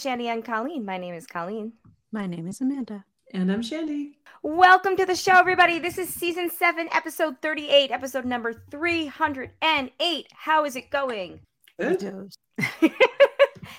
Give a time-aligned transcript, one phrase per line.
[0.00, 0.84] podcast Shandy, and Colleen.
[0.84, 1.72] My name is Colleen.
[2.12, 3.04] My name is Amanda.
[3.32, 4.18] And I'm Shandy.
[4.42, 5.78] Welcome to the show, everybody.
[5.78, 10.26] This is season seven, episode 38, episode number 308.
[10.32, 11.40] How is it going?
[11.78, 12.32] Good.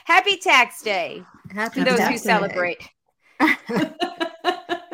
[0.05, 2.29] Happy tax day Happy to those who Tax Day.
[2.29, 2.89] celebrate.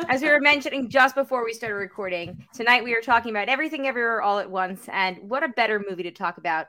[0.08, 3.86] As we were mentioning just before we started recording, tonight we are talking about everything
[3.86, 4.88] everywhere all at once.
[4.90, 6.68] And what a better movie to talk about,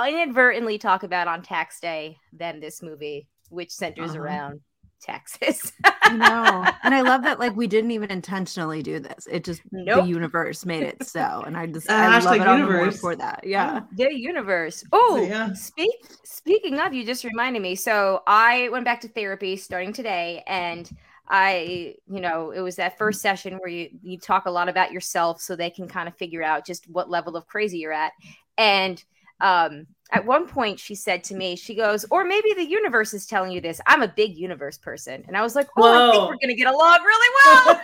[0.00, 4.20] inadvertently talk about on tax day than this movie, which centers Uh-huh.
[4.20, 4.60] around
[5.00, 5.70] taxes.
[6.02, 6.64] I know.
[6.82, 9.26] And I love that like we didn't even intentionally do this.
[9.30, 10.04] It just Nope.
[10.04, 11.42] the universe made it so.
[11.46, 13.00] And I just Uh, I love it universe.
[13.00, 13.40] for that.
[13.44, 13.80] Yeah.
[13.92, 14.82] the universe.
[14.92, 15.52] Oh, yeah.
[15.52, 17.74] speak speaking of, you just reminded me.
[17.74, 20.90] So I went back to therapy starting today, and
[21.28, 24.90] I, you know, it was that first session where you you talk a lot about
[24.92, 28.12] yourself, so they can kind of figure out just what level of crazy you're at.
[28.56, 29.02] And
[29.40, 33.26] um, at one point, she said to me, she goes, "Or maybe the universe is
[33.26, 33.80] telling you this.
[33.86, 36.72] I'm a big universe person," and I was like, "Oh, I think we're gonna get
[36.72, 37.80] along really well."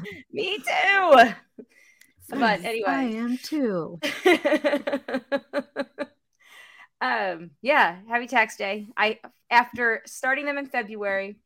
[0.32, 1.32] me too.
[2.30, 3.98] But anyway, I am too.
[7.00, 9.18] um yeah happy tax day i
[9.50, 11.36] after starting them in february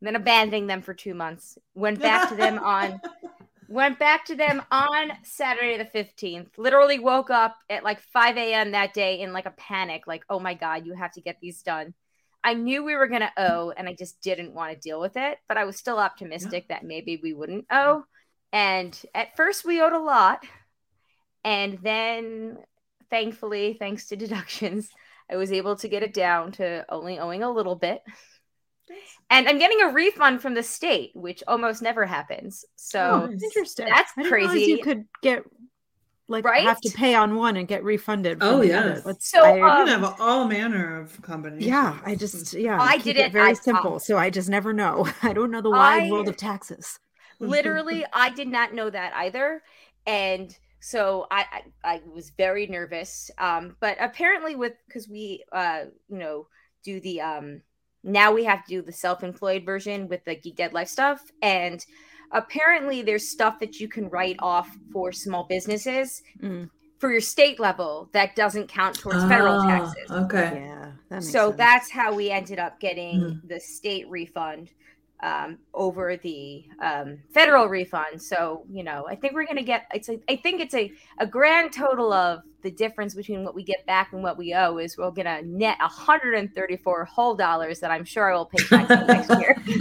[0.00, 2.98] then abandoning them for two months went back to them on
[3.68, 8.72] went back to them on saturday the 15th literally woke up at like 5 a.m
[8.72, 11.62] that day in like a panic like oh my god you have to get these
[11.62, 11.94] done.
[12.44, 15.16] I knew we were going to owe and i just didn't want to deal with
[15.16, 18.04] it but i was still optimistic that maybe we wouldn't owe.
[18.52, 20.44] And at first we owed a lot
[21.44, 22.58] and then
[23.10, 24.90] thankfully, thanks to deductions,
[25.30, 28.02] I was able to get it down to only owing a little bit.
[29.30, 32.64] And I'm getting a refund from the state, which almost never happens.
[32.76, 33.86] So Oh, interesting.
[33.88, 34.60] that's I didn't crazy.
[34.70, 35.42] You could get
[36.28, 36.64] like Right?
[36.64, 38.38] have to pay on one and get refunded.
[38.40, 39.02] Oh, the yes.
[39.20, 41.66] So, I- You um, can have all manner of combinations.
[41.66, 42.78] yeah, I just yeah.
[42.80, 45.06] I did it- very I- simple, so I just never know.
[45.22, 46.98] I don't know the wide I- world of taxes.
[47.38, 49.62] literally, I did not know that either.
[50.06, 51.44] And so I,
[51.84, 53.30] I, I was very nervous.
[53.38, 56.46] Um, but apparently, with because we, uh, you know,
[56.82, 57.62] do the um,
[58.06, 61.84] now we have to do the self-employed version with the Geek Dead Life stuff, and
[62.32, 67.60] apparently there's stuff that you can write off for small businesses Mm, for your state
[67.60, 70.10] level that doesn't count towards federal Ah, taxes.
[70.10, 70.50] Okay.
[70.52, 71.58] yeah, that makes so sense.
[71.58, 73.40] that's how we ended up getting Mhm.
[73.42, 74.70] the state refund
[75.20, 78.20] um, over the um, federal refund.
[78.20, 79.86] So you know, I think we're gonna get.
[79.92, 83.62] It's a, I think it's a a grand total of the difference between what we
[83.62, 88.04] get back and what we owe is we're gonna net 134 whole dollars that I'm
[88.04, 89.56] sure I will pay taxes next year.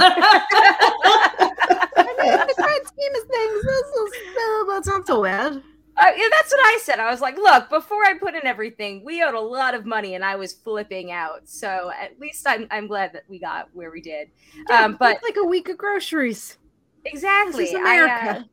[1.97, 5.63] I mean, the grand scheme of things, this is, uh, that's not so bad.
[5.97, 6.99] Uh, yeah, that's what I said.
[6.99, 10.15] I was like, look, before I put in everything, we owed a lot of money
[10.15, 11.47] and I was flipping out.
[11.47, 14.29] So at least I'm, I'm glad that we got where we did.
[14.69, 16.57] Um, but like a week of groceries.
[17.05, 17.65] exactly.
[17.65, 18.39] Is I, America.
[18.39, 18.43] uh,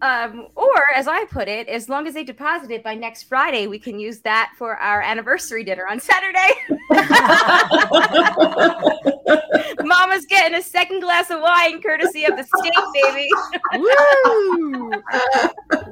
[0.00, 3.66] um, or as I put it, as long as they deposit it by next Friday,
[3.66, 6.52] we can use that for our anniversary dinner on Saturday.
[9.84, 13.28] Mama's getting a second glass of wine courtesy of the state, baby.
[13.74, 14.92] Woo!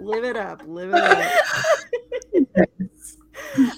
[0.05, 1.33] live it up, live it up.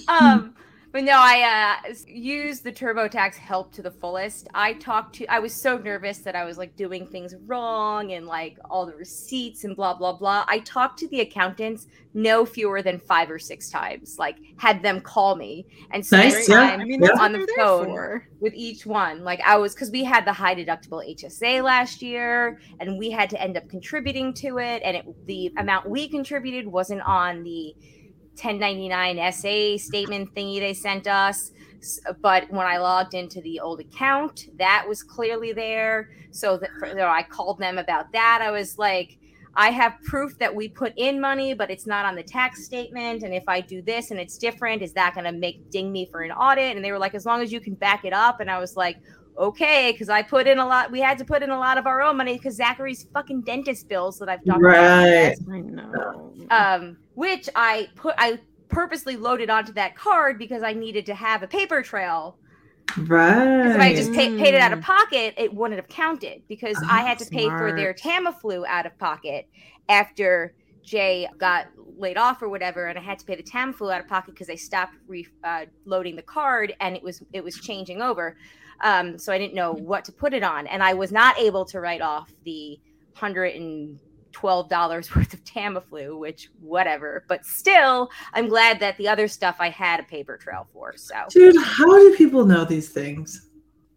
[0.08, 0.54] um
[0.92, 5.38] but no i uh used the turbotax help to the fullest i talked to i
[5.38, 9.64] was so nervous that i was like doing things wrong and like all the receipts
[9.64, 13.70] and blah blah blah i talked to the accountants no fewer than five or six
[13.70, 16.60] times like had them call me and spend Nice, yeah.
[16.60, 18.22] I mean, on the phone.
[18.40, 22.60] with each one like i was because we had the high deductible hsa last year
[22.80, 26.66] and we had to end up contributing to it and it, the amount we contributed
[26.66, 27.74] wasn't on the
[28.42, 31.52] 1099 SA statement thingy they sent us.
[32.20, 36.10] But when I logged into the old account, that was clearly there.
[36.30, 38.40] So that for, you know, I called them about that.
[38.42, 39.18] I was like,
[39.54, 43.24] I have proof that we put in money, but it's not on the tax statement.
[43.24, 46.06] And if I do this and it's different, is that going to make ding me
[46.06, 46.76] for an audit?
[46.76, 48.40] And they were like, as long as you can back it up.
[48.40, 48.98] And I was like,
[49.38, 50.90] okay, because I put in a lot.
[50.90, 53.88] We had to put in a lot of our own money because Zachary's fucking dentist
[53.88, 55.34] bills that I've talked about Right.
[55.52, 56.32] I know.
[56.50, 58.38] um, which I put I
[58.68, 62.36] purposely loaded onto that card because I needed to have a paper trail.
[62.96, 63.66] Right.
[63.66, 67.02] If I just pay, paid it out of pocket, it wouldn't have counted because I
[67.02, 67.92] Oh, had to pay for their.
[67.94, 69.46] Tamiflu out of pocket
[69.88, 71.66] after Jay got
[71.98, 74.46] laid off or whatever, and I had to pay the Tamiflu out of pocket because
[74.46, 78.36] they stopped re- uh, loading the card and it was it was changing over.
[78.80, 81.64] Um, so I didn't know what to put it on, and I was not able
[81.66, 82.78] to write off the
[83.14, 83.98] hundred and
[84.32, 87.24] twelve dollars worth of Tamiflu, which whatever.
[87.28, 90.94] But still, I'm glad that the other stuff I had a paper trail for.
[90.96, 93.48] So Dude, how do people know these things?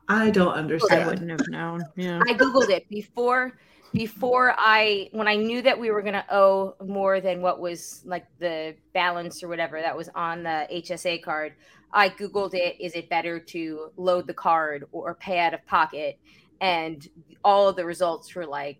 [0.07, 1.03] I don't understand.
[1.03, 1.81] I wouldn't have known.
[1.95, 2.19] Yeah.
[2.27, 3.57] I googled it before
[3.93, 8.25] before I when I knew that we were gonna owe more than what was like
[8.39, 11.53] the balance or whatever that was on the HSA card.
[11.93, 12.77] I googled it.
[12.79, 16.19] Is it better to load the card or pay out of pocket?
[16.61, 17.07] And
[17.43, 18.79] all of the results were like,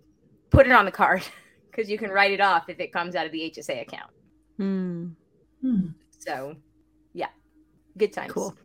[0.50, 1.24] put it on the card
[1.72, 4.12] because you can write it off if it comes out of the HSA account.
[4.58, 5.08] Hmm.
[5.62, 5.88] Hmm,
[6.20, 6.56] So,
[7.14, 7.28] yeah,
[7.98, 8.32] good times.
[8.32, 8.56] Cool.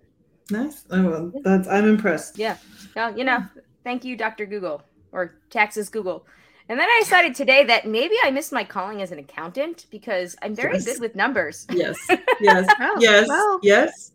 [0.50, 0.84] nice.
[0.90, 2.38] Oh, well, that's I'm impressed.
[2.38, 2.56] Yeah.
[2.94, 3.44] Well, you know,
[3.84, 4.46] thank you, Dr.
[4.46, 4.82] Google
[5.12, 6.26] or Taxes Google.
[6.68, 10.34] And then I decided today that maybe I missed my calling as an accountant because
[10.42, 10.84] I'm very Yes.
[10.86, 11.66] good with numbers.
[11.70, 11.96] Yes.
[12.40, 12.68] Yes.
[12.80, 13.28] Oh, yes.
[13.28, 13.60] well.
[13.62, 14.12] Yes.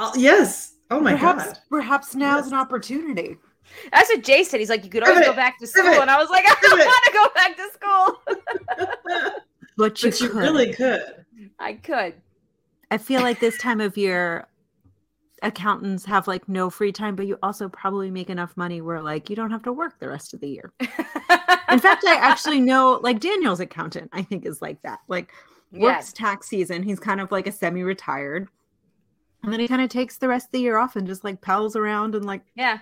[0.00, 0.74] Uh, yes.
[0.90, 1.58] Oh my perhaps, god.
[1.68, 2.60] perhaps now's an Yes.
[2.60, 3.36] opportunity.
[3.92, 4.58] That's what Jay said.
[4.58, 5.84] He's like, you could always go back to school.
[6.00, 9.30] And I was like, I don't want to go back to school.
[9.76, 10.36] But you, but you could.
[10.36, 11.24] really could.
[11.58, 12.14] I could.
[12.90, 14.46] I feel like this time of year,
[15.42, 19.30] accountants have like no free time, but you also probably make enough money where like
[19.30, 20.72] you don't have to work the rest of the year.
[20.80, 24.98] In fact, I actually know like Daniel's accountant, I think is like that.
[25.08, 25.32] Like
[25.72, 26.12] works yes.
[26.12, 26.82] tax season.
[26.82, 28.48] He's kind of like a semi-retired.
[29.42, 31.40] And then he kind of takes the rest of the year off and just like
[31.40, 32.80] pals around and like Yeah.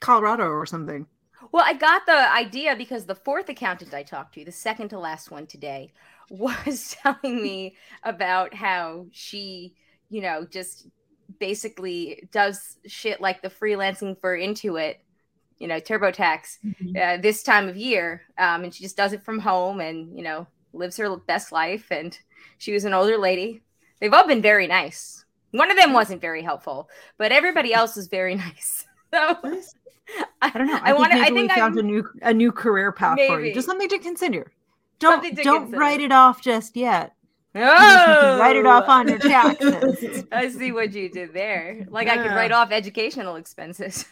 [0.00, 1.06] Colorado or something.
[1.52, 4.98] Well, I got the idea because the fourth accountant I talked to, the second to
[4.98, 5.92] last one today,
[6.30, 9.74] was telling me about how she,
[10.08, 10.86] you know, just
[11.38, 14.96] basically does shit like the freelancing for Intuit,
[15.58, 16.58] you know, TurboTax
[17.00, 18.22] uh, this time of year.
[18.38, 21.90] Um, and she just does it from home and, you know, lives her best life.
[21.90, 22.18] And
[22.58, 23.62] she was an older lady.
[24.00, 25.23] They've all been very nice.
[25.54, 28.84] One of them wasn't very helpful, but everybody else was very nice.
[29.12, 29.74] So Nice.
[30.42, 30.74] I don't know.
[30.74, 31.18] I, I think want to.
[31.18, 33.54] I think we found I'm, a new a new career path for you.
[33.54, 34.52] Just something to consider.
[34.98, 35.78] Don't to don't consider.
[35.80, 37.14] write it off just yet.
[37.54, 40.24] Oh, write it off on your taxes.
[40.32, 41.86] I see what you did there.
[41.88, 44.04] Like I could write off educational expenses.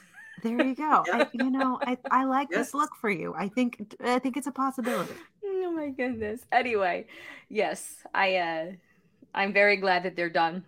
[0.42, 1.04] There you go.
[1.06, 1.24] Yeah.
[1.24, 2.66] I, you know, I, I like Yes.
[2.66, 3.34] this look for you.
[3.36, 5.12] I think I think it's a possibility.
[5.44, 6.40] oh my goodness.
[6.52, 7.06] Anyway,
[7.48, 8.66] yes, I uh
[9.34, 10.64] I'm very glad that they're done.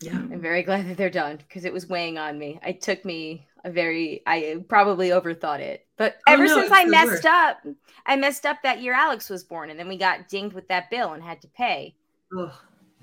[0.00, 0.12] Yeah.
[0.18, 2.60] I'm very glad that they're done because it was weighing on me.
[2.66, 5.86] It took me a very I probably overthought it.
[5.96, 7.26] But Oh, ever no, since I messed worst.
[7.26, 7.66] up,
[8.04, 10.90] I messed up that year Alex was born and then we got dinged with that
[10.90, 11.94] bill and had to pay.
[12.38, 12.52] Ugh.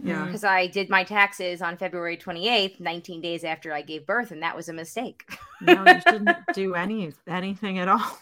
[0.03, 0.15] Yeah.
[0.23, 0.25] Mm.
[0.25, 4.41] because I did my taxes on February 28th, 19 days after I gave birth, and
[4.41, 5.23] that was a mistake.
[5.61, 8.17] No, you shouldn't do any anything at all,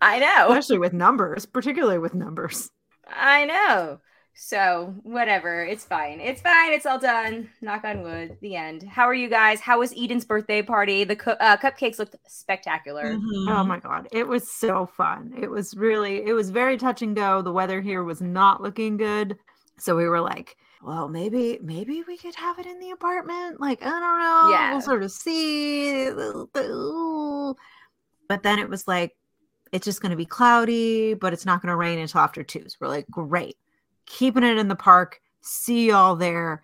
[0.00, 0.48] I know.
[0.50, 2.70] especially with numbers, particularly with numbers.
[3.08, 4.00] I know.
[4.34, 5.62] So, whatever.
[5.64, 6.18] It's fine.
[6.18, 6.72] It's fine.
[6.72, 7.50] It's all done.
[7.60, 8.38] Knock on wood.
[8.40, 8.82] The end.
[8.82, 9.60] How are you guys?
[9.60, 11.04] How was Eden's birthday party?
[11.04, 13.14] The cu- uh, cupcakes looked spectacular.
[13.14, 13.48] Mhm.
[13.50, 15.34] Oh my god, it was so fun.
[15.40, 17.42] It was really it was very touch and go.
[17.42, 19.36] The weather here was not looking good.
[19.78, 23.60] So we were like, well, maybe maybe we could have it in the apartment.
[23.60, 24.50] Like, I don't know.
[24.50, 24.72] Yeah.
[24.72, 26.10] We'll sort of see.
[28.28, 29.14] But then it was like
[29.72, 32.64] it's just going to be cloudy, but it's not going to rain until after 2.
[32.68, 33.56] So we're like, great.
[34.12, 35.20] Keeping it in the park.
[35.40, 36.62] See y'all there.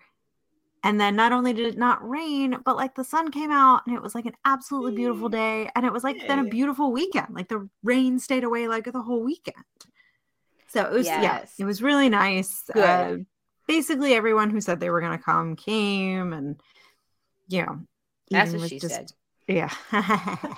[0.83, 3.95] And then not only did it not rain, but like the sun came out and
[3.95, 5.69] it was like an absolutely beautiful day.
[5.75, 7.27] And it was like then a beautiful weekend.
[7.31, 9.57] Like the rain stayed away like the whole weekend.
[10.67, 11.55] So it was, Yes.
[11.57, 12.63] it was really nice.
[12.71, 12.83] Good.
[12.83, 13.17] Uh,
[13.67, 16.31] basically, everyone who said they were going to come came.
[16.31, 16.61] And,
[17.49, 17.79] you know,
[18.29, 19.11] That's what she just- said.
[19.47, 19.73] Yeah.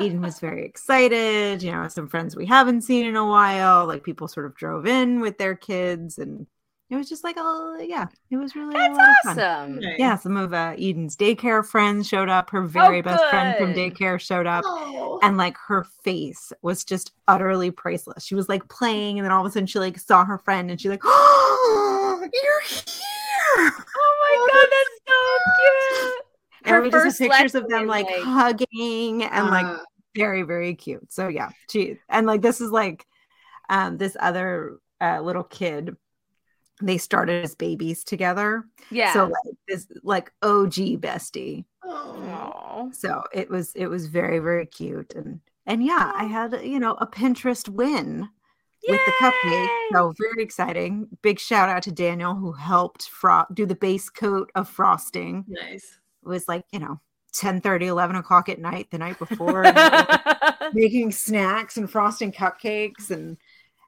[0.00, 1.62] Eden was very excited.
[1.62, 3.86] You know, some friends we haven't seen in a while.
[3.86, 6.46] Like people sort of drove in with their kids, and
[6.90, 9.38] it was just like a yeah, it was really a That's lot of fun.
[9.38, 9.80] awesome.
[9.98, 12.50] Yeah, some of uh, Eden's daycare friends showed up.
[12.50, 15.18] Her very best friend from daycare showed up, Oh.
[15.22, 18.24] and like her face was just utterly priceless.
[18.24, 20.70] She was like playing, and then all of a sudden she like saw her friend,
[20.70, 25.18] and she like, "Oh, you're here!" Oh my god, that's so
[25.58, 25.89] cute.
[26.64, 29.78] And Her we just first have pictures of them like, like- hugging and like Uh,
[30.16, 31.12] very very cute.
[31.12, 33.06] So yeah she and like this is like
[33.68, 35.96] um this other uh, little kid
[36.82, 38.64] they started as babies together.
[38.90, 39.12] Yeah.
[39.12, 41.64] so like this like og bestie.
[41.84, 42.90] Oh.
[42.92, 45.12] So it was it was very very cute.
[45.14, 48.28] And and yeah i had you know a pinterest win
[48.88, 49.68] with the cupcake.
[49.92, 51.06] So very exciting.
[51.22, 55.44] Big shout out to daniel who helped fro- do the base coat of frosting.
[55.46, 55.98] Nice.
[56.22, 57.00] It was like you know
[57.32, 59.62] 10 30 11 o'clock at night the night before
[60.72, 63.36] making snacks and frosting cupcakes and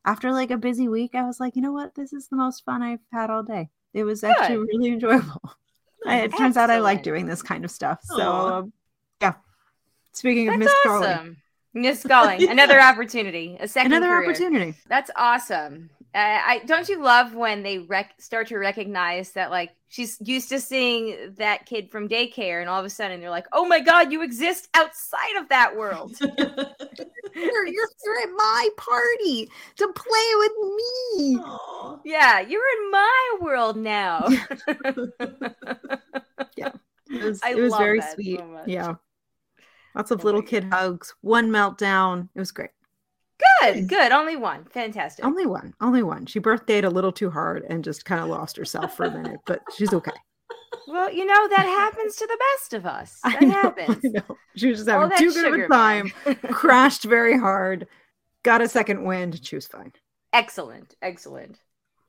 [0.04, 2.64] after like a busy week i was like you know what this is the most
[2.64, 5.42] fun i've had all day it was actually really enjoyable
[6.06, 8.72] I- it turns out i like doing this kind of stuff so um,
[9.20, 9.34] yeah
[10.12, 11.36] speaking of miss awesome.
[11.74, 14.28] Miss Galling, another opportunity, a second Another career.
[14.28, 14.74] opportunity.
[14.88, 15.88] That's awesome.
[16.14, 20.50] Uh, I don't you love when they rec- start to recognize that like she's used
[20.50, 23.81] to seeing that kid from daycare, and all of a sudden they're like, "Oh my
[23.81, 26.14] god, you exist outside of that world."
[27.35, 31.38] You're, you're, you're at my party to play with me.
[31.38, 31.99] Aw.
[32.04, 34.28] yeah, you're in my world now.
[37.12, 38.38] It was, it was very sweet.
[38.38, 38.61] so.
[38.66, 38.95] Yeah.
[39.95, 42.28] Lots of Oh little my kid hugs, one meltdown.
[42.35, 42.71] It was great.
[43.73, 44.12] Good, good.
[44.12, 44.64] Only one.
[44.66, 45.25] Fantastic.
[45.25, 45.75] Only one.
[45.81, 46.26] Only one.
[46.26, 49.40] She birthdayed a little too hard and just kind of lost herself for a minute,
[49.47, 50.12] but she's okay.
[50.88, 53.19] Well, you know that happens to the best of us.
[53.25, 54.04] I That know, happens.
[54.04, 54.37] I know.
[54.57, 56.09] She was just having that too good of a time,
[56.50, 57.87] crashed very hard,
[58.42, 59.40] got a second wind.
[59.47, 59.92] She was fine.
[60.33, 61.59] excellent, excellent.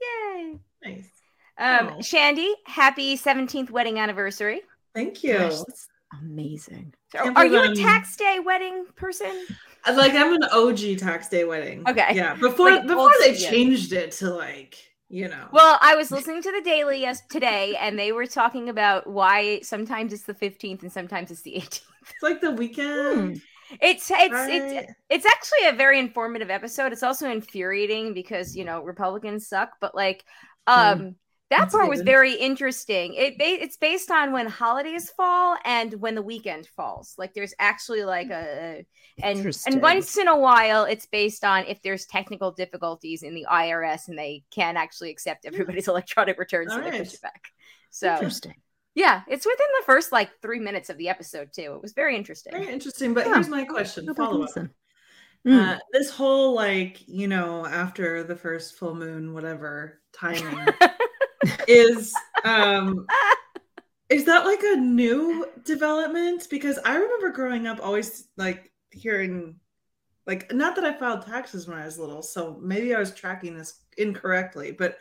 [0.01, 0.60] Yay.
[0.83, 1.10] nice.
[1.57, 2.01] Um, Oh.
[2.01, 4.62] Shandy, happy 17th wedding anniversary.
[4.95, 5.38] Thank you.
[5.38, 5.88] Gosh, that's
[6.22, 6.93] amazing.
[7.12, 9.46] So, Can't are you a tax day wedding person?
[9.91, 11.84] Like I'm an OG tax day wedding.
[11.88, 12.13] Okay.
[12.13, 12.36] Yeah.
[12.36, 14.77] Before Like before they school, changed it to like,
[15.10, 15.48] you know.
[15.51, 19.60] Well, I was listening to the Daily yes today, and they were talking about why
[19.62, 21.82] sometimes it's the 15th and sometimes it's the 18th.
[22.01, 23.41] it's like the weekend.
[23.82, 24.86] It's it's it's right?
[25.10, 26.91] it's actually a very informative episode.
[26.91, 30.24] It's also infuriating because you know Republicans suck, but like
[30.67, 31.15] um
[31.50, 33.13] that part was very interesting.
[33.13, 37.13] It it's based on when holidays fall and when the weekend falls.
[37.17, 38.85] Like there's actually like a
[39.21, 43.45] and and once in a while it's based on if there's technical difficulties in the
[43.51, 47.43] IRS and they can't actually accept everybody's electronic returns, so they push it back.
[47.91, 48.55] So Interesting.
[48.95, 51.75] yeah, it's within the first like three minutes of the episode too.
[51.75, 52.53] It was very interesting.
[52.53, 53.13] Very interesting.
[53.13, 53.35] But Yeah.
[53.35, 54.05] here's my question.
[54.07, 54.50] Go Follow up.
[55.45, 55.75] Mm.
[55.75, 60.67] Uh, this whole like, you know, after the first full moon, whatever timing
[61.67, 63.05] is um
[64.09, 66.47] is that like a new development?
[66.50, 69.55] Because I remember growing up always like hearing
[70.27, 73.57] like not that I filed taxes when I was little, so maybe I was tracking
[73.57, 74.97] this incorrectly, but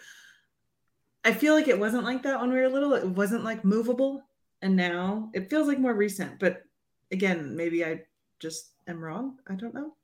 [1.25, 2.94] I feel like it wasn't like that when we were little.
[2.94, 4.22] It wasn't like movable.
[4.61, 6.38] And now it feels like more recent.
[6.38, 6.62] But
[7.11, 8.02] again, maybe I
[8.40, 9.38] just am wrong.
[9.49, 9.94] I don't know.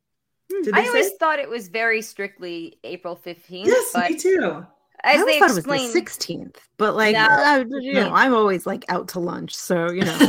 [0.53, 0.75] Hmm.
[0.75, 1.17] I always say?
[1.19, 4.67] thought it was very strictly April 15th, Yes, but me too.
[5.05, 7.27] I as always they thought it was the 16th, but like, No.
[7.27, 9.55] uh, you know, I'm always like out to lunch.
[9.55, 10.19] So, you know,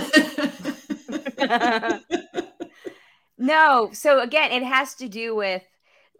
[3.38, 3.90] no.
[3.94, 5.64] So again, it has to do with.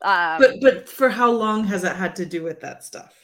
[0.02, 3.16] Um, but but for how long has it had to do with that stuff?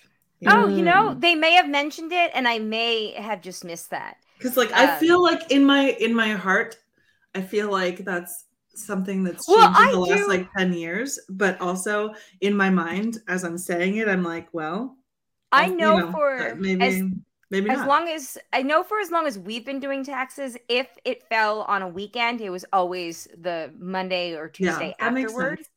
[0.48, 4.18] oh, you know, they may have mentioned it, and I may have just missed that.
[4.38, 6.78] because like I um, feel like in my in my heart,
[7.34, 10.74] I feel like that's something that's Well, changed in I the last do- like ten
[10.74, 11.20] years.
[11.30, 14.98] But also in my mind, as I'm saying it, I'm like, well,
[15.52, 17.02] I you know, uh, for maybe as
[17.50, 17.88] maybe as not.
[17.88, 21.62] long as I know for as long as we've been doing taxes, if it fell
[21.62, 25.58] on a weekend, it was always the Monday or Yeah, Tuesday that makes afterward.
[25.58, 25.70] sense.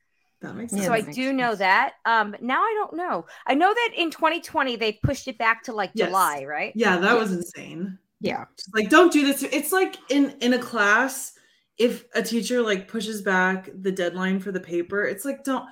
[0.42, 0.84] that makes sense.
[0.84, 1.94] so I that do makes know that.
[2.04, 3.26] Um, now I don't know.
[3.46, 6.08] I know that in 2020 they pushed it back to like Yes.
[6.08, 6.74] July, right?
[6.74, 7.20] yeah, that Yes.
[7.20, 7.98] was insane.
[8.20, 8.44] yeah.
[8.56, 11.32] Just, like don't do this it's like in in a class
[11.78, 15.64] if a teacher like pushes back the deadline for the paper it's like don't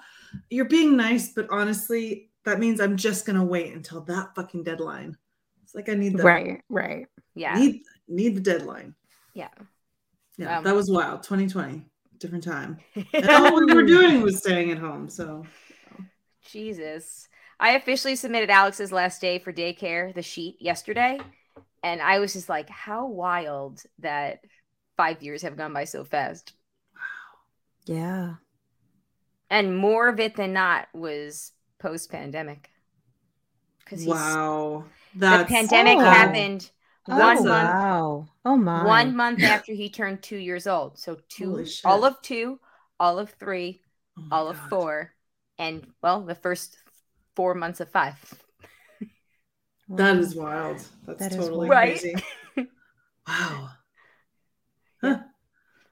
[0.50, 5.14] you're being nice but honestly that means i'm just gonna wait until that fucking deadline
[5.62, 7.06] it's like i need the Right, right.
[7.34, 7.54] Yeah.
[7.58, 8.94] need need the deadline
[9.34, 9.48] Yeah.
[10.38, 11.84] yeah Um, that was wild 2020
[12.18, 12.78] different time
[13.12, 15.44] and all we were doing was staying at home so
[16.50, 17.28] Jesus.
[17.58, 21.18] I officially submitted Alex's last day for daycare, the sheet, yesterday.
[21.82, 24.40] And I was just like, how wild that
[24.96, 26.52] five years have gone by so fast.
[26.94, 27.94] Wow.
[27.94, 28.34] Yeah.
[29.50, 32.70] And more of it than not was post pandemic.
[33.84, 36.00] Because wow the pandemic Oh.
[36.00, 36.70] happened
[37.08, 38.28] Oh, That's one a- month wow.
[38.44, 38.84] Oh, my.
[38.84, 40.98] one month after he turned two years old.
[40.98, 42.58] So two all of two,
[42.98, 43.80] all of three,
[44.18, 44.68] Oh all of God.
[44.70, 45.14] four,
[45.56, 46.76] and well, the first
[47.36, 48.16] four months of five.
[49.90, 51.70] that is wild that's That is totally wild.
[51.70, 52.00] Right?
[52.00, 52.16] crazy
[53.28, 53.70] wow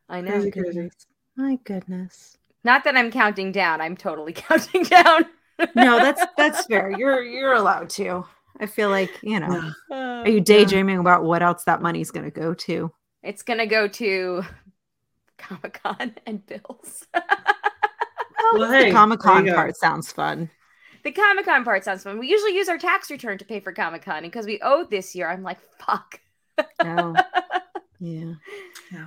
[0.08, 0.32] I know.
[0.32, 0.90] Crazy, crazy.
[1.36, 2.36] My goodness.
[2.64, 3.80] Not that I'm counting down.
[3.80, 5.26] I'm totally counting down.
[5.74, 6.90] No, that's that's fair.
[6.90, 8.24] You're you're allowed to.
[8.60, 9.72] I feel like, you know.
[9.90, 10.22] yeah.
[10.22, 12.92] Are you oh, daydreaming about what else that money's going to go to?
[13.24, 14.44] It's gonna go to
[15.38, 17.06] Comic Con and bills.
[18.52, 19.60] Well, hey, the Comic Con there go.
[19.60, 20.50] part sounds fun.
[21.04, 22.18] the Comic Con part sounds fun.
[22.18, 24.90] We usually use our tax return to pay for Comic Con, and because we owed
[24.90, 26.20] this year, I'm like, fuck.
[26.80, 27.14] Oh,
[27.98, 28.34] yeah.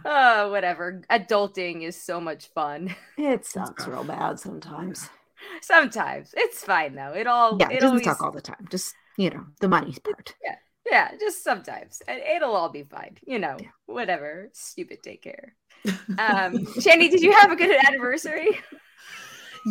[0.03, 1.03] Oh, whatever.
[1.11, 2.95] Adulting is so much fun.
[3.17, 5.09] It sucks real bad sometimes.
[5.61, 7.13] Sometimes it's fine though.
[7.13, 8.67] It all Yeah, it it doesn't always suck all the time.
[8.69, 10.35] Just, you know, the money part.
[10.43, 10.55] Yeah,
[10.89, 11.11] yeah.
[11.19, 12.01] just sometimes.
[12.07, 13.17] And It'll all be fine.
[13.25, 14.49] You know, whatever.
[14.53, 15.49] Stupid daycare.
[16.19, 18.49] Um, Shandy, did you have a good anniversary?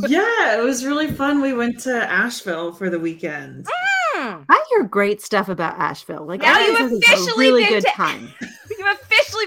[0.09, 1.41] yeah, it was really fun.
[1.43, 3.67] We went to Asheville for the weekend.
[3.71, 4.43] Hmm.
[4.49, 6.25] I hear great stuff about Asheville.
[6.27, 8.29] Like Now I you've it's a officially really been good to- time.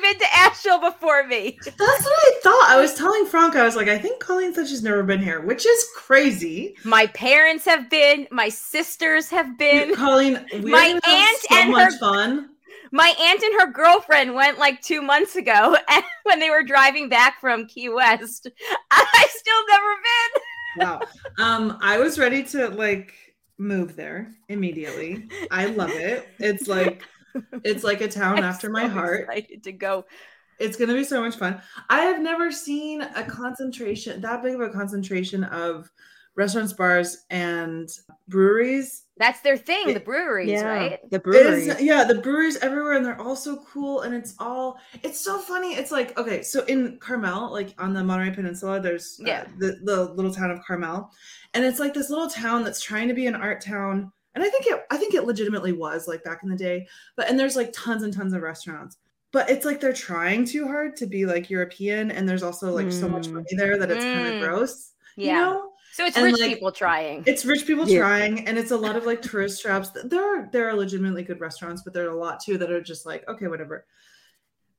[0.09, 1.57] Been to Asheville before me.
[1.63, 1.83] That's what
[2.19, 2.65] I thought.
[2.69, 5.41] I was telling Frank, I was like, I think Colleen said she's never been here,
[5.41, 6.75] which is crazy.
[6.83, 9.93] My parents have been, my sisters have been.
[9.95, 12.49] Colleen, My aunt so and her- fun.
[12.91, 17.07] My aunt and her girlfriend went like two months ago, and when they were driving
[17.07, 18.47] back from Key West,
[18.91, 20.87] I still never been.
[20.87, 21.45] Wow.
[21.45, 23.13] Um, I was ready to like
[23.59, 25.27] move there immediately.
[25.51, 26.27] I love it.
[26.39, 27.03] It's like
[27.63, 29.21] it's like a town I'm after my heart.
[29.29, 30.05] Excited to go.
[30.59, 31.61] It's gonna be so much fun.
[31.89, 35.89] I have never seen a concentration that big of a concentration of
[36.35, 37.89] restaurants, bars, and
[38.27, 39.03] breweries.
[39.17, 40.99] That's their thing, the It- breweries, right?
[41.09, 41.67] The It brewery.
[41.67, 44.01] is- yeah, the breweries everywhere, and they're all so cool.
[44.01, 45.75] And it's all it's so funny.
[45.75, 49.45] It's like okay, so in Carmel, like on the Monterey Peninsula, there's uh, Yeah.
[49.57, 51.11] the the little town of Carmel,
[51.53, 54.11] and it's like this little town that's trying to be an art town.
[54.35, 56.87] And I think it I think it legitimately was like back in the day.
[57.15, 58.97] But and there's like tons and tons of restaurants.
[59.31, 62.91] But it's like they're trying too hard to be like European, and there's also like
[62.91, 63.33] so much Mm.
[63.33, 64.35] money there that it's kind Mm.
[64.41, 64.93] of gross.
[65.15, 65.25] Yeah.
[65.25, 65.71] You know?
[65.91, 67.23] So it's And, rich like, people trying.
[67.27, 67.99] It's rich people Yeah.
[67.99, 69.89] trying, and it's a lot of like tourist traps.
[70.03, 72.81] There are there are legitimately good restaurants, but there are a lot too that are
[72.81, 73.85] just like okay, whatever.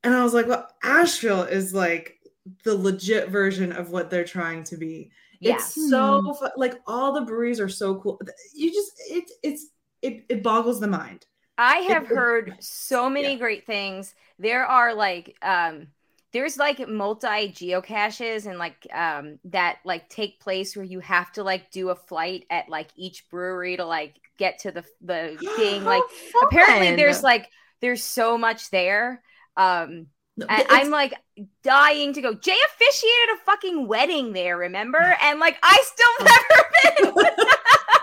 [0.02, 2.18] And I was like, well, Asheville is like
[2.64, 5.10] the legit version of what they're trying to be.
[5.40, 5.54] Yeah.
[5.54, 8.20] It's so like all the breweries are so cool.
[8.54, 9.66] You just it it's
[10.02, 11.26] it it boggles the mind.
[11.58, 13.38] I have it- heard so many yeah.
[13.38, 14.14] great things.
[14.38, 15.88] There are like um
[16.32, 21.42] there's like multi geocaches and like um that like take place where you have to
[21.42, 25.84] like do a flight at like each brewery to like get to the the thing
[25.84, 26.02] like
[26.34, 27.48] How apparently there's like
[27.80, 29.22] there's so much there
[29.56, 30.06] um
[30.40, 31.14] No, and I'm like
[31.62, 32.34] dying to go.
[32.34, 35.16] Jay officiated a fucking wedding there, remember?
[35.22, 37.46] And like I still never been.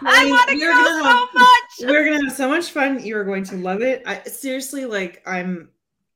[0.10, 1.90] I mean, want to go so have- much.
[1.90, 3.04] we're gonna have so much fun.
[3.04, 4.04] You're going to love it.
[4.06, 5.70] I seriously like I'm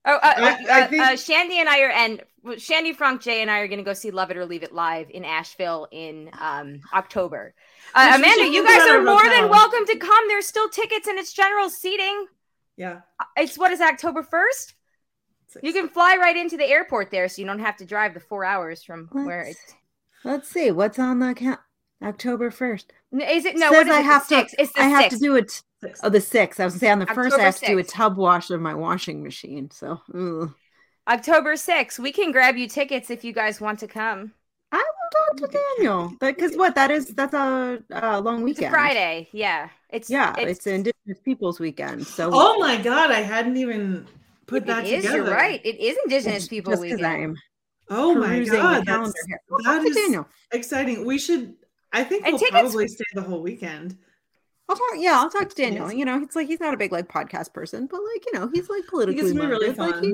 [0.06, 2.22] Oh, uh, I- uh, I uh, think- uh, Shandy and I are, and
[2.58, 4.74] Shandy, Frank, Jay, and I are going to go see Love It or Leave It
[4.74, 7.54] live in Asheville in um, October.
[7.94, 10.28] Uh, Amanda, you guys are more than welcome to come.
[10.28, 12.26] There's still tickets and it's general seating.
[12.78, 13.02] yeah.
[13.38, 14.24] It's what is it, October
[15.54, 15.66] first?
[15.66, 18.20] You can fly right into the airport there, so you don't have to drive the
[18.20, 19.74] four hours from where Let's, it's.
[20.24, 21.60] let's see what's on the account.
[22.04, 22.92] October first.
[23.14, 23.70] Is it no?
[23.70, 24.04] Says What is I it?
[24.06, 25.18] have the to- It's the I have sixth.
[25.20, 25.62] to do it.
[25.82, 26.00] Six.
[26.04, 26.60] Oh, the sixth.
[26.60, 27.18] I was gonna say on the first.
[27.34, 29.70] I October have to do a tub wash of my washing machine.
[29.72, 30.54] So ugh.
[31.08, 32.00] October 6th.
[32.00, 34.34] We can grab you tickets if you guys want to come.
[34.72, 36.14] I will talk to Daniel.
[36.20, 38.72] Because what that is, that's a, uh long It's a weekend.
[38.72, 39.28] Friday.
[39.34, 39.70] Yeah.
[39.90, 42.06] It's Yeah, it's, Indigenous Peoples Weekend.
[42.08, 44.08] So Oh my god, I hadn't even
[44.52, 45.04] put that It is.
[45.06, 45.24] together.
[45.26, 45.62] You're right.
[45.64, 47.06] It is Indigenous just People 'cause Weekend.
[47.06, 47.36] I'm
[47.90, 49.40] Oh my god, calendar that's here.
[49.52, 50.28] I'll that talk to is Daniel.
[50.52, 51.06] exciting.
[51.06, 51.56] We should.
[51.92, 53.98] I think And we'll tickets- probably stay the whole weekend.
[54.70, 54.94] I'll talk.
[54.96, 55.88] Yeah, I'll talk to Daniel.
[55.90, 55.98] Yes.
[55.98, 58.50] You know, it's like he's not a big like podcast person, but like you know,
[58.54, 59.80] he's like politically It's gonna be really minded.
[59.80, 60.04] Like, fun.
[60.04, 60.10] he,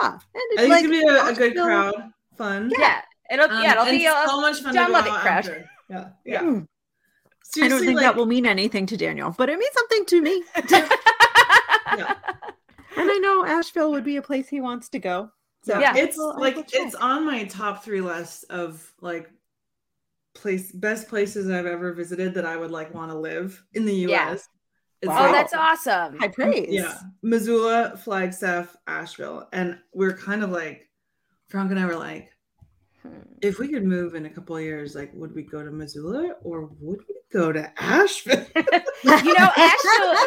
[0.00, 2.12] yeah, and I it's think like it's gonna be a, a good Asheville- crowd.
[2.36, 2.72] Fun.
[2.76, 3.00] Yeah.
[3.32, 5.20] It'll Um, yeah, it'll and be a so much fun Jon to go Lovett out
[5.20, 5.38] crowd.
[5.38, 5.70] after.
[5.88, 6.40] Yeah, yeah.
[6.40, 6.46] Hmm.
[6.48, 6.66] I don't
[7.44, 10.42] Seriously, think like, that will mean anything to Daniel, but it means something to me.
[11.96, 12.14] Yeah.
[13.00, 15.30] and I know Asheville would be a place he wants to go.
[15.62, 15.94] So Yeah.
[15.96, 16.80] it's Well, like will check.
[16.86, 19.30] it's on my top three list of like
[20.34, 23.94] place best places I've ever visited that I would like want to live in the
[23.94, 24.10] U.S.
[24.10, 24.32] Yeah.
[25.02, 25.28] It's Wow.
[25.28, 26.18] Oh, that's awesome.
[26.18, 26.68] high praise.
[26.70, 30.88] Yeah, Missoula, Flagstaff, Asheville, and we're kind of like
[31.48, 32.30] Frank and I were like,
[33.02, 33.20] Hmm.
[33.40, 36.34] if we could move in a couple of years, like, would we go to Missoula
[36.42, 38.46] or would we go to Asheville?
[39.04, 40.26] You know, Asheville-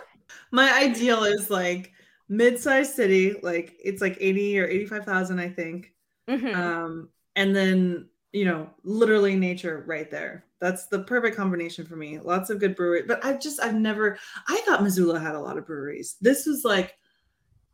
[0.52, 1.92] My ideal is like
[2.28, 5.92] mid-sized city, like it's like eighty or eighty-five thousand, I think.
[6.28, 6.54] Mhm.
[6.54, 10.44] Um, and then you know, literally nature right there.
[10.60, 12.18] That's the perfect combination for me.
[12.18, 15.56] Lots of good brewery, but I've just I've never I thought Missoula had a lot
[15.58, 16.16] of breweries.
[16.20, 16.96] This was like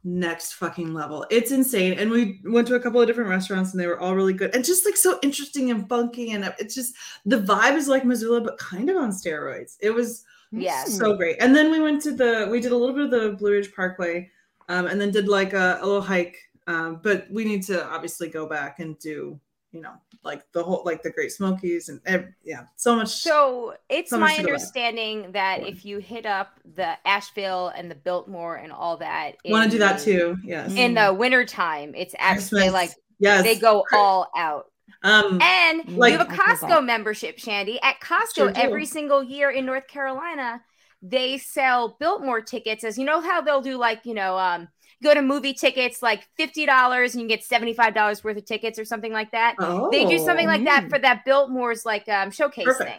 [0.05, 1.27] next fucking level.
[1.31, 1.99] It's insane.
[1.99, 4.55] And we went to a couple of different restaurants and they were all really good
[4.55, 6.33] and just like so interesting and funky.
[6.33, 6.95] And it's just
[7.27, 9.77] the vibe is like Missoula, but kind of on steroids.
[9.81, 10.85] It was Yeah.
[10.85, 11.37] so great.
[11.41, 13.75] And then we went to the we did a little bit of the Blue Ridge
[13.75, 14.31] Parkway,
[14.71, 16.37] um, and then did like a, a little hike.
[16.67, 19.39] Um, but we need to obviously go back and do
[19.73, 19.93] you know
[20.25, 23.09] like the whole like the Great Smokies and ev- yeah, so much.
[23.09, 25.67] So it's So much my understanding that on.
[25.67, 29.79] if you hit up the Asheville and the Biltmore and all that, want to do
[29.79, 30.37] that too.
[30.45, 30.73] Yes.
[30.73, 32.73] In the wintertime, it's actually Christmas.
[32.73, 33.43] like yes.
[33.43, 34.67] they go all out.
[35.03, 37.81] Um, And Like- you have a Costco membership, Shandy.
[37.83, 40.61] At Costco, Sure every single year in North Carolina,
[41.03, 44.69] they sell Biltmore tickets as you know how they'll do like you know um
[45.03, 48.45] go to movie tickets like fifty dollars and you get seventy five dollars worth of
[48.45, 49.57] tickets or something like that.
[49.59, 50.91] Oh, They do something like that mm.
[50.91, 52.99] for that Biltmore's like um showcase thing.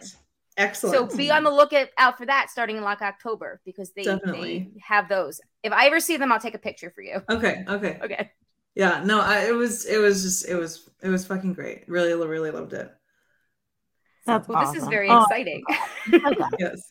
[0.56, 1.10] Excellent.
[1.10, 4.70] So be on the lookout out for that starting in like October because they, Definitely.
[4.74, 5.40] they have those.
[5.62, 7.22] If I ever see them, I'll take a picture for you.
[7.30, 7.98] okay, okay.
[8.04, 8.30] Okay.
[8.74, 11.84] Yeah, no, I, it was it was just it was it was fucking great.
[11.88, 12.90] Really, really loved it.
[14.26, 15.62] That's Well, this is very Oh, exciting.
[16.12, 16.44] okay.
[16.58, 16.90] Yes.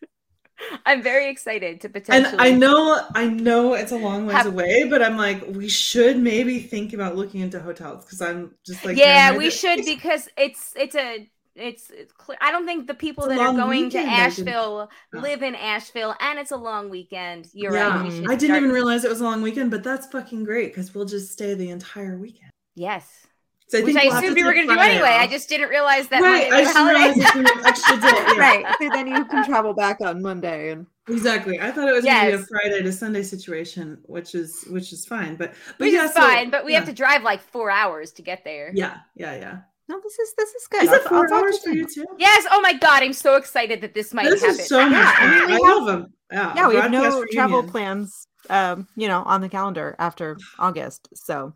[0.86, 2.32] I'm very excited to potentially.
[2.34, 2.42] And.
[2.42, 6.18] I know I know it's a long ways Have- away, but I'm like, we should
[6.18, 10.74] maybe think about looking into hotels because I'm just like yeah, we should because it's
[10.76, 12.38] it's a it's, it's clear.
[12.40, 16.16] I don't think the people that are going to weekend, didn't- Asheville live in Asheville,
[16.22, 17.48] and it's a long weekend.
[17.54, 18.10] You're Yeah, right.
[18.12, 20.96] We I didn't even realize it was a long weekend, but that's fucking great because
[20.96, 22.52] we'll just stay the entire weekend.
[22.76, 23.28] Yes,
[23.72, 24.94] So I which think I we'll have assumed to we were going to do Friday
[24.96, 25.10] anyway.
[25.10, 26.50] I just didn't realize that right.
[26.50, 27.20] Monday I just didn't holiday.
[27.20, 28.34] realize it's an extra day.
[28.36, 28.40] Yeah.
[28.40, 28.76] Right.
[28.82, 31.60] So then you can travel back on Monday and Exactly.
[31.60, 35.06] I thought it was gonna be a Friday to Sunday situation, which is which is
[35.06, 35.36] fine.
[35.38, 38.12] But but Which yeah, is so- fine, but we have to drive like four hours
[38.14, 38.72] to get there.
[38.74, 39.58] Yeah, yeah, yeah.
[39.90, 40.84] no, this is this is good.
[40.84, 42.06] Is it four hours for you too?
[42.20, 42.46] Yes.
[42.52, 44.60] Oh my god, I'm so excited that this might This happen.
[44.60, 46.14] is so much Yeah, I mean, we I have- love them.
[46.32, 50.38] Yeah, Yeah, we have no broadcast travel plans, um, you know, on the calendar after
[50.60, 51.10] August.
[51.16, 51.54] So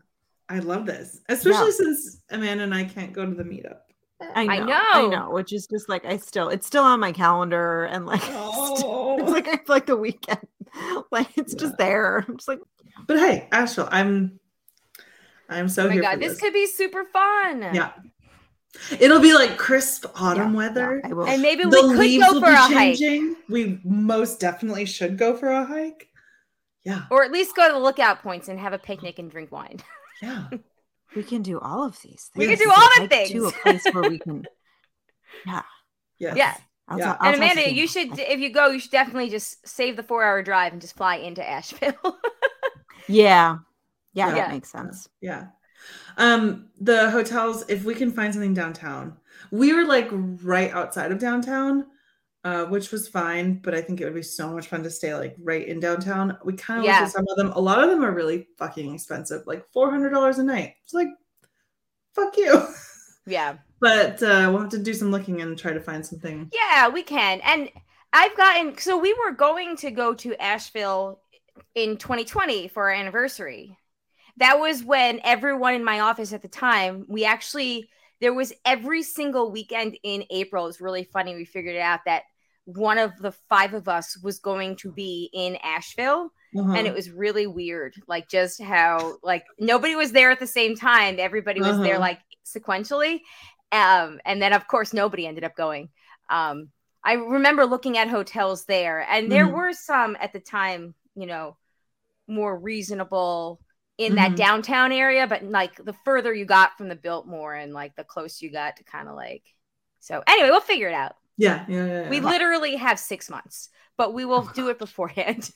[0.48, 1.70] I love this, especially Yeah.
[1.72, 3.78] since Amanda and I can't go to the meetup.
[4.34, 4.56] I know, I
[4.94, 5.08] I know.
[5.08, 9.18] know, which is just like I still, it's still on my calendar, and like, Oh.
[9.20, 10.46] it's like I feel like the weekend,
[11.10, 12.24] like it's just there.
[12.26, 12.60] I'm just like,
[13.06, 14.38] But hey, Asheville, I'm
[15.48, 16.40] I'm so Oh my here god, for this this.
[16.40, 17.62] could be super fun.
[17.74, 17.92] Yeah.
[19.00, 21.00] It'll be like crisp autumn yeah, weather.
[21.02, 21.26] yeah, I will.
[21.26, 23.36] And maybe the we could go for be a hike.
[23.48, 26.08] We most definitely should go for a hike.
[26.84, 29.50] Yeah, Or at least go to the lookout points and have a picnic and drink
[29.50, 29.78] wine.
[30.22, 30.48] yeah.
[31.14, 32.30] we can do all of these.
[32.32, 32.36] things.
[32.36, 34.46] We can do all the Hike To a place where we can,
[35.46, 35.62] yeah.
[36.18, 36.36] Yes.
[36.36, 36.54] Yeah.
[36.88, 37.16] I'll Yeah.
[37.20, 40.42] and Amanda, you should, if you go, you should definitely just save the four hour
[40.42, 42.18] drive and just fly into Asheville.
[43.08, 43.58] Yeah,
[44.12, 44.34] yeah, Yeah.
[44.34, 45.08] that makes sense.
[45.20, 45.46] Yeah.
[46.16, 49.16] Um, the hotels, if we can find something downtown,
[49.50, 51.86] we were like right outside of downtown,
[52.46, 55.12] uh, which was fine, but I think it would be so much fun to stay
[55.16, 56.38] like right in downtown.
[56.44, 57.02] We kind of looked Yeah.
[57.06, 57.50] at some of them.
[57.56, 60.74] A lot of them are really fucking expensive, like four hundred dollars a night.
[60.84, 61.08] It's like,
[62.14, 62.62] fuck you.
[63.26, 63.56] yeah.
[63.80, 66.48] But uh, we'll have to do some looking and try to find something.
[66.52, 67.40] Yeah, we can.
[67.42, 67.68] And
[68.12, 71.20] I've gotten, so we were going to go to Asheville
[71.74, 73.76] in 2020 for our anniversary.
[74.36, 77.88] That was when everyone in my office at the time, we actually,
[78.20, 80.62] there was every single weekend in April.
[80.64, 81.34] It was really funny.
[81.34, 82.22] We figured it out that
[82.66, 86.30] one of the five of us was going to be in Asheville.
[86.56, 86.72] Uh-huh.
[86.76, 90.74] and it was really weird like just how like nobody was there at the same
[90.76, 92.00] time everybody was there Uh-huh.
[92.00, 93.20] like sequentially
[93.72, 95.88] um and then of course nobody ended up going
[96.30, 96.68] um
[97.04, 99.52] i remember looking at hotels there and there Mhm.
[99.52, 101.56] were some at the time you know
[102.28, 103.60] more reasonable
[103.98, 104.36] in that Mhm.
[104.36, 108.44] downtown area but like the further you got from the biltmore and like the closer
[108.46, 109.42] you got to kind of like
[110.00, 112.08] so anyway we'll figure it out yeah, yeah, yeah.
[112.10, 112.24] we yeah.
[112.24, 115.50] literally have six months but we will do it beforehand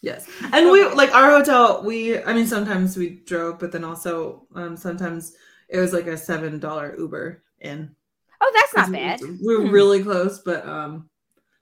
[0.00, 0.28] Yes.
[0.52, 4.76] And we like our hotel, we I mean sometimes we drove, but then also um
[4.76, 5.34] sometimes
[5.68, 7.90] it was like a seven dollar Uber in.
[8.40, 9.70] oh that's not bad We were Hmm.
[9.72, 11.10] really close, but um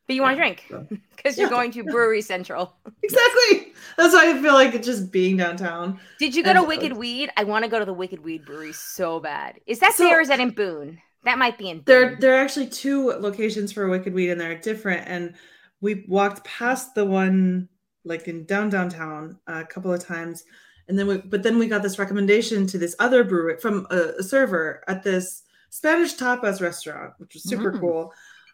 [0.07, 1.57] But you want to Yeah, drink so- because you're Yeah.
[1.57, 2.77] going to Brewery Central.
[3.03, 3.73] exactly.
[3.97, 5.99] That's why I feel like it's just being downtown.
[6.19, 7.31] Did you go And- to Wicked Weed?
[7.39, 9.59] I want to go to the Wicked Weed Brewery so bad.
[9.67, 11.01] Is that So- there or is that in Boone?
[11.27, 14.57] That might be in There there are actually two locations for Wicked Weed and they're
[14.57, 15.09] different.
[15.09, 15.35] And
[15.81, 17.69] we walked past the one
[18.05, 20.45] like in down downtown a couple of times.
[20.89, 24.13] And then we but then we got this recommendation to this other brewery from a,
[24.21, 27.81] a server at this Spanish tapas restaurant, which was super Mm.
[27.81, 28.13] cool.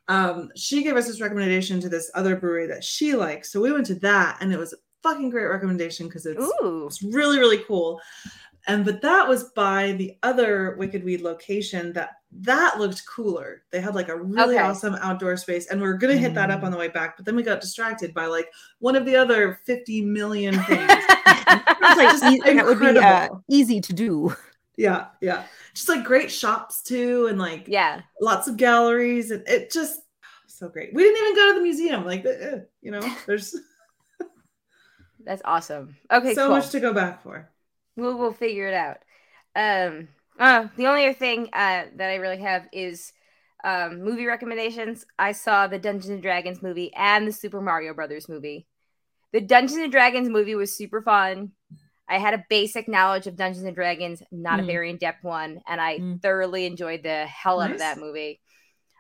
[0.09, 3.53] Um, she gave us this recommendation to this other brewery that she likes.
[3.53, 6.87] So we went to that and it was a fucking great recommendation because it's Ooh.
[6.87, 8.01] it's really, really cool.
[8.67, 13.63] And but that was by the other Wicked Weed location that that looked cooler.
[13.71, 14.63] They had like a really Okay.
[14.65, 17.17] awesome outdoor space, and we are gonna hit that up on the way back.
[17.17, 20.91] But then we got distracted by like one of the other 50 million things.
[21.81, 23.45] Sounds like Just that would be uh, incredible.
[23.49, 24.35] easy to do.
[24.77, 25.45] yeah, yeah.
[25.75, 28.01] Just like great shops too, and like Yeah.
[28.21, 30.01] lots of galleries, and it just
[30.47, 30.95] so great.
[30.95, 32.05] We didn't even go to the museum.
[32.07, 33.55] Like, eh, you know, there's
[35.25, 35.97] That's awesome.
[36.11, 36.57] Okay, so cool.
[36.57, 37.51] much to go back for.
[37.97, 38.99] we'll we'll figure it out.
[39.55, 43.13] Um uh, the only other thing uh that I really have is
[43.65, 45.05] um movie recommendations.
[45.19, 48.67] I saw the Dungeons and Dragons movie and the Super Mario Brothers movie.
[49.33, 51.53] The Dungeons and Dragons movie was super fun.
[52.09, 54.67] I had a basic knowledge of Dungeons and Dragons, not a Mm.
[54.67, 56.21] very in-depth one, and I Mm.
[56.21, 58.41] thoroughly enjoyed the hell out of that movie.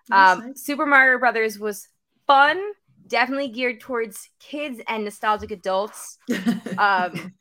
[0.08, 0.62] Nice, Um, nice.
[0.62, 1.88] Super Mario Brothers was
[2.26, 2.58] fun,
[3.06, 6.18] definitely geared towards kids and nostalgic adults.
[6.78, 7.34] Um,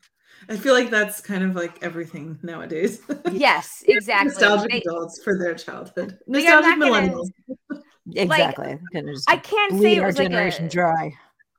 [0.52, 3.02] I feel like that's kind of like everything nowadays.
[3.32, 4.30] yes, exactly.
[4.32, 6.18] Nostalgic They- adults for their childhood.
[6.28, 7.08] But yeah, I'm Nostalgic not gonna-
[7.70, 7.82] millennials.
[8.14, 8.80] Exactly.
[8.94, 11.14] Gonna just I can't say bleed it our was like generation a, dry.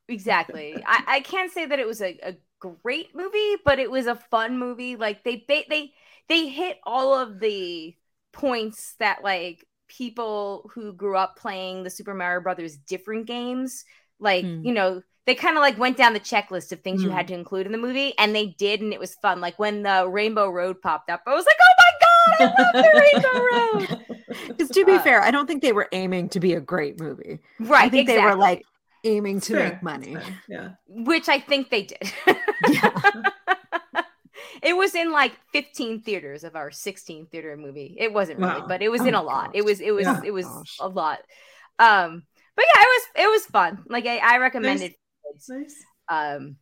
[0.09, 0.77] exactly.
[0.85, 4.17] I, I can't say that it was a, a great movie, but it was a
[4.17, 4.97] fun movie.
[4.97, 5.93] Like they they they
[6.29, 7.95] they hit all of the
[8.33, 13.85] points that like people who grew up playing the Super Mario Brothers different games,
[14.19, 14.65] like Hmm.
[14.65, 17.17] you know, they kind of like went down the checklist of things you Hmm.
[17.17, 19.41] had to include in the movie, and they did, and it was fun.
[19.41, 22.85] Like when the Rainbow Road popped up, I was like, oh my god, I love
[22.85, 23.99] the Rainbow Road.
[24.49, 26.99] Because to be Uh, fair, I don't think they were aiming to be a great
[26.99, 27.39] movie.
[27.61, 28.63] Right, I think they were like
[29.05, 30.15] aiming to Fair, make money.
[30.15, 30.69] it's Yeah.
[30.89, 32.13] which I think they did.
[32.69, 33.23] Yeah.
[34.63, 37.95] it was in like 15 theaters of our 16 theater movie.
[37.99, 38.67] It wasn't really, Wow.
[38.69, 39.47] but it was in Oh, a lot.
[39.47, 39.53] gosh.
[39.57, 40.21] It was it was Yeah.
[40.25, 40.77] it was Gosh.
[40.81, 41.19] a lot.
[41.79, 42.23] Um
[42.57, 43.85] but yeah, it was it was fun.
[43.89, 44.95] Like I, I recommend
[45.35, 45.49] Nice.
[45.49, 45.85] Nice.
[46.09, 46.57] Um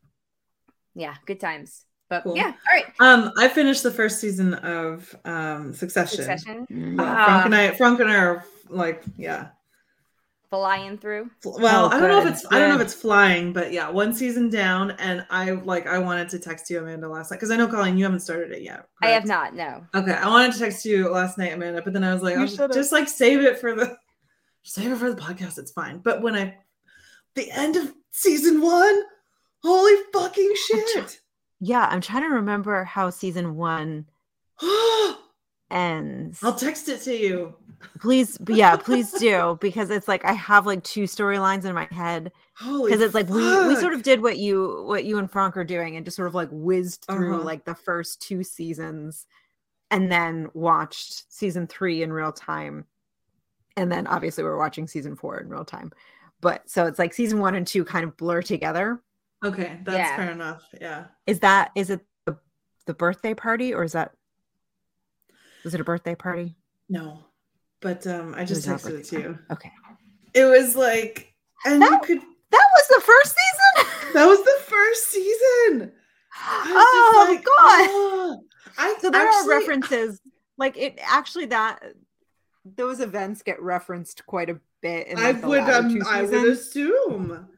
[0.95, 1.85] yeah, good times.
[2.09, 2.37] But Cool.
[2.37, 2.87] yeah, all right.
[2.99, 6.17] Um, I finished the first season of um Succession.
[6.25, 6.97] Succession Mm.
[6.99, 7.25] Yeah, Ah.
[7.25, 9.49] Frank and I, Frank and I are like, yeah.
[10.51, 11.31] flying through.
[11.45, 13.73] Well, Oh, I don't know if good, it's I don't know if it's flying, but
[13.73, 17.37] yeah, one season down, and I like I wanted to text you, Amanda, last night
[17.37, 18.87] because I know Colleen, you haven't started it yet.
[19.01, 19.87] I have not, no.
[19.95, 22.49] Okay, I wanted to text you last night, Amanda, but then I was like, You
[22.69, 23.97] just like save it for the
[24.65, 25.59] save it for the podcast.
[25.59, 25.99] It's fine.
[25.99, 26.57] But when I
[27.35, 29.03] the end of season one,
[29.62, 31.21] holy fucking shit!
[31.61, 34.07] Yeah, I'm trying to remember how season one
[35.71, 36.40] ends.
[36.43, 37.55] I'll text it to you.
[38.01, 42.33] Please, yeah, please do because it's like I have like two storylines in my head
[42.59, 45.64] because it's like we we sort of did what you what you and Frank are
[45.64, 47.45] doing and just sort of like whizzed through Uh-huh.
[47.45, 49.27] like the first two seasons
[49.90, 52.85] and then watched season three in real time
[53.77, 55.90] and then obviously we're watching season four in real time
[56.40, 59.00] but so it's like season one and two kind of blur together
[59.44, 59.79] okay.
[59.85, 60.16] That's Yeah.
[60.16, 60.62] fair enough.
[60.81, 61.05] Yeah.
[61.26, 62.37] is that is it the,
[62.87, 64.12] the birthday party or is that
[65.64, 66.57] was it a birthday party
[66.88, 67.24] No,
[67.81, 69.29] but um, I just was texted it birthday to party.
[69.29, 69.38] you.
[69.53, 69.72] okay
[70.35, 72.18] It was like, and you That- could.
[72.18, 75.92] that was the first season That was the first season.
[76.42, 78.40] Oh just like, god "Oh."
[78.79, 80.20] I so there actually- are references
[80.59, 81.81] like it actually that
[82.64, 86.49] those events get referenced quite a bit in I like, the would, um, I would
[86.49, 87.49] assume.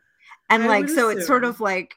[0.50, 1.94] and I like so it's sort of like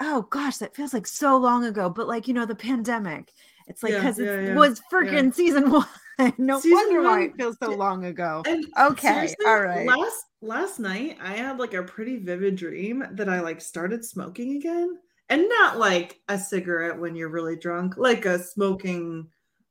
[0.00, 1.90] oh gosh that feels like so long ago.
[1.90, 3.32] But like you know the pandemic
[3.70, 5.86] it's like because yeah, it yeah, was freaking season one.
[6.36, 8.42] No Season wonder why it feels so long ago.
[8.46, 9.86] And Okay, all right.
[9.86, 14.56] Last last night, I had like a pretty vivid dream that I like started smoking
[14.56, 14.98] again,
[15.30, 19.28] and not like a cigarette when you're really drunk, like a smoking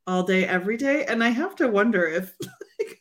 [0.08, 1.06] all day every day.
[1.06, 2.34] And I have to wonder if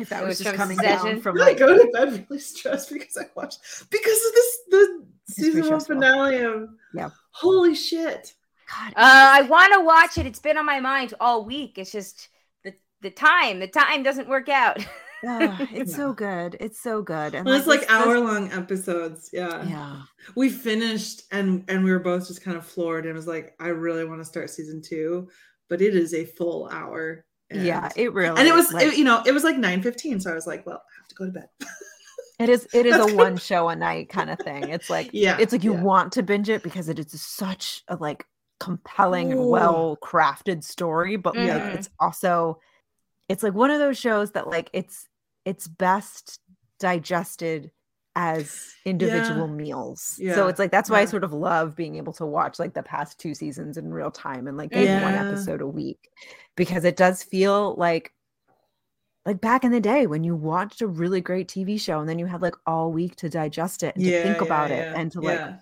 [0.00, 1.06] if that was was just coming Succession.
[1.06, 3.60] down from Did I like go to bed really stressed because I watched
[3.90, 5.96] because of this the It's season one stressful.
[5.96, 7.10] finale of Yeah.
[7.32, 8.34] holy shit.
[8.70, 10.26] God, Uh, I want to watch it.
[10.26, 11.78] It's been on my mind all week.
[11.78, 12.28] It's just
[12.64, 13.58] the the time.
[13.60, 14.78] The time doesn't work out.
[15.22, 15.96] it's Yeah.
[15.96, 19.28] so good it's so good and Well, it's like this- this- hour long episodes.
[19.34, 19.62] Yeah.
[19.68, 20.02] yeah
[20.34, 23.68] We finished and and we were both just kind of floored and was like, I
[23.68, 25.28] really want to start season two,
[25.68, 27.24] but it is a full hour.
[27.50, 29.82] And, yeah it really and it was like, it- you know, it was like 9
[29.82, 30.20] 15.
[30.20, 31.48] So I was like, well, I have to go to bed.
[32.38, 34.68] It is it is a one show a night kind of thing.
[34.70, 35.36] It's like Yeah.
[35.38, 35.82] it's like you yeah.
[35.82, 38.24] want to binge it because it is such a like
[38.60, 41.74] compelling and well crafted story, but like Mhm.
[41.74, 42.60] it's also
[43.28, 45.06] it's like one of those shows that like it's
[45.44, 46.38] it's best
[46.78, 47.70] digested
[48.16, 50.18] as individual meals.
[50.34, 52.82] So it's like that's why I sort of love being able to watch like the
[52.82, 56.10] past two seasons in real time and like one episode a week
[56.56, 58.12] because it does feel like
[59.26, 62.18] like back in the day when you watched a really great TV show and then
[62.18, 65.12] you had like all week to digest it and to think yeah, about it and
[65.12, 65.54] to like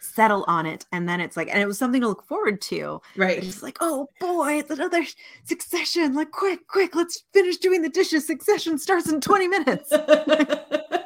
[0.00, 0.86] settle on it.
[0.92, 3.00] And then it's like and it was something to look forward to.
[3.16, 3.42] Right.
[3.42, 5.04] it's like oh boy it's another
[5.44, 6.14] succession.
[6.14, 8.26] Like quick quick let's finish doing the dishes.
[8.26, 9.90] Succession starts in 20 minutes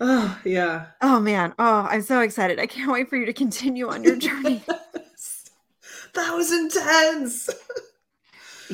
[0.00, 0.86] oh yeah.
[1.02, 4.16] oh man oh i'm so excited i can't wait for you to continue on your
[4.16, 4.62] journey
[6.14, 7.48] that was intense.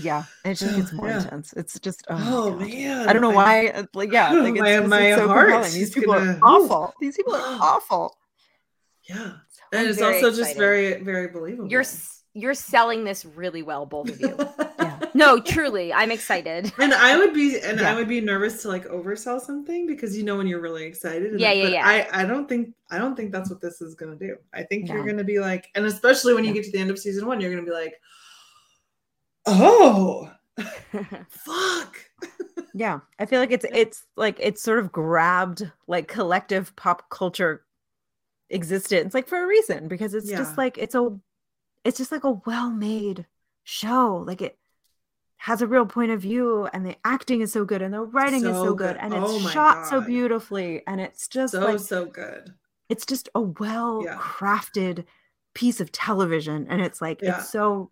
[0.00, 1.22] yeah it just gets more Yeah.
[1.22, 2.16] intense it's just oh,
[2.52, 3.08] Oh, man.
[3.08, 3.68] I don't know why.
[3.68, 5.72] uh, Like, yeah, like it's, My- just- my it's so compelling.
[5.72, 6.94] These people gonna- are awful.
[7.00, 8.16] These people are awful.
[9.08, 9.32] Yeah.
[9.72, 11.70] I'm And it's very also just very, very believable.
[11.70, 11.84] You're
[12.34, 14.36] you're selling this really well, both of you.
[14.80, 14.98] Yeah.
[15.12, 16.72] no, truly, I'm excited.
[16.78, 17.90] And I would be and Yeah.
[17.90, 21.32] I would be nervous to like oversell something because you know when you're really excited.
[21.32, 21.86] and Yeah, that- yeah, but yeah.
[22.14, 24.36] I, I don't think I don't think that's what this is gonna do.
[24.54, 26.98] I think you're gonna be like, and especially when you get to the end of
[26.98, 27.94] season one, you're gonna be like,
[29.46, 30.30] oh
[31.28, 31.96] fuck.
[32.74, 37.64] Yeah, I feel like it's it's like it's sort of grabbed like collective pop culture
[38.50, 40.38] existence like for a reason because it's Yeah.
[40.38, 41.18] just like it's a
[41.84, 43.26] it's just like a well-made
[43.64, 44.24] show.
[44.26, 44.58] Like it
[45.38, 48.40] has a real point of view and the acting is so good and the writing
[48.44, 48.96] is So so good good.
[49.00, 52.52] and it's Oh my shot so beautifully and it's just so like so good.
[52.90, 55.06] it's just a well crafted
[55.54, 57.38] piece of television and it's like Yeah.
[57.38, 57.90] it's so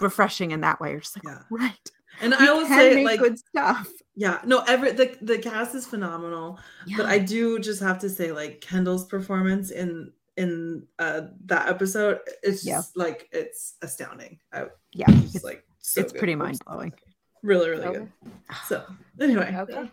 [0.00, 1.42] refreshing in that way you're just like Yeah.
[1.50, 1.90] right
[2.20, 6.58] And I will say, like, good stuff yeah, no, every the the cast is phenomenal.
[6.96, 12.20] But I do just have to say, like Kendall's performance in in uh that episode,
[12.42, 12.76] it's Yeah.
[12.76, 14.38] just like it's astounding.
[14.52, 16.18] I yeah just it's, like so it's good.
[16.18, 16.92] pretty mind-blowing
[17.42, 17.98] Really, really Okay.
[18.00, 18.32] good.
[18.66, 18.84] So
[19.18, 19.90] anyway, Okay.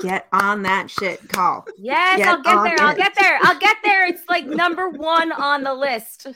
[0.00, 2.76] Get on that shit call Yes, Get I'll get on there.
[2.80, 3.38] I'll get there.
[3.42, 4.06] I'll get there.
[4.08, 6.26] It's like number one on the list.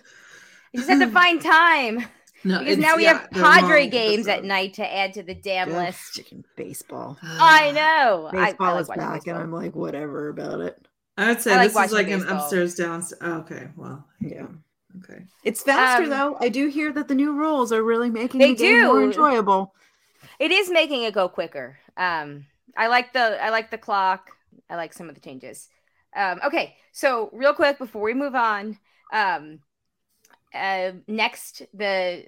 [0.73, 2.05] You just have to find time
[2.45, 5.35] no, because now we yeah, have Padre long games at night to add to the
[5.35, 6.19] damn Ugh, list.
[6.19, 8.29] freaking baseball I know.
[8.33, 9.35] I- I, baseball like is back baseball.
[9.35, 10.88] and i'm like whatever about it
[11.18, 12.38] I would say I like this is watching like an baseball.
[12.44, 13.22] upstairs downstairs.
[13.22, 14.46] okay, well, yeah
[14.98, 15.24] okay.
[15.44, 18.54] it's faster Um, though i do hear that the new rules are really making They
[18.54, 19.74] the game more enjoyable
[20.38, 21.78] It is making it go quicker.
[21.96, 24.31] Um, I like the I like the clock.
[24.70, 25.68] I like some of the changes.
[26.16, 28.78] Um, okay, so real quick before we move on,
[29.12, 29.61] um,
[30.54, 32.26] uh, next the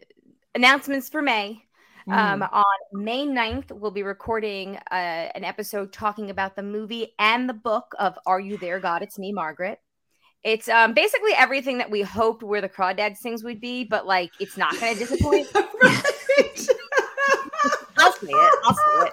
[0.54, 1.64] announcements for May.
[2.10, 2.52] Um, Mm.
[2.52, 4.94] on May 9th, we'll be recording uh,
[5.34, 9.02] an episode talking about the movie and the book of Are You There, God?
[9.02, 9.78] It's Me, Margaret.
[10.42, 14.30] It's um, basically everything that we hoped Where the Crawdads Sings would be, but like
[14.40, 15.46] it's not going to disappoint.
[17.98, 18.52] I'll say it.
[18.64, 19.10] I'll say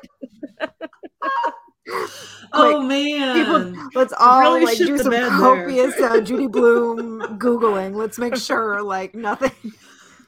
[0.62, 0.70] it.
[2.54, 3.36] oh man.
[3.36, 7.96] People, let's all Really like do some copious uh, Judy Blume googling.
[7.96, 9.52] Let's make sure like nothing.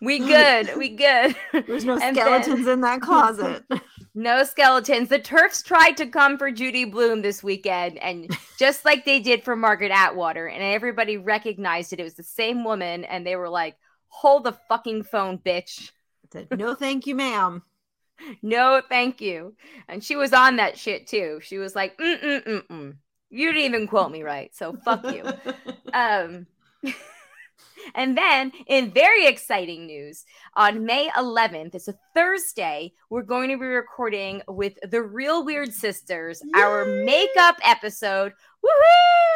[0.02, 0.76] We good.
[0.78, 1.36] We good.
[1.52, 3.64] There's no And then- skeletons in that closet.
[4.16, 5.08] No skeletons.
[5.08, 9.44] The TERFs tried to come for Judy Blume this weekend, and just like they did
[9.44, 12.00] for Margaret Atwater, and everybody recognized it.
[12.00, 15.92] It was the same woman, and they were like, "Hold the fucking phone, bitch!
[16.34, 17.62] Said, no, thank you, ma'am.
[18.42, 19.56] No, thank you."
[19.88, 21.40] And she was on that shit too.
[21.42, 22.94] She was like, "Mm mm mm mm.
[23.30, 25.24] You didn't even quote me right, so fuck you."
[25.94, 26.48] Um,
[27.96, 33.58] and then, in very exciting news, on May 11th, it's a Thursday, we're going to
[33.58, 38.34] be recording with the Real Weird Sisters our makeup episode.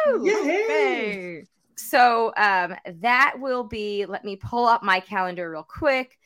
[0.06, 0.26] Woohoo!
[0.26, 1.44] Yay!
[1.76, 6.18] So um, that will be, let me pull up my calendar real quick.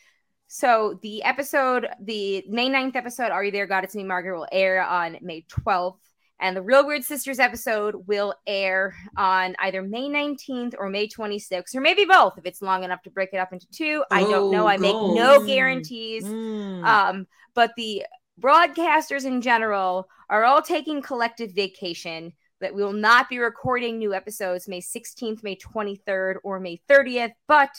[0.47, 3.85] So the episode, the May 9th episode, Are You There, God?
[3.85, 5.99] It's Me, Margaret, will air on May 12th.
[6.41, 11.75] And the Real Weird Sisters episode will air on either May 19th or May 26th,
[11.75, 14.05] or maybe both if it's long enough to break it up into two.
[14.11, 14.65] I don't know.
[14.65, 16.25] Oh, I make no guarantees.
[16.25, 16.85] Mm.
[16.85, 18.05] Um, but the
[18.41, 22.33] broadcasters in general are all taking collective vacation.
[22.61, 27.33] That we will not be recording new episodes May 16th, May 23rd, or May 30th.
[27.47, 27.71] But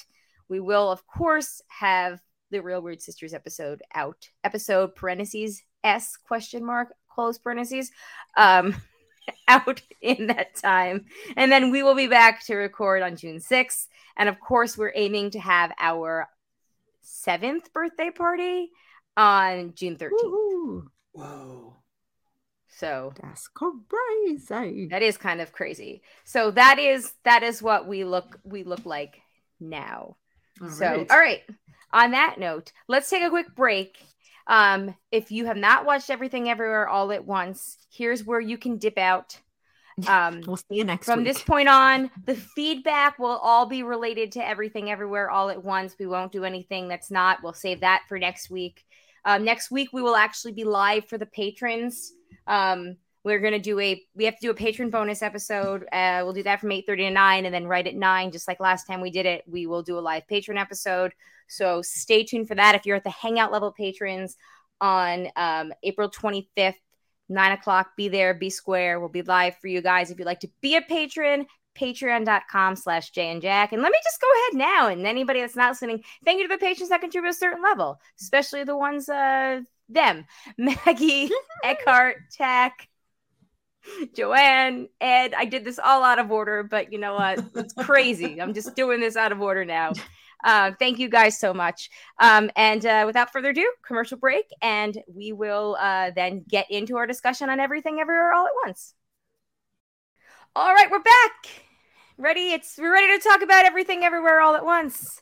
[0.47, 4.29] we will, of course, have the Real Weird Sisters episode out.
[4.43, 7.91] Episode parentheses S question mark close parentheses
[8.37, 8.73] um
[9.47, 11.05] out in that time.
[11.35, 13.87] And then we will be back to record on June 6th.
[14.17, 16.29] And of course, we're aiming to have our
[17.01, 18.69] seventh birthday party
[19.17, 20.11] on June 13th.
[20.23, 20.83] Woohoo.
[21.11, 21.75] Whoa.
[22.69, 24.87] So That's crazy.
[24.89, 26.01] that is kind of crazy.
[26.23, 29.19] So that is that is what we look we look like
[29.59, 30.15] now.
[30.61, 31.11] All so right.
[31.11, 31.41] all right.
[31.91, 33.97] On that note, let's take a quick break.
[34.49, 38.77] Um, if you have not watched everything everywhere all at once, here's where you can
[38.77, 39.37] dip out.
[40.07, 41.27] Um, We'll see you next from week.
[41.27, 45.93] this point on, the feedback will all be related to everything everywhere all at once.
[45.99, 47.39] We won't do anything that's not.
[47.43, 48.85] We'll save that for next week.
[49.25, 52.13] Um, next week we will actually be live for the patrons.
[52.47, 55.85] Um, we're gonna do a we have to do a patron bonus episode.
[55.91, 58.47] Uh, we'll do that from eight thirty to nine, and then right at nine, just
[58.47, 61.13] like last time we did it, we will do a live patron episode.
[61.47, 62.75] So stay tuned for that.
[62.75, 64.37] If you're at the Hangout level patrons
[64.79, 66.79] on um, April twenty fifth
[67.29, 70.39] nine o'clock be there be square we'll be live for you guys if you'd like
[70.39, 71.45] to be a patron
[71.77, 75.55] patreon.com slash jay and jack and let me just go ahead now and anybody that's
[75.55, 79.07] not listening thank you to the patrons that contribute a certain level especially the ones
[79.07, 80.25] uh them
[80.57, 81.29] maggie
[81.63, 82.88] eckhart tack
[84.15, 88.41] joanne ed i did this all out of order but you know what it's crazy
[88.41, 89.91] i'm just doing this out of order now
[90.43, 91.89] uh, thank you guys so much.
[92.19, 96.97] Um, and uh, without further ado, commercial break, and we will uh, then get into
[96.97, 98.93] our discussion on everything everywhere all at once.
[100.55, 101.49] All right, we're back.
[102.17, 102.51] Ready?
[102.51, 105.21] It's we're ready to talk about everything everywhere all at once.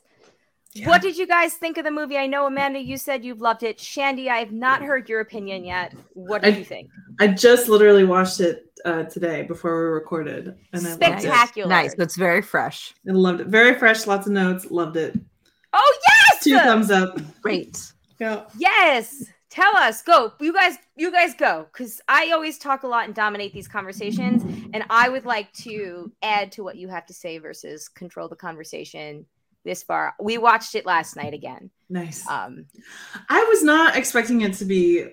[0.74, 0.86] Yeah.
[0.88, 2.18] What did you guys think of the movie?
[2.18, 3.80] I know Amanda, you said you've loved it.
[3.80, 5.94] Shandy, I have not heard your opinion yet.
[6.12, 6.90] What do I- you think?
[7.20, 11.20] I just literally watched it uh, today before we recorded, and I loved it.
[11.22, 11.68] Spectacular.
[11.68, 11.94] Nice.
[11.94, 12.94] It's very fresh.
[13.08, 13.46] I loved it.
[13.48, 14.70] Very fresh, lots of notes.
[14.70, 15.18] Loved it.
[15.72, 16.44] Oh yes!
[16.44, 17.18] Two thumbs up.
[17.42, 17.92] Great.
[18.20, 18.44] Yeah.
[18.56, 19.24] Yes.
[19.50, 20.02] Tell us.
[20.02, 20.32] Go.
[20.40, 24.42] You guys you guys go cuz I always talk a lot and dominate these conversations
[24.72, 28.36] and I would like to add to what you have to say versus control the
[28.36, 29.26] conversation
[29.64, 30.14] this far.
[30.20, 31.70] We watched it last night again.
[31.88, 32.26] Nice.
[32.28, 32.66] Um
[33.28, 35.06] I was not expecting it to be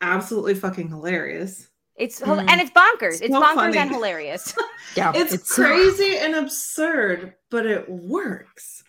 [0.00, 1.68] absolutely fucking hilarious.
[1.96, 2.46] it's Mm.
[2.48, 3.20] and it's bonkers.
[3.22, 3.78] It's So bonkers funny.
[3.78, 4.54] and hilarious.
[4.96, 5.12] Yeah.
[5.14, 8.84] It's, crazy and absurd, but it works.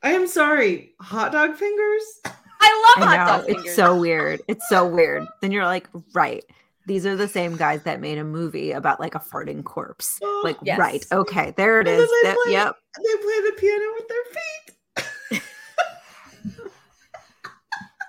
[0.00, 2.02] I am sorry, hot dog fingers.
[2.24, 3.36] I love I hot know.
[3.38, 3.64] dog fingers.
[3.64, 4.42] It's so weird.
[4.46, 5.24] It's so weird.
[5.40, 6.44] Then you're like, right.
[6.86, 10.18] These are the same guys that made a movie about like a farting corpse.
[10.42, 10.78] Like, Yes.
[10.78, 11.04] right.
[11.12, 11.52] Okay.
[11.56, 12.08] There it And is.
[12.10, 12.76] they That- play- yep.
[12.96, 15.42] They play the piano with their feet.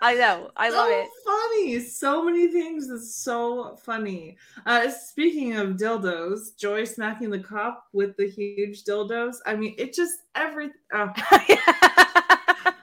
[0.01, 0.51] I know.
[0.57, 1.07] I love it.
[1.23, 1.79] funny.
[1.79, 4.37] So many things is so funny.
[4.65, 9.37] Uh, speaking of dildos, Joy smacking the cop with the huge dildos.
[9.45, 11.13] I mean, it just every oh,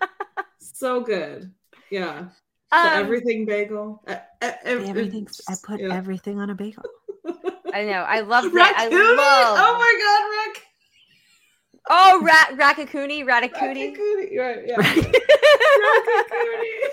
[0.60, 1.52] so good.
[1.90, 2.28] Yeah, the
[2.72, 4.02] Um, everything bagel.
[4.06, 5.94] Uh, uh, ev- Everything's, I put yeah.
[5.94, 6.84] everything on a bagel.
[7.74, 8.02] I know.
[8.06, 8.74] I love that.
[8.78, 9.16] I Raccoon?
[9.16, 9.58] love.
[9.58, 10.22] Oh my god,
[10.54, 10.66] Rac-
[11.92, 13.24] Oh, rat Ratatouille.
[13.24, 14.38] Raccoonie.
[14.38, 14.76] Right, yeah.
[14.76, 14.96] Right.
[14.96, 16.80] Raccoonie.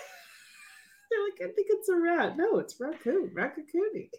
[1.09, 2.35] They're like, I think it's a rat.
[2.37, 3.31] No, it's raccoon.
[3.33, 4.09] Raccoon.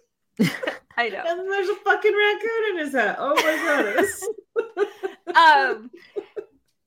[0.97, 1.23] I know.
[1.27, 3.17] And then there's a fucking raccoon in his hat.
[3.19, 3.57] Oh my
[5.37, 5.37] god.
[5.37, 5.91] um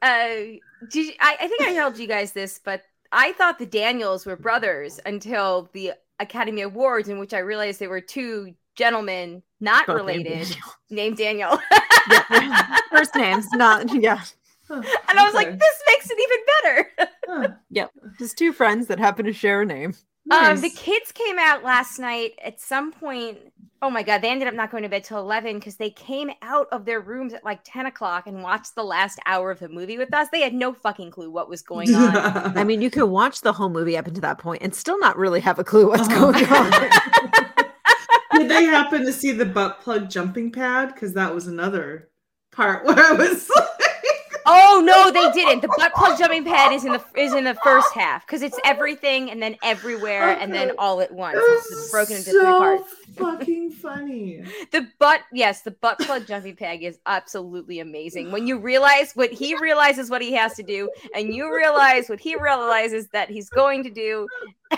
[0.01, 0.36] uh
[0.89, 2.82] did you, I, I think i told you guys this but
[3.12, 7.88] i thought the daniels were brothers until the academy awards in which i realized they
[7.88, 10.68] were two gentlemen not Both named related Daniel.
[10.89, 11.59] named daniel
[12.09, 12.78] Yeah.
[12.91, 14.22] First names, not, yeah.
[14.68, 16.91] Huh, and i was like this makes it even better
[17.74, 17.88] Huh,
[18.20, 19.93] Just two friends that happen to share a name.
[20.32, 23.38] um the kids came out last night at some point
[23.84, 26.29] oh my god they ended up not going to bed till 11 because they came
[26.41, 29.67] out of their rooms at like 10 o'clock and watched the last hour of the
[29.69, 32.15] movie with us they had no fucking clue what was going on
[32.57, 35.17] I mean, you could watch the whole movie up until that point and still not
[35.17, 36.32] really have a clue what's Uh-huh.
[36.32, 36.71] going on.
[38.39, 40.93] Did they happen to see the butt plug jumping pad?
[40.93, 42.09] Because that was another
[42.51, 43.67] part where I was like,
[44.45, 45.61] Oh no, they didn't.
[45.61, 48.59] The butt plug jumping pad is in the is in the first half because it's
[48.65, 51.37] everything and then everywhere and then all at once.
[51.39, 52.95] It's broken into so three parts.
[53.15, 54.43] fucking funny.
[54.71, 58.31] The butt, yes, the butt plug jumping pad is absolutely amazing.
[58.31, 62.19] When you realize what he realizes what he has to do, and you realize what
[62.19, 64.27] he realizes that he's going to do.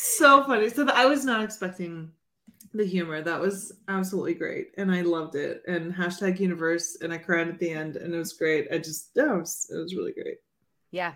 [0.00, 0.68] So funny.
[0.68, 2.12] So I was not expecting
[2.78, 3.22] the humor.
[3.22, 5.62] That was absolutely great, and I loved it.
[5.68, 8.68] And hashtag universe, and I cried at the end, and it was great.
[8.72, 10.38] I just, yeah, it was, it was really great.
[10.90, 11.14] yeah,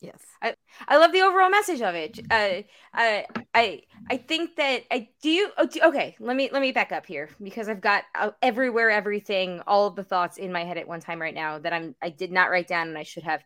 [0.00, 0.20] yes.
[0.42, 0.54] I
[0.88, 2.18] I love the overall message of it.
[2.30, 2.62] Uh,
[2.92, 5.30] I, I, I think that I do.
[5.30, 8.30] You, oh, do- okay, let me let me back up here because I've got uh,
[8.42, 11.72] everywhere, everything, all of the thoughts in my head at one time right now that
[11.72, 13.42] I'm I did not write down and I should have.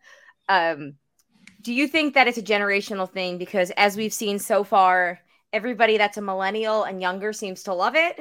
[0.48, 0.94] Um,
[1.62, 3.38] do you think that it's a generational thing?
[3.38, 5.20] Because as we've seen so far,
[5.52, 8.18] everybody that's a millennial and younger seems to love it,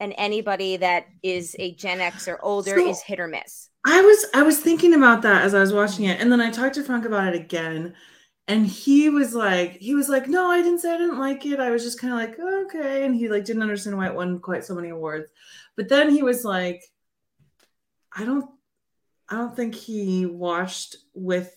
[0.00, 3.70] and anybody that is a Gen X or older So- is hit or miss.
[3.86, 6.50] I was I was thinking about that as I was watching it, and then I
[6.50, 7.94] talked to Frank about it again,
[8.48, 11.60] and he was like, he was like, no, I didn't say I didn't like it.
[11.60, 14.38] I was just kind of like, okay, and he like didn't understand why it won
[14.40, 15.26] quite so many awards.
[15.76, 16.82] But then he was like,
[18.16, 18.48] I don't,
[19.28, 21.54] I don't think he watched with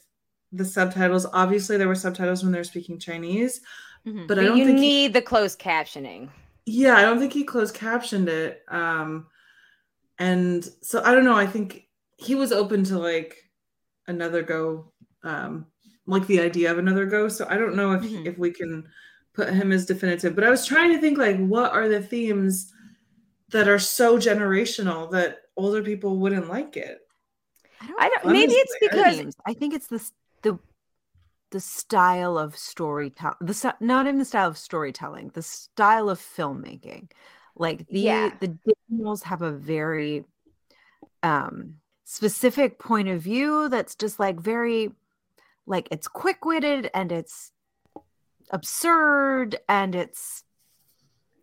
[0.52, 1.26] the subtitles.
[1.32, 3.62] Obviously, there were subtitles when they were speaking Chinese,
[4.08, 4.28] Mhm.
[4.28, 6.30] but I don't you think he- need the closed captioning.
[6.66, 8.64] yeah, I don't think he closed captioned it.
[8.70, 9.28] Um,
[10.20, 11.36] and so I don't know.
[11.36, 11.88] I think
[12.18, 13.36] he was open to like
[14.08, 14.92] another go,
[15.24, 15.68] um,
[16.06, 17.28] like the idea of another go.
[17.28, 18.26] So I don't know if Mhm.
[18.26, 18.88] if we can
[19.34, 20.34] put him as definitive.
[20.36, 22.74] But I was trying to think like, what are the themes
[23.50, 27.00] that are so generational that older people wouldn't like it?
[27.82, 28.26] I don't.
[28.26, 29.36] I'm Maybe it's because.
[29.46, 30.12] I think it's the s-
[31.52, 33.38] the style of storytelling.
[33.42, 37.12] The st- not even the style of storytelling, the style of filmmaking.
[37.56, 38.32] Like the Yeah.
[38.40, 38.58] the
[38.90, 40.26] Daniels have a very
[41.24, 41.76] um
[42.06, 44.92] specific point of view that's just like very
[45.66, 47.52] like it's quick-witted and it's
[48.52, 50.44] absurd and it's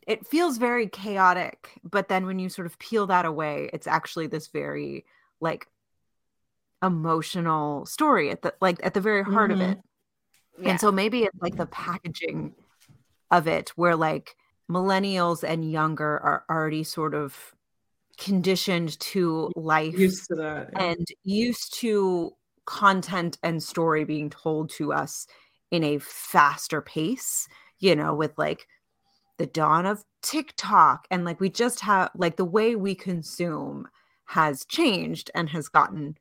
[0.07, 4.27] it feels very chaotic but then when you sort of peel that away it's actually
[4.27, 5.05] this very
[5.41, 5.67] like
[6.83, 9.55] emotional story at the like at the very heart Mhm.
[9.55, 9.79] of it
[10.59, 10.71] yeah.
[10.71, 12.55] and so maybe it's like the packaging
[13.31, 14.37] of it where like
[14.71, 17.55] millennials and younger are already sort of
[18.17, 20.71] conditioned to life Used to that.
[20.73, 20.83] yeah.
[20.85, 22.33] and used to
[22.65, 25.27] content and story being told to us
[25.71, 27.49] in a faster pace,
[27.79, 28.67] you know, with like
[29.39, 33.89] the dawn of TikTok and like we just have like the way we consume
[34.27, 36.17] has changed and has gotten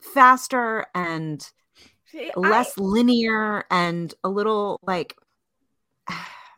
[0.00, 1.50] faster and
[2.10, 5.16] See, less linear and a little like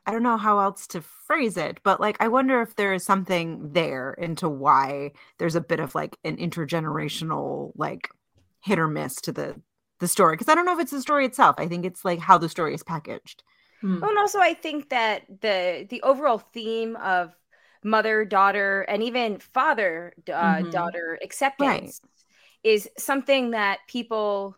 [0.06, 3.04] I don't know how else to phrase it, but like I wonder if there is
[3.04, 8.08] something there into why there's a bit of like an intergenerational like
[8.62, 9.60] hit or miss to the
[10.00, 11.56] the story because I don't know if it's the story itself.
[11.58, 13.42] I think it's like how the story is packaged.
[13.82, 14.00] Hmm.
[14.00, 17.34] Well, and also I think that the the overall theme of
[17.82, 20.70] mother daughter and even father uh, Mhm.
[20.70, 22.00] daughter acceptance
[22.64, 24.56] is something that people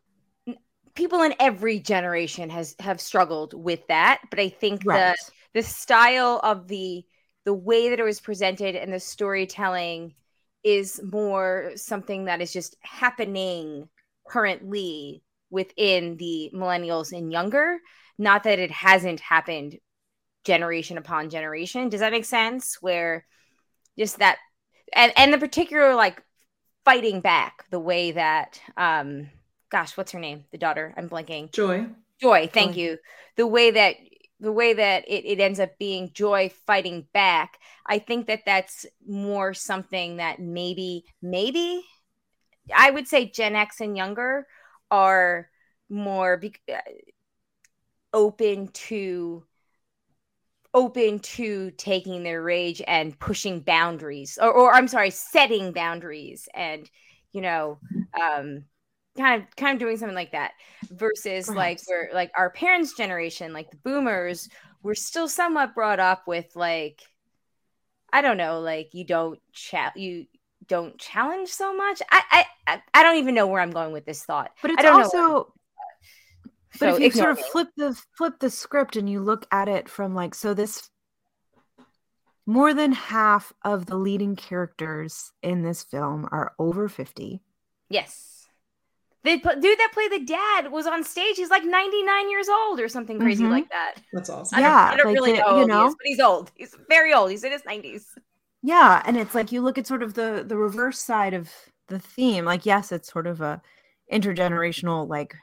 [0.94, 5.14] people in every generation has have struggled with that but i think Right.
[5.54, 7.04] the the style of the
[7.44, 10.14] the way that it was presented and the storytelling
[10.64, 13.88] is more something that is just happening
[14.28, 17.78] currently within the millennials and younger.
[18.16, 19.78] Not that it hasn't happened
[20.44, 21.88] generation upon generation.
[21.88, 22.78] Does that make sense?
[22.80, 23.26] Where
[23.98, 24.38] just that
[24.94, 26.22] and and the particular like
[26.84, 29.28] fighting back the way that um
[29.72, 31.86] gosh what's her name the daughter i'm blanking Joy.
[32.20, 32.80] joy thank Joy.
[32.80, 32.98] you
[33.36, 33.96] the way that
[34.38, 38.84] the way that it, it ends up being joy fighting back i think that that's
[39.08, 41.82] more something that maybe maybe
[42.76, 44.46] i would say gen x and younger
[44.90, 45.48] are
[45.88, 46.78] more be- uh,
[48.12, 49.42] open to
[50.74, 56.90] open to taking their rage and pushing boundaries or, or i'm sorry setting boundaries and
[57.32, 57.78] you know
[58.20, 58.64] um
[59.16, 60.52] kind of kind of doing something like that
[60.90, 61.88] versus like Perhaps.
[61.88, 64.48] where like our parents generation like the boomers
[64.82, 67.02] were still somewhat brought up with like
[68.12, 70.26] i don't know like you don't chat you
[70.66, 74.22] don't challenge so much I, I i don't even know where i'm going with this
[74.24, 75.02] thought But I it's don't know.
[75.02, 75.52] also
[76.78, 77.44] but So if you sort of me.
[77.52, 80.88] flip the flip the script and you look at it from like so this
[82.46, 87.40] more than half of the leading characters in this film are over 50
[87.88, 88.41] Yes.
[89.24, 91.36] The p- dude that played the dad was on stage.
[91.36, 93.50] He's like 99 years old or something crazy Mhm.
[93.50, 93.94] like that.
[94.12, 94.58] That's awesome.
[94.58, 96.06] I don't, Yeah, I don't like really the- know, how you old he is, but
[96.06, 96.52] he's old.
[96.56, 97.30] He's very old.
[97.30, 98.06] He's in his 90s.
[98.64, 101.50] yeah and it's like you look at sort of the the reverse side of
[101.88, 103.60] the theme like yes it's sort of a
[104.12, 105.34] intergenerational like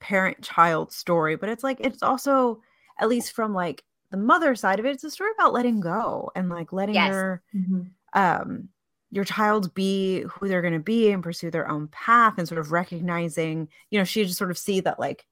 [0.00, 2.60] parent child story but it's like it's also
[3.00, 6.30] at least from like the mother side of it it's a story about letting go
[6.36, 7.10] and like letting Yes.
[7.10, 7.90] your Mhm.
[8.12, 8.68] um
[9.12, 12.58] your child be who they're going to be and pursue their own path and sort
[12.58, 15.24] of recognizing you know she just sort of see that like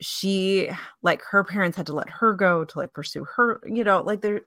[0.00, 0.70] she
[1.02, 4.22] like her parents had to let her go to like pursue her you know like
[4.22, 4.42] they're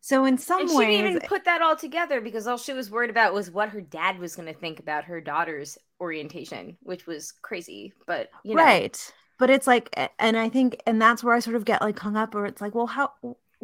[0.00, 2.74] so in some And she ways didn't even put that all together because all she
[2.74, 6.76] was worried about was what her dad was going to think about her daughter's orientation,
[6.82, 7.94] which was crazy.
[8.06, 11.56] But, you know, right but it's like and i think and that's where i sort
[11.56, 13.12] of get like hung up where it's like well how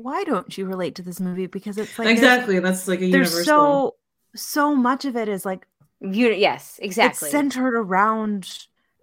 [0.03, 2.59] why don't you relate to this movie because it's like exactly.
[2.59, 3.45] That's like a there's, universal.
[3.45, 3.95] so
[4.35, 5.67] so much of it is like
[6.01, 7.27] you, yes, exactly.
[7.27, 8.49] it's centered around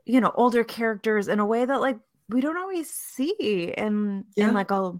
[0.06, 4.50] you know older characters in a way that like we don't always see in Yeah.
[4.50, 4.93] in like a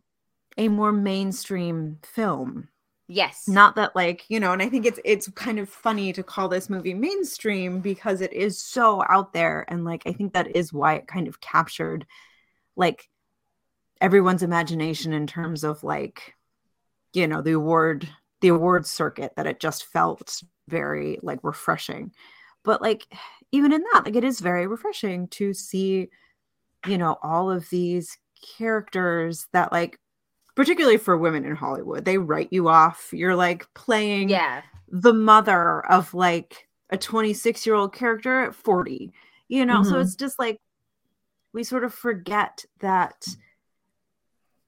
[0.58, 2.68] a more mainstream film
[3.08, 3.48] yes.
[3.48, 6.50] not that like you know and i think it's it's kind of funny to call
[6.50, 10.74] this movie mainstream because it is so out there and like i think that is
[10.74, 12.06] why it kind of captured
[12.76, 13.08] like
[14.02, 16.36] everyone's imagination in terms of like
[17.14, 18.08] you know the award
[18.42, 22.12] the award circuit that it just felt very like refreshing
[22.64, 23.08] but like
[23.52, 26.10] even in that like it is very refreshing to see
[26.86, 28.18] you know all of these
[28.58, 30.00] characters that like
[30.56, 34.62] particularly for women in hollywood they write you off you're like playing yeah.
[34.90, 39.12] the mother of like a 26 year old character at 40
[39.48, 40.02] you know so Mhm.
[40.02, 40.60] it's just like
[41.54, 43.26] we sort of forget that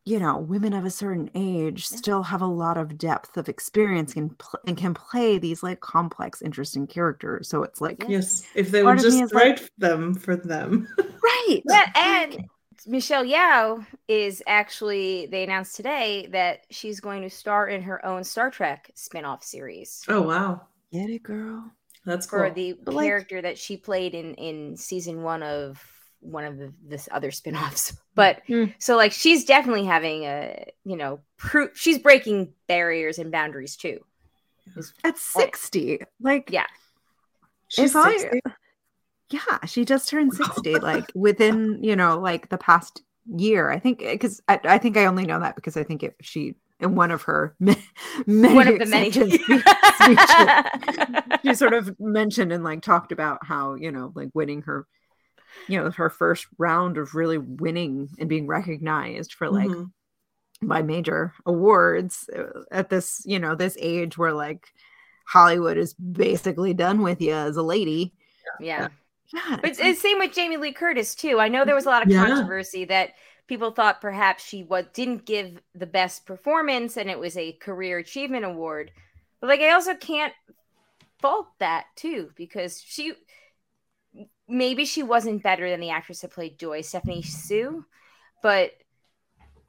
[0.09, 1.97] you know women of a certain age Yeah.
[1.97, 5.79] still have a lot of depth of experience and, pl- and can play these like
[5.81, 7.47] complex interesting characters.
[7.47, 10.87] So it's like yes, if they would just is like- write them for them.
[11.23, 11.61] right.
[11.65, 12.45] Yeah, and
[12.87, 18.23] Michelle Yeoh is actually they announced today that she's going to star in her own
[18.23, 20.03] Star Trek spin-off series.
[20.07, 21.69] Oh wow, get it girl.
[22.05, 22.39] That's cool.
[22.39, 25.83] for the But, like- character that she played in in season 1 of
[26.21, 27.93] one of the this other spin-offs.
[28.15, 28.65] But Hmm.
[28.79, 33.99] so like she's definitely having a, you know, pro- she's breaking barriers and boundaries too.
[35.03, 36.65] at 60 like Yeah.
[37.69, 38.41] She's if I- 60?
[39.31, 43.01] yeah she just turned 60 like within you know like the past
[43.35, 46.15] year i think because I, I think i only know that because i think it,
[46.21, 47.83] she in one of her many,
[48.25, 49.11] many One of the many.
[49.11, 49.39] speeches,
[51.43, 54.87] she sort of mentioned and like talked about how you know like winning her
[55.67, 59.91] you know her first round of really winning and being recognized for like Mhm.
[60.61, 64.67] by major awards uh, at this you know this age where like
[65.25, 68.13] hollywood is basically done with you as a lady
[68.59, 68.87] yeah.
[69.31, 71.39] yeah But it's it's same with Jamie Lee Curtis too.
[71.39, 72.25] I know there was a lot of Yeah.
[72.25, 73.11] controversy that
[73.47, 77.97] people thought perhaps she what didn't give the best performance and it was a career
[77.99, 78.91] achievement award.
[79.39, 80.33] But like I also can't
[81.21, 83.13] fault that too because she
[84.49, 87.85] maybe she wasn't better than the actress that played Joy, Stephanie Hsu,
[88.41, 88.71] but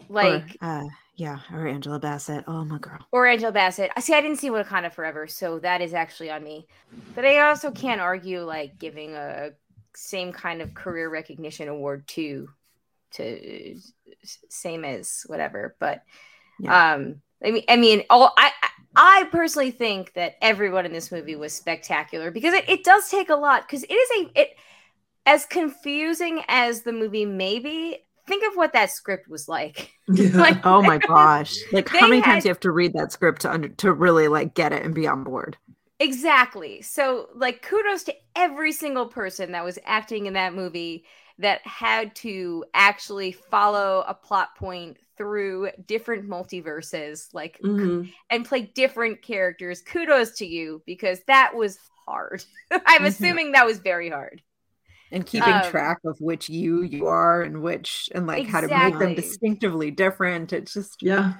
[0.08, 3.90] like or, uh, yeah or angela bassett oh my girl or Angela Bassett.
[3.96, 4.14] I see.
[4.14, 6.66] I didn't see Wakanda Forever, so that is actually on me.
[7.14, 9.50] But I also can't argue like giving a
[9.96, 12.48] same kind of career recognition award to
[13.12, 13.76] to
[14.48, 15.74] same as whatever.
[15.80, 16.02] But
[16.60, 16.94] Yeah.
[16.94, 18.53] um, I mean, I mean, all I.
[18.62, 23.09] I- I personally think that everyone in this movie was spectacular because it, it does
[23.09, 24.49] take a lot because it is a it
[25.24, 27.99] as confusing as the movie may be.
[28.26, 29.93] Think of what that script was like.
[30.12, 30.30] Yeah.
[30.36, 33.12] Like, oh my gosh like how many times had- do you have to read that
[33.12, 35.57] script to under to really like get it and be on board
[36.01, 36.82] Exactly.
[36.82, 41.05] So, like, kudos to every single person that was acting in that movie
[41.38, 48.10] that had to actually follow a plot point through different multiverses, like, Mhm.
[48.30, 49.82] and play different characters.
[49.82, 52.42] Kudos to you because that was hard.
[52.70, 53.06] I'm Mhm.
[53.08, 54.40] assuming that was very hard.
[55.12, 58.68] and keeping Um, track of which you you are and which and like how to
[58.68, 61.32] make them distinctively different it's just Yeah.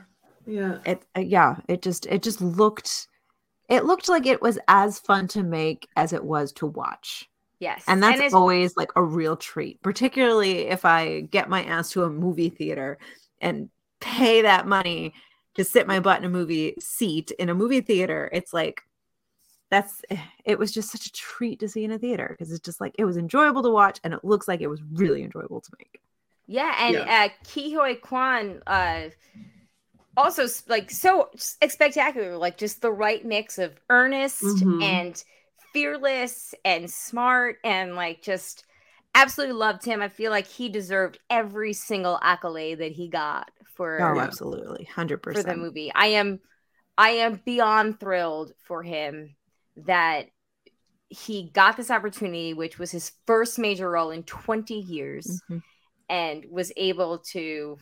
[0.45, 0.79] Yeah.
[0.85, 3.07] it uh, yeah it just it just looked
[3.69, 7.85] it looked like it was as fun to make as it was to watch Yes.
[7.87, 12.03] and that's it's- always like a real treat particularly if i get my ass to
[12.03, 12.99] a movie theater
[13.41, 13.71] and
[14.01, 15.15] pay that money
[15.55, 18.31] to sit my butt in a movie seat in a movie theater.
[18.33, 18.83] It's like
[19.71, 20.03] that's
[20.45, 22.95] it was just such a treat to see in a theater because it's just like
[22.99, 26.01] it was enjoyable to watch and it looks like it was really enjoyable to make.
[26.47, 29.11] Yeah, and uh Ke Huy Quan uh
[30.17, 34.83] also like so spectacular, like just the right mix of earnest Mhm.
[34.83, 35.25] and
[35.73, 38.65] fearless and smart and like just
[39.15, 40.03] absolutely loved him.
[40.03, 45.23] I feel like he deserved every single accolade that he got for oh absolutely 100%
[45.33, 45.93] for the movie.
[45.95, 46.41] I am
[46.99, 49.35] I am beyond thrilled for him
[49.87, 50.27] that
[51.09, 55.63] he got this opportunity, which was his first major role in 20 years Mhm.
[56.09, 57.79] and was able to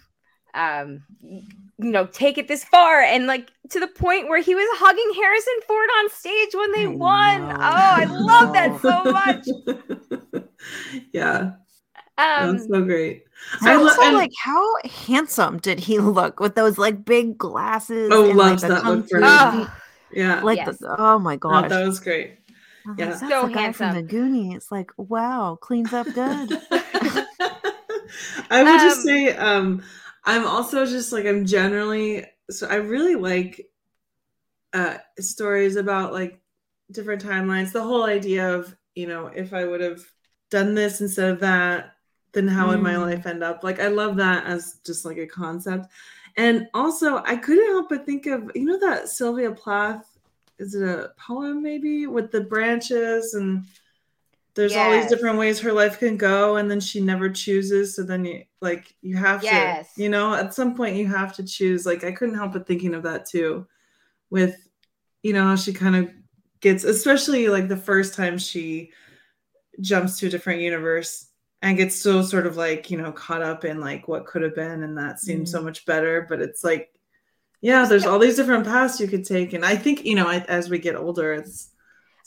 [0.54, 1.42] um you
[1.78, 5.54] know take it this far and like to the point where he was hugging Harrison
[5.66, 7.10] Ford on stage when they I won.
[7.18, 7.52] know.
[7.62, 9.54] Oh, I love that so much.
[11.12, 11.52] yeah.
[12.18, 13.24] Um That's so great.
[13.62, 14.64] I I lo- also and- like how
[15.06, 18.10] handsome did he look with those like big glasses?
[18.12, 19.72] Oh, and, like, loves the that kung look for fu oh,
[20.12, 20.40] Yeah.
[20.42, 20.78] like Yes.
[20.78, 22.38] the, oh my No, gosh, that was great.
[22.86, 23.10] I was yeah.
[23.10, 24.06] like, So the guy from the handsome.
[24.06, 24.66] Goonies.
[24.70, 26.58] Like, wow, cleans up good.
[28.50, 29.82] I would just Um, say, um,
[30.24, 33.68] I'm also just like I'm generally so I really like
[34.72, 36.40] uh stories about like
[36.90, 37.72] different timelines.
[37.72, 40.00] The whole idea of, you know, if I would have
[40.50, 41.94] done this instead of that,
[42.32, 43.00] then how would my Mm.
[43.02, 43.62] life end up?
[43.64, 45.86] Like I love that as just like a concept.
[46.36, 50.06] And also I couldn't help but think of, you know, that Sylvia Plath,
[50.58, 53.64] is it a poem maybe with the branches and
[54.54, 58.02] there's all these different ways her life can go and then she never chooses so
[58.02, 59.94] then you like you have Yes.
[59.94, 62.66] to you know at some point you have to choose like i couldn't help but
[62.66, 63.66] thinking of that too
[64.30, 64.68] with
[65.22, 66.10] you know how she kind of
[66.60, 68.90] gets especially like the first time she
[69.80, 71.26] jumps to a different universe
[71.62, 74.54] and gets so sort of like you know caught up in like what could have
[74.54, 75.66] been and that seems so mm-hmm.
[75.66, 76.26] much better.
[76.28, 76.92] But it's like
[77.60, 79.52] yeah there's all these different paths you could take.
[79.52, 81.70] And i think you know I, as we get older it's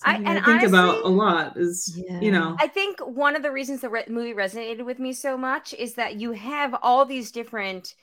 [0.03, 2.19] I- something I, and think about a lot is Yeah.
[2.19, 2.55] you know.
[2.59, 5.93] I think one of the reasons the re- movie resonated with me so much is
[5.95, 7.95] that you have all these different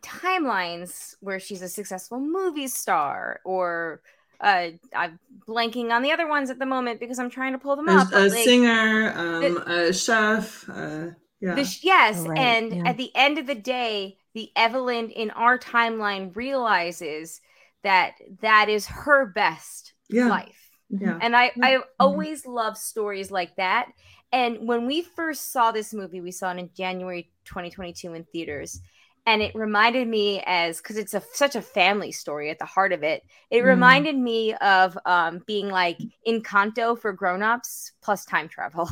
[0.00, 4.00] timelines where she's a successful movie star or
[4.42, 5.18] uh, I'm
[5.48, 7.92] blanking on the other ones at the moment because I'm trying to pull them a,
[7.92, 8.08] up.
[8.12, 10.68] a like, singer, um, a chef.
[10.68, 11.54] Uh, yeah.
[11.54, 12.82] the yes, Right, and yeah.
[12.86, 17.40] at the end of the day, the Evelyn in our timeline realizes
[17.82, 20.26] that that is her best yeah.
[20.26, 20.70] life.
[20.90, 21.18] Yeah.
[21.20, 21.66] And I, Yeah.
[21.66, 23.90] I always love stories like that.
[24.30, 28.80] And when we first saw this movie, we saw it in January 2022 in theaters.
[29.24, 32.92] And it reminded me as because it's a such a family story at the heart
[32.92, 33.22] of it.
[33.50, 33.66] It Mm.
[33.66, 38.90] reminded me of um, being like Encanto for grown-ups plus time travel.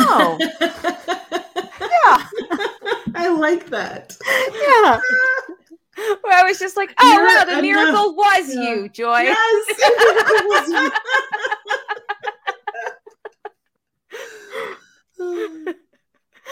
[0.00, 2.26] Oh, yeah.
[3.16, 4.16] I like that.
[4.26, 5.00] yeah.
[6.22, 8.62] Where I was just like, oh You're wow, the miracle was Yeah.
[8.74, 9.22] you, Joy.
[9.22, 10.90] Yes.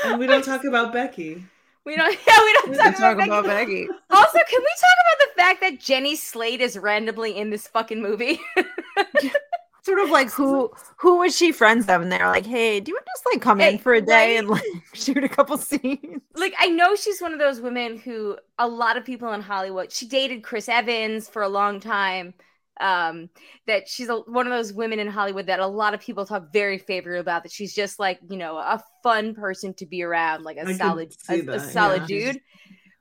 [0.04, 1.44] and we don't talk about Becky.
[1.86, 3.86] We don't yeah, we don't talk, Talk about, about Becky.
[3.86, 3.98] Becky.
[4.10, 8.02] Also, can we talk about the fact that Jenny Slate is randomly in this fucking
[8.02, 8.40] movie?
[9.82, 12.02] Sort of like who who was she friends of?
[12.02, 14.34] And they're like, hey, do you want to just like come in for a day
[14.34, 14.38] right?
[14.40, 14.64] and like
[14.94, 16.22] shoot a couple scenes?
[16.34, 19.92] like I know she's one of those women who a lot of people in Hollywood.
[19.92, 22.34] She dated Chris Evans for a long time.
[22.80, 23.30] Um,
[23.66, 26.52] that she's a, one of those women in Hollywood that a lot of people talk
[26.52, 27.42] very favorably about.
[27.42, 30.74] That she's just like you know a fun person to be around, like a I
[30.74, 32.32] solid, a, a solid yeah.
[32.32, 32.40] dude.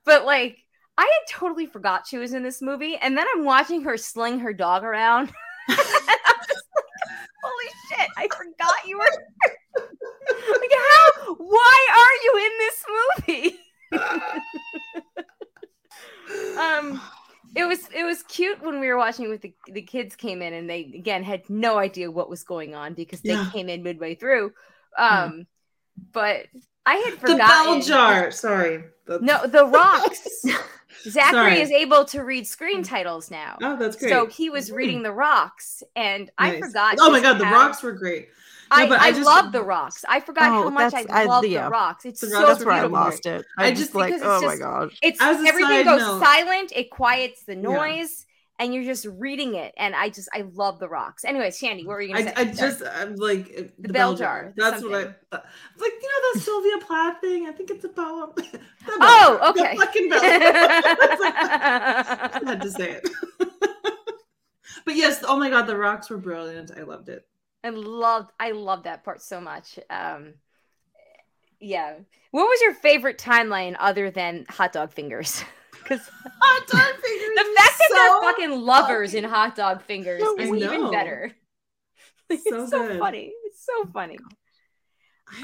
[0.04, 0.58] But like,
[0.96, 4.38] I had totally forgot she was in this movie, and then I'm watching her sling
[4.40, 5.28] her dog around.
[5.28, 6.86] and I'm just like,
[7.42, 8.08] holy shit!
[8.16, 9.04] I forgot you were.
[10.60, 11.34] like how?
[11.34, 13.60] Why are you in this movie?
[16.58, 17.00] um
[17.56, 20.52] it was it was cute when we were watching with the, the kids came in
[20.52, 23.50] and they again had no idea what was going on because they Yeah.
[23.50, 24.52] came in midway through
[24.98, 25.46] um
[26.12, 26.46] but
[26.84, 28.30] i had forgotten The bell jar.
[28.30, 28.84] Sorry.
[29.06, 30.26] The- no the rocks
[31.08, 31.60] zachary Sorry.
[31.60, 34.10] is able to read screen titles now Oh, that's great.
[34.10, 37.82] so he was reading the rocks and i forgot Oh my god, the how- rocks
[37.82, 38.28] were great.
[38.70, 40.04] I, No, but I, I just- love the rocks.
[40.08, 41.64] I forgot Oh, how much I that's- I- love yeah.
[41.64, 42.04] the rocks.
[42.04, 43.44] It's The so rocks That's where I lost it.
[43.58, 44.98] I, I just just- like, because it's oh my just- gosh.
[45.02, 46.72] It's As everything goes note- silent.
[46.74, 47.60] It quiets the Yeah.
[47.60, 48.26] noise,
[48.58, 49.72] and you're just reading it.
[49.76, 51.24] And I just I love the rocks.
[51.24, 52.50] Anyways, Shandy, what were you gonna I, say?
[52.50, 54.52] I just I'm like uh, the, bell bell jar, jar.
[54.56, 55.02] the That's what I.
[55.02, 55.14] something.
[55.30, 55.44] thought.
[55.78, 57.46] Like you know that Sylvia Plath thing.
[57.46, 58.30] I think it's a poem.
[58.86, 59.52] The bell Oh, jar.
[59.52, 59.76] The okay.
[59.76, 60.20] fucking bell.
[61.32, 63.08] I had to say it.
[64.84, 66.70] but yes, oh my god, the rocks were brilliant.
[66.76, 67.26] I loved it.
[67.66, 69.78] I loved I loved that part so much.
[69.90, 70.34] Um,
[71.60, 71.94] yeah.
[72.30, 75.42] What was your favorite timeline other than hot dog fingers?
[75.82, 76.08] Because
[76.40, 77.28] Hot dog fingers.
[77.36, 81.30] the are fact that they're fucking lovers in hot dog fingers No, is even better.
[82.28, 83.32] Like, So it's so funny.
[83.44, 84.18] It's so funny.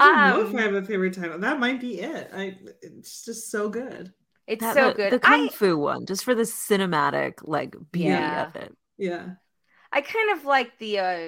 [0.01, 1.39] I don't know Um, if I have a favorite time.
[1.39, 2.29] That might be it.
[2.35, 2.57] I.
[2.81, 4.11] It's just so good.
[4.45, 5.13] It's That- so good.
[5.13, 8.47] The kung I fu one, just for the cinematic like beauty Yeah.
[8.47, 8.75] of it.
[8.97, 9.25] Yeah.
[9.93, 11.27] I kind of like the uh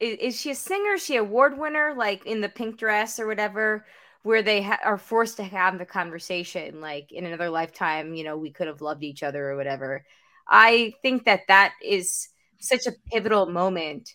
[0.00, 0.94] is, is she a singer?
[0.94, 3.86] Is she award winner like in the pink dress or whatever
[4.22, 8.36] where they ha- are forced to have the conversation like in another lifetime, you know,
[8.36, 10.04] we could have loved each other or whatever.
[10.48, 12.28] I think that that is
[12.58, 14.14] such a pivotal moment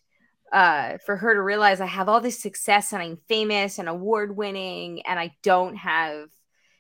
[0.52, 4.36] uh for her to realize I have all this success and I'm famous and award
[4.36, 6.30] winning and I don't have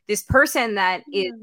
[0.07, 1.33] this person that is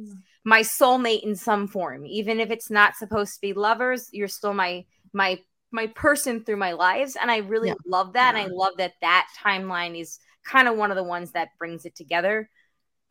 [0.45, 4.55] my soulmate in some form even if it's not supposed to be lovers you're still
[4.55, 5.39] my my
[5.73, 7.75] my person through my lives and i really Yeah.
[7.87, 11.33] love that and i love that that timeline is kind of one of the ones
[11.33, 12.49] that brings it together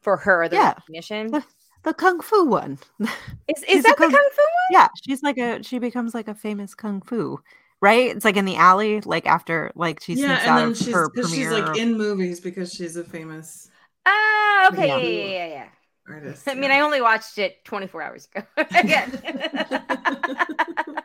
[0.02, 0.74] for her the Yeah.
[0.78, 1.44] recognition
[1.84, 2.80] The kung fu one.
[3.48, 6.14] is, is a that the kung- kung fu one yeah, she's like a she becomes
[6.16, 7.40] like a famous kung fu,
[7.82, 8.16] right?
[8.16, 10.94] It's like in the alley, like after like she yeah, sneaks and out then she's
[10.94, 11.52] her because she's premiere.
[11.52, 13.70] like in movies because she's a famous
[14.06, 15.00] ah okay yeah.
[15.00, 15.28] Yeah.
[15.28, 15.70] Yeah, yeah yeah
[16.08, 16.48] artist.
[16.48, 18.46] i mean i only watched it 24 hours ago
[18.76, 19.12] again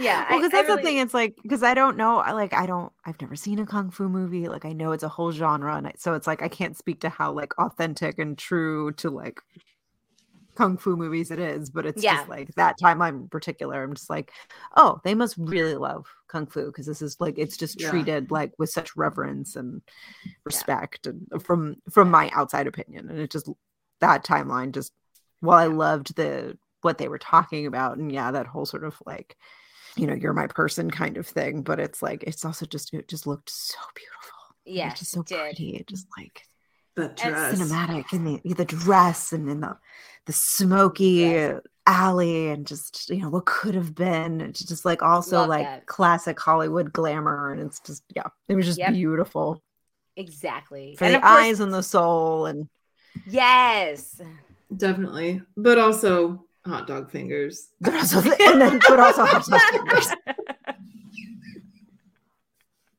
[0.00, 0.98] yeah well, because that's really- the thing.
[0.98, 2.18] It's like because I don't know.
[2.18, 2.92] I like I don't.
[3.04, 4.48] I've never seen a kung fu movie.
[4.48, 7.00] Like I know it's a whole genre, and I, so it's like I can't speak
[7.00, 9.40] to how like authentic and true to like
[10.56, 11.70] kung fu movies it is.
[11.70, 12.16] But it's Yeah.
[12.16, 13.82] just like that timeline in particular.
[13.82, 14.32] I'm just like,
[14.76, 17.90] oh, they must really love kung fu because this is like it's just Yeah.
[17.90, 19.82] treated like with such reverence and
[20.44, 23.48] respect, and uh, from from my outside opinion, and it just
[24.00, 24.92] that timeline just.
[25.42, 29.00] While I loved the what they were talking about, and yeah, that whole sort of
[29.06, 29.38] like
[29.96, 33.08] you know you're my person kind of thing but it's like it's also just it
[33.08, 36.42] just looked so beautiful It was yes just so it did pretty it just like
[36.96, 37.54] that And dress.
[37.54, 39.76] cinematic and the the dress and then the
[40.26, 41.60] the smoky Yes.
[41.86, 45.66] alley and just you know what could have been it's just like also Love like
[45.66, 45.86] that.
[45.86, 48.92] classic hollywood glamour and it's just yeah it was just Yep.
[48.92, 49.62] beautiful
[50.16, 52.68] exactly for And the course- eyes and the soul and
[53.26, 54.20] yes
[54.76, 57.68] Definitely, but also hot dog fingers.
[57.80, 60.16] but also and then but also hot dog fingers.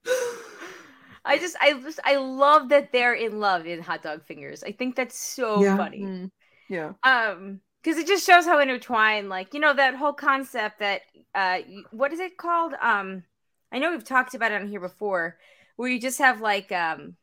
[1.26, 4.64] I just I just I love that they're in love in hot dog fingers.
[4.64, 5.78] I think that's so Yeah.
[5.78, 6.06] funny.
[6.06, 6.32] Mm,
[6.70, 11.04] yeah Um because it just shows how intertwined like you know that whole concept that
[11.36, 11.60] uh
[11.92, 12.74] what is it called?
[12.82, 13.24] Um
[13.72, 15.38] I know we've talked about it on here before
[15.78, 17.18] where you just have like um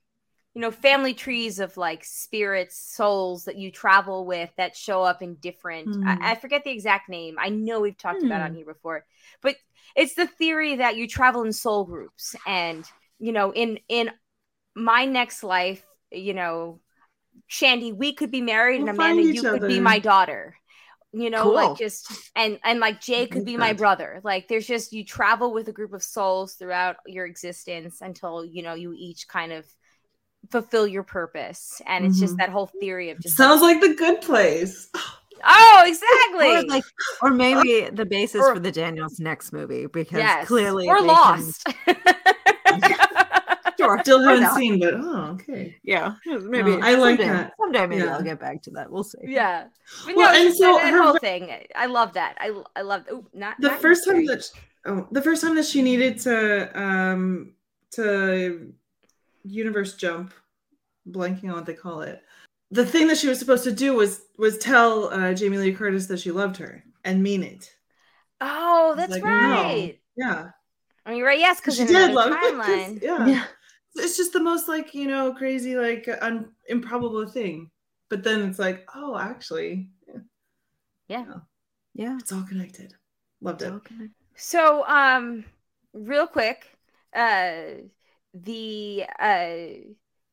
[0.54, 5.22] you know family trees of like spirits, souls that you travel with that show up
[5.22, 6.02] in different Hmm.
[6.04, 7.36] I, I forget the exact name.
[7.38, 8.54] I know we've talked about it on Hmm.
[8.54, 9.04] here before.
[9.42, 9.56] But
[9.94, 14.10] it's the theory that you travel in soul groups and you know in in
[14.74, 16.80] my next life you know
[17.46, 20.56] shandy we could be married We'll and amanda you could be my daughter
[21.12, 21.52] you know Cool.
[21.52, 25.52] like just and and like jay could be my brother like there's just you travel
[25.52, 29.66] with a group of souls throughout your existence until you know you each kind of
[30.50, 32.38] fulfill your purpose and it's just Mhm.
[32.38, 34.88] that whole theory of just Sounds like the good place.
[35.44, 36.84] oh exactly Or like,
[37.22, 41.06] or maybe the basis Or- for the Daniels next movie because yes clearly or they
[41.06, 41.66] can- lost
[43.78, 45.76] Sure, Still haven't seen, but oh, okay.
[45.84, 47.52] Yeah, maybe Oh, I like someday, that.
[47.60, 48.16] Someday maybe Yeah.
[48.16, 48.90] I'll get back to that.
[48.90, 49.18] We'll see.
[49.22, 49.66] yeah
[50.04, 52.80] but Well, no, and so that, that her whole thing i love that i i
[52.82, 54.58] love oh not The not first time necessary.
[54.84, 57.52] that oh, the first time that she needed to um
[57.92, 58.72] to
[59.48, 60.32] universe jump,
[61.08, 62.22] blanking on what they call it.
[62.70, 66.06] The thing that she was supposed to do was was tell uh, Jamie Lee Curtis
[66.06, 67.74] that she loved her and mean it.
[68.40, 69.30] oh that's like, no.
[69.30, 70.50] right Yeah,
[71.06, 72.54] oh you're right yes because she did another love it.
[72.54, 73.44] timeline Yeah.
[73.96, 77.70] it's just the most like you know crazy like un- improbable thing.
[78.10, 79.90] But then it's like, oh, actually,
[81.08, 81.34] yeah
[81.94, 82.16] Yeah.
[82.18, 82.94] it's all connected.
[83.42, 83.66] Loved it.
[83.72, 84.08] Okay.
[84.34, 85.44] So, um,
[85.92, 86.64] real quick,
[87.14, 87.82] uh,
[88.44, 89.56] the uh,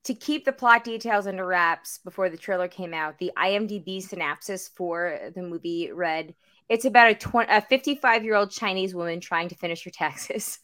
[0.05, 4.67] to keep the plot details under wraps before the trailer came out, the IMDb synopsis
[4.69, 6.35] for the movie read,
[6.69, 9.91] "It's about a twenty a fifty five year old Chinese woman trying to finish her
[9.91, 10.59] taxes,"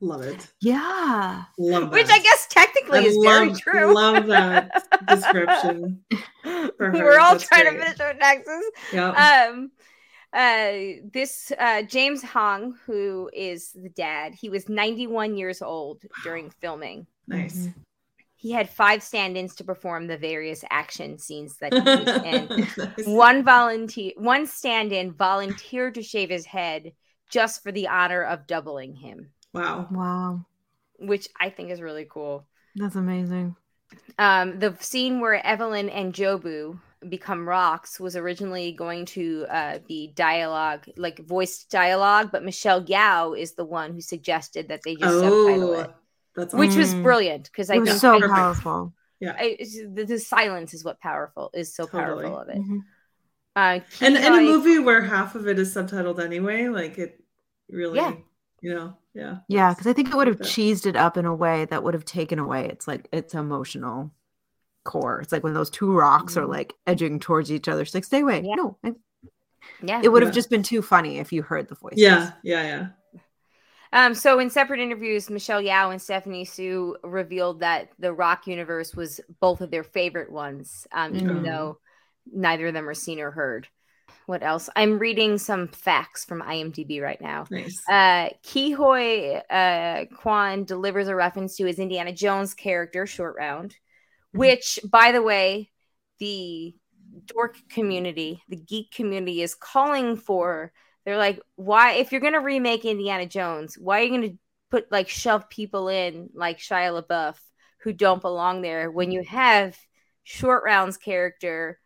[0.00, 0.52] Love it.
[0.60, 1.44] Yeah.
[1.58, 1.92] Love that.
[1.92, 3.94] which I guess technically I is very true.
[3.94, 6.04] Love that description.
[6.44, 6.70] her.
[6.78, 8.64] We're all That's trying to finish our taxes.
[8.92, 9.48] Yeah.
[9.50, 9.70] um
[10.34, 16.50] uh this uh james hong who is the dad he was 91 years old during
[16.50, 17.68] filming nice.
[18.34, 23.06] he had five stand-ins to perform the various action scenes that he was in Nice.
[23.06, 26.92] one volunteer one stand-in volunteered to shave his head
[27.30, 29.86] just for the honor of doubling him Wow.
[29.90, 30.44] Wow.
[30.98, 33.54] which i think is really cool That's amazing.
[34.18, 40.08] um, the scene where Evelyn and Jobu become rocks was originally going to uh, be
[40.14, 45.12] dialogue, like voiced dialogue, but Michelle Yeoh is the one who suggested that they just
[45.18, 45.90] subtitle Oh, it,
[46.36, 47.02] that's which was Mm.
[47.02, 48.34] brilliant because I It was think so I- perfect.
[48.34, 48.94] powerful.
[49.26, 49.56] I-
[49.94, 52.24] the, the silence is what powerful is so Totally.
[52.24, 52.56] powerful of it.
[52.58, 52.80] Mhm.
[53.56, 57.22] Uh, and in a movie where half of it is subtitled anyway, like it
[57.70, 58.14] really, Yeah.
[58.60, 59.38] you know, yeah.
[59.48, 61.94] Yeah, because I think it would have cheesed it up in a way that would
[61.94, 64.10] have taken away its like its emotional
[64.84, 65.20] core.
[65.20, 66.48] It's like when those two rocks are Mhm.
[66.50, 67.82] like edging towards each other.
[67.82, 68.42] It's like, stay away.
[68.44, 68.54] Yeah.
[68.56, 68.94] No, I-
[69.82, 70.00] yeah.
[70.04, 70.34] it would have Yeah.
[70.34, 72.00] just been too funny if you heard the voices.
[72.00, 72.86] Yeah, yeah, yeah.
[73.92, 78.94] Um, so in separate interviews, Michelle Yeoh and Stephanie Hsu revealed that the Rock universe
[78.94, 81.44] was both of their favorite ones, um, even Mm.
[81.44, 81.78] though
[82.26, 83.68] neither of them are seen or heard.
[84.26, 84.68] What else?
[84.74, 87.44] I'm reading some facts from IMDb right now.
[87.50, 87.82] Nice.
[87.88, 93.76] Uh, Ke Huy uh, Quan delivers a reference to his Indiana Jones character, Short Round,
[94.34, 94.40] Mm-hmm.
[94.40, 95.70] which, by the way,
[96.18, 96.74] the
[97.26, 100.72] dork community, the geek community is calling for.
[101.04, 104.38] They're like, why, if you're going to remake Indiana Jones, why are you going to
[104.70, 107.36] put like shove people in like Shia LaBeouf
[107.82, 109.78] who don't belong there when you have
[110.24, 111.78] Short Round's character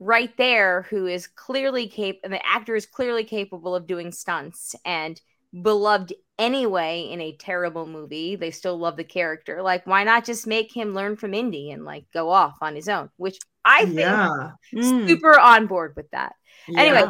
[0.00, 4.74] right there who is clearly capable, and the actor is clearly capable of doing stunts
[4.84, 5.20] and
[5.62, 8.36] beloved anyway in a terrible movie.
[8.36, 9.62] They still love the character.
[9.62, 12.88] Like, why not just make him learn from Indy and like go off on his
[12.88, 13.10] own?
[13.16, 14.50] Which I think yeah.
[14.74, 15.08] Mm.
[15.08, 16.34] super on board with that.
[16.76, 17.04] Anyway,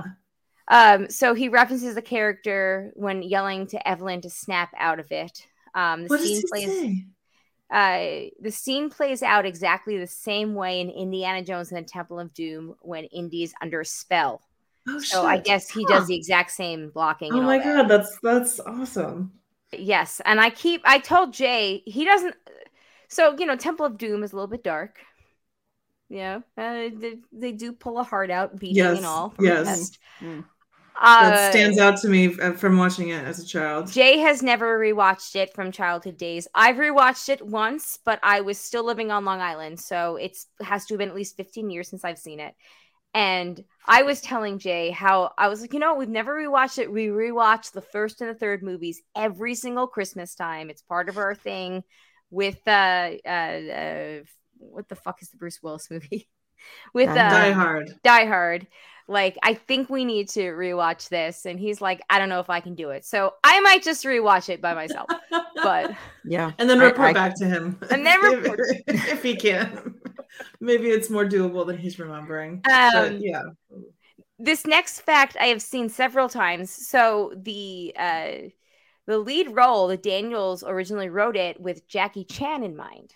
[0.69, 5.47] Um, so he references the character when yelling to Evelyn to snap out of it.
[5.75, 7.07] Um, the what does scene he plays say?
[7.71, 12.19] uh, the scene plays out exactly the same way in Indiana Jones and the Temple
[12.19, 14.43] of Doom when Indy is under a spell.
[14.87, 15.87] Oh, So I guess he Huh.
[15.87, 17.33] does the exact same blocking.
[17.33, 17.63] Oh my that.
[17.63, 19.33] god, that's that's awesome.
[19.73, 22.35] Yes, and I keep I told Jay he doesn't.
[23.09, 25.01] So you know, Temple of Doom is a little bit dark.
[26.09, 29.35] Yeah, uh, they, they do pull a heart out, beating Yes, and all.
[29.39, 29.65] Yes.
[29.65, 29.99] past.
[30.23, 30.45] Mm.
[31.01, 33.91] Uh, That stands out to me from watching it as a child.
[33.91, 36.47] Jay has never rewatched it from childhood days.
[36.55, 40.85] I've rewatched it once, but I was still living on Long Island, so it's has
[40.87, 42.55] to have been at least 15 years since I've seen it.
[43.15, 46.93] And I was telling Jay how I was like, you know, we've never rewatched it.
[46.93, 50.71] We rewatch the first and the third movies every single Christmas time.
[50.71, 51.83] It's part of our thing
[52.31, 54.19] with uh uh, uh
[54.59, 56.29] what the fuck is the Bruce Willis movie?
[56.93, 57.95] with uh, Die Die Hard.
[58.03, 58.67] Die Hard.
[59.11, 61.47] Like, I think we need to rewatch this.
[61.47, 63.07] And he's like, I don't know if I can do it.
[63.07, 65.09] So I might just rewatch it by myself.
[65.55, 65.93] But
[66.27, 66.53] Yeah.
[66.59, 67.79] and then report I- back to him.
[67.91, 69.95] And then if, report- if he can.
[70.61, 72.63] Maybe it's more doable than he's remembering.
[72.71, 73.43] Um, yeah.
[74.39, 76.71] this next fact I have seen several times.
[76.71, 78.31] So the uh
[79.07, 83.13] the lead role, the Daniels originally wrote it with Jackie Chan in mind.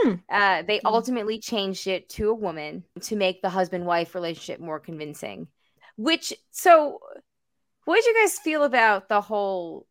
[0.00, 0.14] Hmm.
[0.28, 0.86] Uh, they Hmm.
[0.86, 5.48] ultimately changed it to a woman to make the husband wife relationship more convincing.
[5.96, 7.00] Which, so,
[7.84, 9.86] what did you guys feel about the whole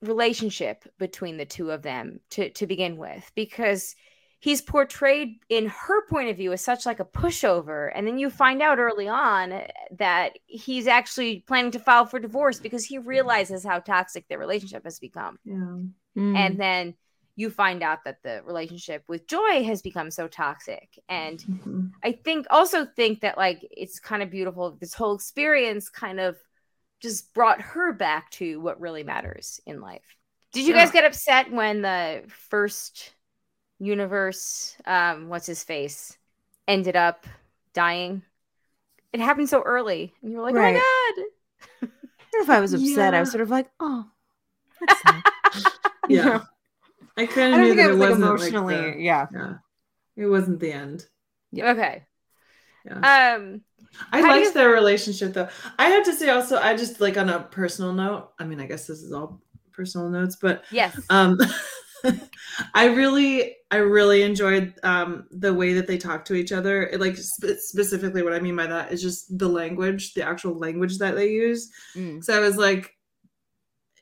[0.00, 3.30] relationship between the two of them to, to begin with?
[3.36, 3.94] Because
[4.42, 7.92] he's portrayed in her point of view as such like a pushover.
[7.94, 9.62] And then you find out early on
[9.98, 14.82] that he's actually planning to file for divorce because he realizes how toxic their relationship
[14.82, 15.76] has become Yeah.
[16.16, 16.36] Mm.
[16.36, 16.94] and then
[17.36, 21.92] you find out that the relationship with joy has become so toxic and Mhm.
[22.02, 26.36] i think also think that like it's kind of beautiful this whole experience kind of
[27.00, 30.16] just brought her back to what really matters in life
[30.52, 33.14] did you guys get upset when the first
[33.82, 36.16] universe um what's his face
[36.68, 37.26] ended up
[37.74, 38.22] dying
[39.12, 40.76] it happened so early and you were like Right.
[40.76, 41.12] oh
[41.82, 41.90] my god
[42.34, 44.06] if I was upset, I was sort of like, oh,
[44.80, 45.22] that's sad.
[46.08, 46.24] Yeah.
[46.24, 46.42] know?
[47.18, 49.02] I I kind of don't knew think that it was like wasn't emotionally, like the,
[49.02, 49.26] yeah.
[49.34, 49.54] yeah.
[50.16, 51.06] It wasn't the end.
[51.58, 52.04] okay
[52.86, 53.34] Yeah.
[53.36, 53.60] um
[54.10, 55.48] I How liked you- their relationship though.
[55.78, 58.30] I have to say also, I just like on a personal note.
[58.38, 61.36] I mean, I guess this is all personal notes, but yes um,
[62.74, 66.84] I really, I really enjoyed um the way that they talk to each other.
[66.84, 70.58] It, like spe- specifically, what I mean by that is just the language, the actual
[70.58, 71.70] language that they use.
[71.94, 72.22] Mm.
[72.22, 72.94] So I was like,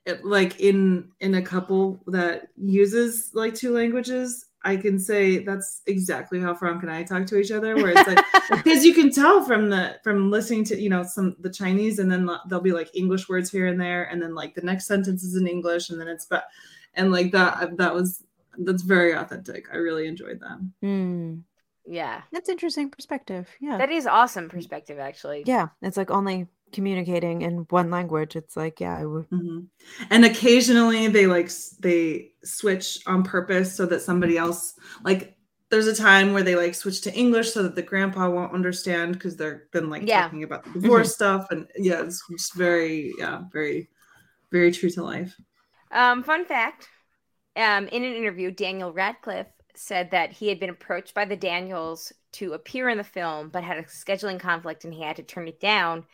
[0.06, 4.46] it, like in in a couple that uses like two languages.
[4.62, 8.06] I can say that's exactly how Frank and I talk to each other, where it's
[8.06, 11.98] like because you can tell from the from listening to you know some the Chinese,
[11.98, 14.86] and then there'll be like English words here and there, and then like the next
[14.86, 16.44] sentence is in English, and then it's but
[16.94, 18.22] and like that that was
[18.58, 19.66] that's very authentic.
[19.72, 20.58] I really enjoyed that.
[20.84, 21.42] Mm.
[21.86, 23.48] yeah That's interesting perspective.
[23.60, 23.78] Yeah.
[23.78, 25.44] That is awesome perspective, actually.
[25.46, 25.68] yeah.
[25.82, 28.36] It's like only communicating in one language.
[28.36, 29.28] It's like, yeah, I would.
[29.30, 29.66] Mhm.
[30.10, 34.74] And occasionally they like they switch on purpose so that somebody else
[35.04, 35.36] like
[35.70, 39.12] there's a time where they like switch to English so that the grandpa won't understand
[39.14, 40.22] because they're been like Yeah.
[40.22, 43.88] talking about the divorce stuff and yeah it's just very yeah very
[44.52, 45.32] very true to life.
[45.92, 46.88] Um, fun fact:
[47.56, 52.12] um, in an interview, Daniel Radcliffe said that he had been approached by the Daniels
[52.32, 55.48] to appear in the film, but had a scheduling conflict and he had to turn
[55.48, 56.04] it down.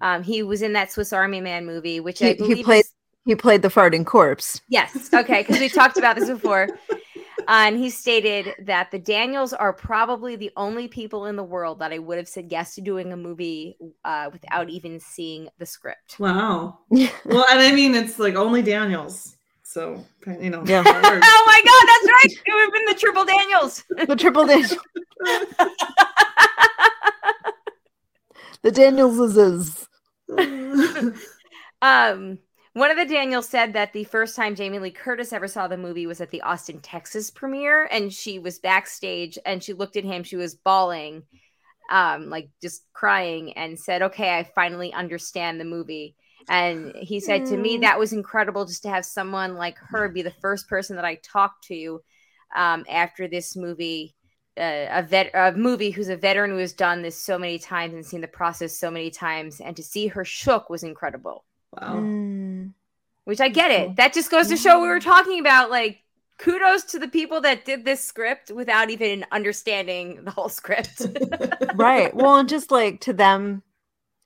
[0.00, 2.80] Um, he was in that Swiss Army Man movie, which I He, he played.
[2.84, 2.92] is-
[3.24, 4.60] He played the farting corpse.
[4.68, 5.12] Yes.
[5.12, 5.42] Okay.
[5.42, 6.68] Because we talked about this before.
[7.48, 11.78] Uh, and he stated that the Daniels are probably the only people in the world
[11.78, 15.64] that I would have said yes to doing a movie uh, without even seeing the
[15.64, 16.16] script.
[16.18, 16.80] Wow.
[17.24, 19.36] Well, and I mean it's like only Daniels.
[19.62, 20.82] So you know Yeah.
[20.86, 22.32] oh my God, that's right.
[22.46, 23.84] It would have been the Triple Daniels.
[24.06, 24.72] the triple dash.
[28.62, 29.88] The Daniels is.
[31.80, 32.38] Um,
[32.78, 35.76] one of the Daniels said that the first time Jamie Lee Curtis ever saw the
[35.76, 40.04] movie was at the Austin, Texas premiere, and she was backstage and she looked at
[40.04, 40.22] him.
[40.22, 41.24] She was bawling,
[41.90, 46.14] um, like just crying, and said, "Okay, I finally understand the movie."
[46.48, 47.80] And he said to me, Mm.
[47.82, 51.16] "That was incredible, just to have someone like her be the first person that I
[51.16, 52.02] talked to
[52.54, 54.14] um, after this movie."
[54.56, 57.94] Uh, a vet, a movie who's a veteran who has done this so many times
[57.94, 61.96] and seen the process so many times, and to see her shook was incredible wow.
[62.00, 62.47] Mm.
[63.28, 63.96] Which I get it.
[63.96, 65.98] That just goes to show we were talking about like
[66.38, 71.06] kudos to the people that did this script without even understanding the whole script.
[71.74, 73.62] right well and just like to them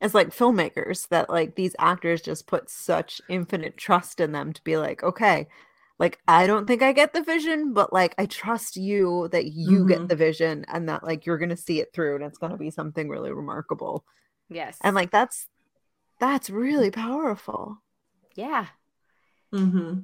[0.00, 4.62] as like filmmakers that like these actors just put such infinite trust in them to
[4.62, 5.48] be like okay
[5.98, 9.84] like i don't think i get the vision but like i trust you that you
[9.84, 9.88] Mhm.
[9.88, 12.70] get the vision and that like you're gonna see it through and it's gonna be
[12.70, 14.04] something really remarkable
[14.48, 14.78] yes.
[14.82, 15.48] and like that's
[16.20, 17.78] that's really powerful
[18.34, 18.66] yeah.
[19.52, 19.98] Hmm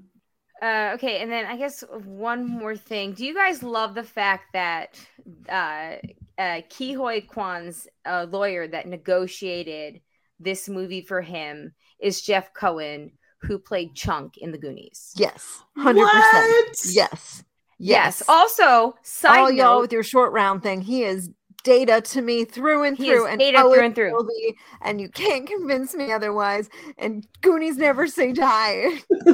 [0.61, 3.13] Uh, okay, and then I guess one more thing.
[3.13, 4.99] Do you guys love the fact that
[5.49, 5.97] uh,
[6.37, 10.01] uh, Ke Huy Quan's uh, lawyer that negotiated
[10.41, 15.13] this movie for him is Jeff Cohen, who played Chunk in The Goonies?
[15.17, 16.77] yes 100% What?
[16.87, 17.45] yes
[17.79, 20.81] yes Also, side all y'all with your short round thing.
[20.83, 21.31] He is
[21.69, 24.13] data to me through and He through, is and data always through and through.
[24.15, 26.71] will be, and you can't convince me otherwise.
[26.97, 29.03] And Goonies never say die.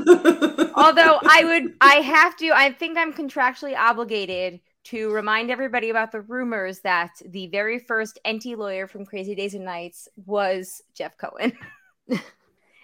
[0.75, 6.11] Although I would, I have to, I think I'm contractually obligated to remind everybody about
[6.11, 11.17] the rumors that the very first Enty lawyer from Crazy Days and Nights was Jeff
[11.17, 11.57] Cohen.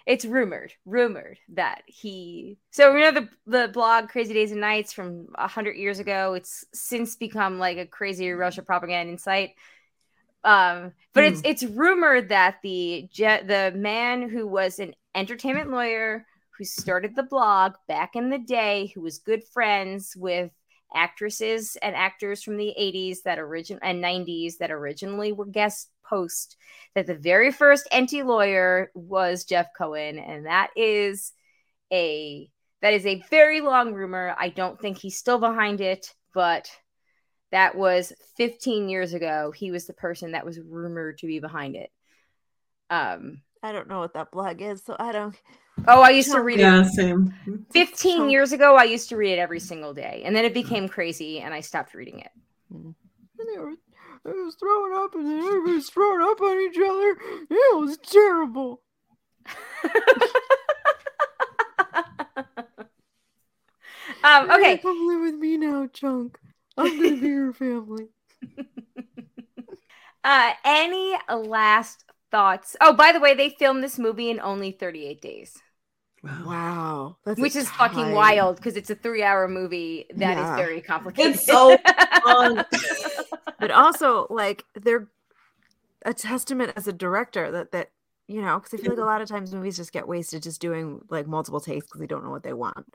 [0.05, 2.57] it's rumored, rumored that he.
[2.71, 6.33] So you know the the blog Crazy Days and Nights from a hundred years ago.
[6.33, 9.51] It's since become like a crazy Russia propaganda site.
[10.43, 16.25] Um, but it's it's rumored that the je- the man who was an entertainment lawyer
[16.57, 20.51] who started the blog back in the day, who was good friends with
[20.93, 26.57] actresses and actors from the 80s that origin and 90s that originally were guest post
[26.95, 31.31] that the very first Enty lawyer was Jeff Cohen, and that is
[31.91, 32.49] a
[32.81, 34.35] that is a very long rumor.
[34.37, 36.69] I don't think he's still behind it, but
[37.51, 39.51] that was 15 years ago.
[39.55, 41.91] He was the person that was rumored to be behind it.
[42.89, 45.35] Um, I don't know what that blog is, so I don't.
[45.87, 47.33] Oh, I used to read Yeah, it same.
[47.71, 48.75] 15 years ago.
[48.75, 51.61] I used to read it every single day, and then it became crazy, and I
[51.61, 52.31] stopped reading it.
[54.23, 57.17] And they were, they was throwing up, and then everybody's throwing up on each other.
[57.49, 58.81] It was terrible.
[64.23, 66.37] um, okay, come live with me now, Chunk.
[66.77, 68.07] I'm gonna be your family.
[70.23, 72.75] uh, any last thoughts?
[72.79, 75.61] Oh, by the way, they filmed this movie in only 38 days.
[76.23, 76.43] Wow.
[76.45, 80.55] Wow, that's which is fucking wild because it's a three hour movie that is Yeah.
[80.55, 81.35] very complicated.
[81.35, 81.77] It's so
[82.25, 82.63] long.
[83.59, 85.07] But also, like, they're
[86.03, 87.91] a testament as a director that that
[88.27, 90.61] you know, because I feel like a lot of times movies just get wasted just
[90.61, 92.85] doing like multiple takes because they don't know what they want.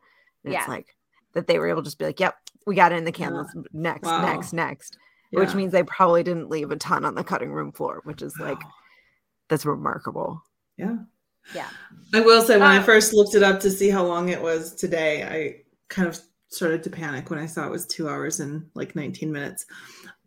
[0.44, 0.60] And Yeah.
[0.60, 0.96] It's like
[1.34, 3.34] that they were able to just be like, "Yep, we got it in the can.
[3.34, 3.62] Yeah.
[3.72, 4.22] Next, Wow.
[4.22, 4.98] next, next."
[5.30, 5.56] Which Yeah.
[5.56, 8.60] means they probably didn't leave a ton on the cutting room floor, which is like
[9.48, 10.42] that's remarkable.
[10.76, 10.96] yeah.
[11.54, 11.68] Yeah.
[12.14, 14.40] I will say when I Um, first looked it up to see how long it
[14.40, 16.18] was today, I kind of
[16.48, 19.66] started to panic when I saw it was two hours and like 19 minutes.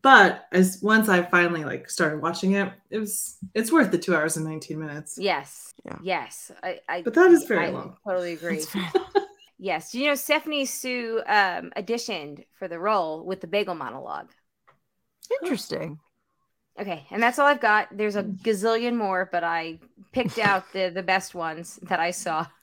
[0.02, 4.16] But as once I finally like started watching it, it was it's worth the two
[4.16, 5.18] hours and 19 minutes.
[5.20, 5.74] Yes.
[5.86, 5.98] Yeah.
[6.02, 6.52] Yes.
[6.64, 7.98] I, I But that is very I long.
[8.08, 8.64] Totally agree.
[9.62, 9.92] Yes.
[9.92, 14.32] Do you know Stephanie Hsu um, auditioned for the role with the bagel monologue?
[15.42, 16.00] Interesting.
[16.80, 17.90] Okay, and that's all I've got.
[17.92, 19.80] There's a gazillion more, but I
[20.14, 22.46] picked out the the best ones that I saw.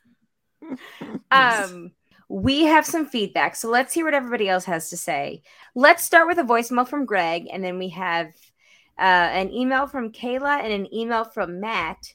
[1.31, 1.93] Um,
[2.29, 5.43] we have some feedback, so let's hear what everybody else has to say.
[5.75, 8.29] Let's start with a voicemail from Greg, and then we have
[8.99, 12.15] uh, an email from Kayla and an email from Matt,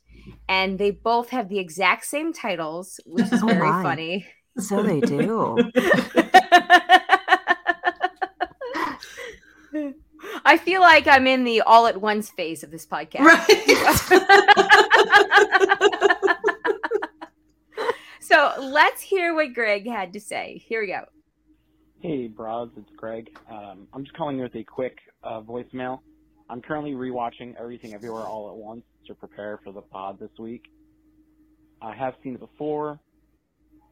[0.50, 3.84] and they both have the exact same titles, which is Oh very my.
[3.84, 4.26] funny.
[4.58, 5.72] So they do.
[10.44, 13.20] I feel like I'm in the all at once phase of this podcast.
[13.20, 13.48] Right.
[18.32, 20.64] So let's hear what Greg had to say.
[20.66, 21.04] Here we go.
[22.00, 23.30] Hey, broads, it's Greg.
[23.50, 26.00] Um, I'm just calling you with a quick uh, voicemail.
[26.50, 30.64] I'm currently rewatching Everything Everywhere All at Once to prepare for the pod this week.
[31.82, 33.02] I have seen it before,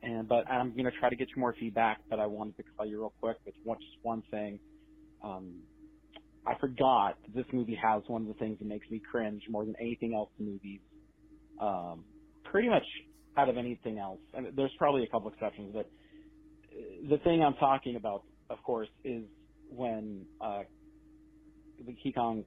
[0.04, 2.00] and but I'm gonna try to get you more feedback.
[2.10, 4.58] But I wanted to call you real quick with one, just one thing.
[5.22, 5.56] Um,
[6.50, 9.66] I forgot that this movie has one of the things that makes me cringe more
[9.66, 10.80] than anything else in movies.
[11.62, 12.04] Um,
[12.44, 12.86] pretty much
[13.38, 14.20] out of anything else.
[14.34, 15.90] And there's probably a couple exceptions, but
[17.10, 19.24] the thing I'm talking about, of course, is
[19.70, 20.62] when uh,
[21.86, 22.44] the King Kong.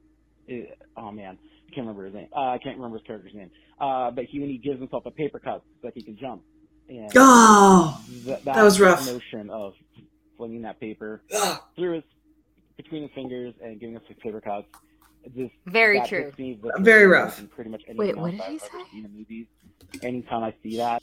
[0.48, 1.38] Is, oh man,
[1.68, 2.28] I can't remember his name.
[2.34, 3.50] Uh, I can't remember his character's name.
[3.80, 6.42] Uh, but he when he gives himself a paper cut so that he can jump.
[6.88, 9.06] And oh, th- that was rough.
[9.06, 9.74] Notion of
[10.36, 11.60] flinging that paper ugh.
[11.76, 12.04] through his
[12.82, 14.66] between his fingers and giving us the paper cuts.
[15.36, 16.24] Just Very true.
[16.24, 17.38] hits me the- Very rough.
[17.38, 18.68] in Pretty much anything Wait, what did he I've say?
[18.92, 19.46] seen in movies.
[20.02, 21.02] Anytime I see that,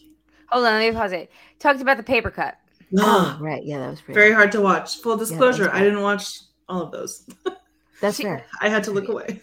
[0.49, 1.32] Hold on, let me pause it.
[1.59, 2.57] Talked about the paper cut.
[2.97, 3.38] Ah.
[3.39, 3.63] Oh, right.
[3.63, 4.97] Yeah, that was pretty Very hard to watch.
[4.97, 7.24] Full that was disclosure, I didn't watch all of those.
[8.01, 8.43] That's She- fair.
[8.59, 9.41] I had to look away.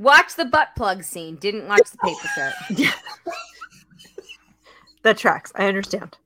[0.00, 1.36] Watch the butt plug scene.
[1.36, 2.94] Didn't watch the paper cut.
[5.02, 5.50] That tracks.
[5.54, 6.18] I understand.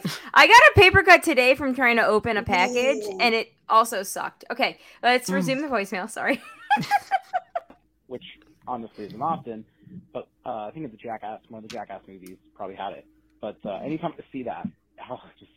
[0.34, 4.02] I got a paper cut today from trying to open a package, and it also
[4.02, 4.44] sucked.
[4.50, 5.34] Okay, let's Mm.
[5.34, 6.08] resume the voicemail.
[6.10, 6.40] Sorry.
[8.06, 8.24] which
[8.66, 9.64] honestly isn't often,
[10.12, 13.06] but uh, I think it's a Jackass, one of the Jackass movies probably had it.
[13.40, 14.66] But uh, anytime I see that,
[15.10, 15.50] oh, just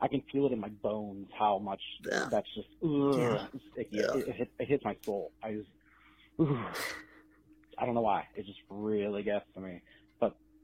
[0.00, 1.80] I can feel it in my bones how much
[2.12, 2.28] Ugh.
[2.30, 3.46] that's just ugh, Yeah.
[3.54, 3.88] it's icky.
[3.96, 4.12] Yeah.
[4.14, 5.32] It, it, hit, it hits my soul.
[5.42, 5.68] I just
[6.40, 6.58] ooh,
[7.78, 8.26] I don't know why.
[8.36, 9.80] It just really gets to me.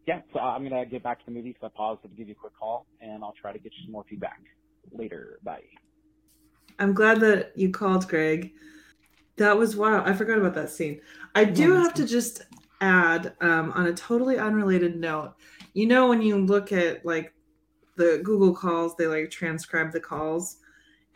[0.07, 2.29] But yeah, so I'm gonna get back to the movie because I paused to give
[2.29, 4.41] you a quick call, and I'll try to get you some more feedback
[4.93, 5.39] later.
[5.43, 5.63] Bye.
[6.79, 8.53] I'm glad that you called, Greg.
[9.37, 10.09] That was wild.
[10.09, 11.01] I forgot about that scene.
[11.35, 12.43] I do Yeah, me have to just
[12.81, 15.35] add, um, on a totally unrelated note,
[15.75, 17.35] you know, when you look at like
[17.97, 20.59] the Google calls, they like transcribe the calls.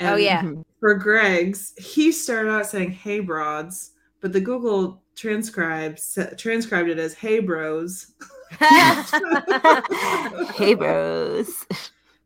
[0.01, 0.43] Oh, yeah.
[0.43, 0.65] Mhm.
[0.81, 7.15] For Greg's, he started out saying "Hey broads," but the Google transcribes transcribed it as
[7.15, 8.13] "Hey bros."
[10.55, 11.67] hey, bros.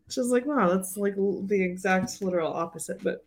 [0.07, 3.03] Which is like, wow, that's like the exact literal opposite.
[3.03, 3.25] But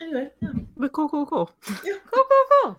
[0.00, 0.50] anyway, yeah.
[0.76, 1.50] But cool, cool, cool.
[1.62, 2.78] cool, cool, cool.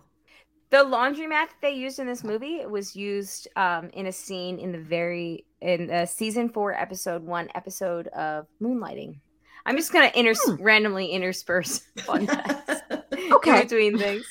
[0.70, 4.70] The laundromat that they used in this movie was used um, in a scene in
[4.72, 9.18] the very in uh, season four, episode one, episode of Moonlighting.
[9.66, 10.62] I'm just gonna inter- Hmm.
[10.62, 12.82] randomly intersperse fun facts
[13.32, 13.62] Okay.
[13.62, 14.24] between things.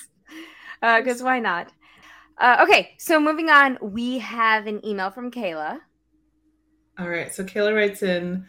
[0.81, 1.71] Because why not?
[2.39, 5.79] Uh, okay, so moving on, we have an email from Kayla.
[6.97, 7.33] All right.
[7.33, 8.45] So Kayla writes in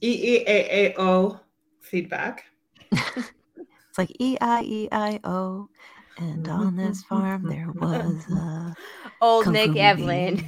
[0.00, 1.40] E EEAAO
[1.80, 2.44] feedback.
[2.92, 5.68] It's like E I E I O.
[6.16, 8.74] And on this farm there was a
[9.22, 10.46] Old kung Nick fu Evelyn.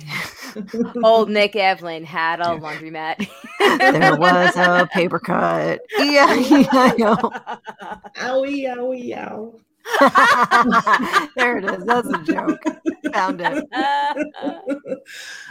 [1.05, 3.27] Old Nick Evelyn had a laundromat.
[3.59, 5.81] there was a paper cut.
[6.01, 7.16] E I E I O.
[8.16, 9.60] Owie, owie, ow.
[11.36, 11.84] there it is.
[11.84, 12.62] That's a joke.
[13.12, 13.64] Found it.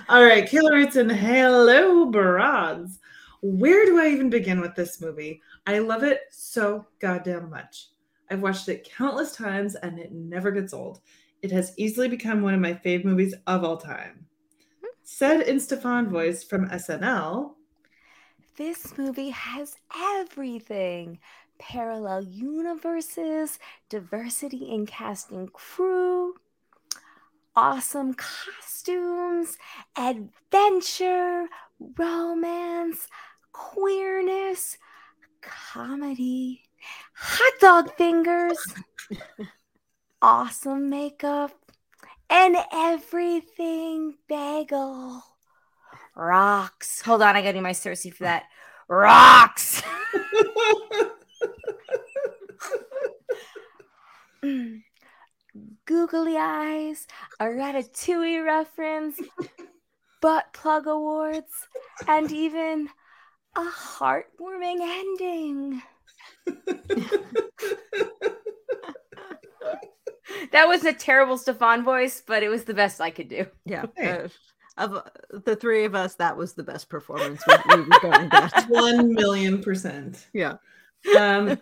[0.09, 2.99] All right, Kayla writes in Hello, broads.
[3.41, 5.41] Where do I even begin with this movie?
[5.65, 7.87] I love it so goddamn much.
[8.29, 11.01] I've watched it countless times and it never gets old.
[11.41, 14.25] It has easily become one of my fave movies of all time.
[15.03, 17.55] Said in Stefon voice from SNL,
[18.55, 21.19] This movie has everything
[21.61, 26.33] parallel universes, diversity in cast and crew,
[27.55, 29.57] awesome costumes,
[29.95, 31.45] adventure,
[31.97, 33.07] romance,
[33.53, 34.79] queerness,
[35.41, 36.63] comedy,
[37.13, 38.57] hot dog fingers,
[40.19, 41.51] awesome makeup,
[42.27, 45.21] and everything bagel.
[46.15, 47.01] Rocks.
[47.01, 48.45] Hold on, I gotta do my Cersei for that.
[48.87, 49.83] Rocks.
[55.85, 57.07] Googly eyes,
[57.39, 59.19] a Ratatouille reference,
[60.21, 61.67] butt plug awards,
[62.07, 62.89] and even
[63.55, 65.81] a heartwarming ending.
[70.51, 73.45] That was a terrible Stefon voice, but it was the best I could do.
[73.65, 73.85] Yeah.
[73.95, 74.09] Hey.
[74.09, 74.27] uh,
[74.77, 75.01] of uh,
[75.45, 78.29] the three of us, that was the best performance we, we were going
[78.67, 80.27] one million percent.
[80.33, 80.55] Yeah.
[81.17, 81.57] Um,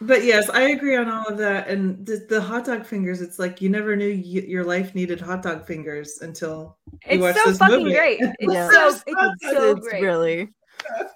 [0.00, 1.68] but yes, I agree on all of that.
[1.68, 5.20] And the, the hot dog fingers, it's like you never knew y- your life needed
[5.20, 6.78] hot dog fingers until
[7.10, 7.94] you watch It's so this fucking movie.
[7.94, 8.20] great.
[8.38, 8.70] It's Yeah.
[8.70, 10.02] so It's it's so it's great.
[10.02, 10.48] really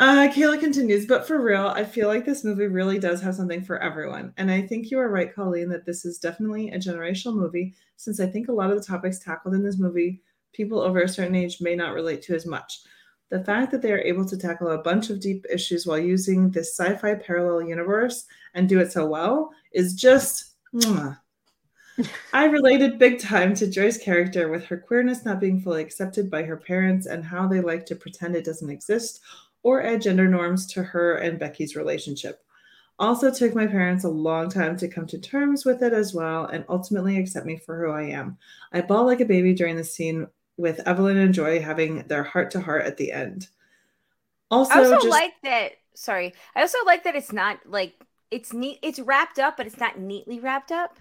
[0.00, 3.64] Uh, Kayla continues, but for real, I feel like this movie really does have something
[3.64, 4.32] for everyone.
[4.36, 8.20] And I think you are right, Colleen, that this is definitely a generational movie, since
[8.20, 11.34] I think a lot of the topics tackled in this movie, people over a certain
[11.34, 12.82] age may not relate to as much.
[13.30, 16.50] The fact that they are able to tackle a bunch of deep issues while using
[16.50, 18.24] this sci fi parallel universe
[18.54, 20.54] and do it so well is just.
[20.74, 21.18] mwah.
[22.32, 26.44] I related big time to Joy's character with her queerness not being fully accepted by
[26.44, 29.20] her parents and how they like to pretend it doesn't exist
[29.62, 32.40] or add gender norms to her and Becky's relationship.
[33.00, 36.46] Also, took my parents a long time to come to terms with it as well
[36.46, 38.36] and ultimately accept me for who I am.
[38.72, 40.26] I bawled like a baby during the scene
[40.58, 43.48] with Evelyn and Joy having their heart to heart at the end.
[44.50, 45.72] Also, I also just, like that.
[45.94, 47.94] Sorry, I also like that it's not like
[48.30, 48.78] it's neat.
[48.82, 50.98] It's wrapped up, but it's not neatly wrapped up.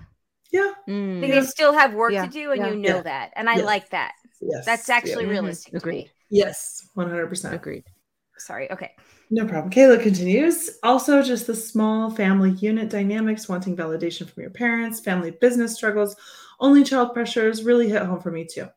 [0.52, 3.02] yeah, mm, Like, They still have work Yeah, to do, and yeah, you know yeah.
[3.04, 3.66] that, and I Yes.
[3.66, 4.14] like that.
[4.42, 5.30] yes, That's actually Mhm.
[5.32, 5.74] realistic.
[5.74, 6.06] To Agreed.
[6.06, 6.12] me.
[6.30, 7.56] yes, one hundred percent.
[7.56, 7.84] agreed.
[8.38, 8.72] Sorry.
[8.72, 8.92] Okay.
[9.30, 9.72] No problem.
[9.72, 10.70] Kayla continues.
[10.84, 16.16] Also, just the small family unit dynamics, wanting validation from your parents, family business struggles,
[16.60, 18.68] only child pressures really hit home for me too.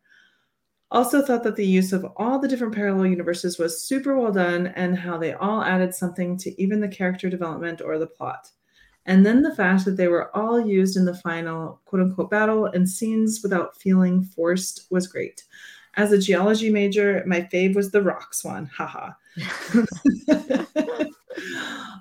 [0.92, 4.68] Also, thought that the use of all the different parallel universes was super well done
[4.68, 8.50] and how they all added something to even the character development or the plot.
[9.06, 12.66] And then the fact that they were all used in the final quote unquote battle
[12.66, 15.44] and scenes without feeling forced was great.
[15.94, 18.66] As a geology major, my fave was the rocks one.
[18.66, 19.10] Haha.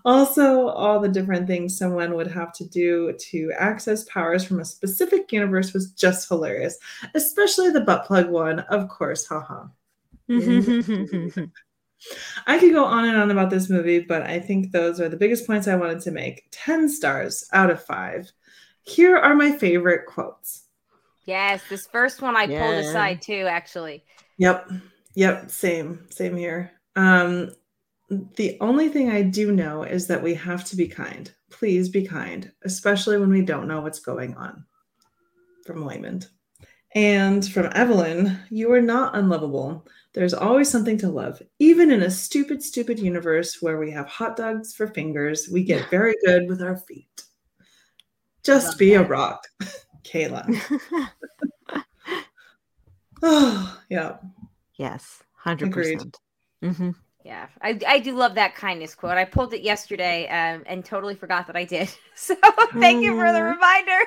[0.05, 4.65] also, all the different things someone would have to do to access powers from a
[4.65, 6.77] specific universe was just hilarious,
[7.13, 9.27] especially the butt plug one, of course.
[9.27, 9.67] Haha.
[12.47, 15.17] I could go on and on about this movie, but I think those are the
[15.17, 16.47] biggest points I wanted to make.
[16.51, 18.31] 10 stars out of 5.
[18.83, 20.63] Here are my favorite quotes.
[21.25, 23.45] Yes, this first one I pulled aside too.
[23.47, 24.03] Actually,
[24.37, 24.71] Yep.
[25.15, 25.51] Yep.
[25.51, 26.07] Same.
[26.09, 26.71] Same here.
[26.95, 27.51] Um,
[28.09, 31.31] the only thing I do know is that we have to be kind.
[31.51, 34.65] Please be kind, especially when we don't know what's going on.
[35.65, 36.27] From Waymond.
[36.95, 39.85] And from Evelyn, you are not unlovable.
[40.13, 41.39] There's always something to love.
[41.59, 45.89] Even in a stupid, stupid universe where we have hot dogs for fingers, we get
[45.91, 47.23] very good with our feet.
[48.43, 49.45] Just be a rock,
[50.03, 50.45] Kayla.
[53.21, 54.17] Oh, yeah.
[54.77, 55.93] yes, hundred Agreed.
[55.93, 56.17] percent.
[56.63, 56.89] Mm-hmm.
[57.23, 59.17] Yeah, I I do love that kindness quote.
[59.17, 61.89] I pulled it yesterday um, and totally forgot that I did.
[62.15, 62.35] So
[62.79, 63.99] thank you for the reminder.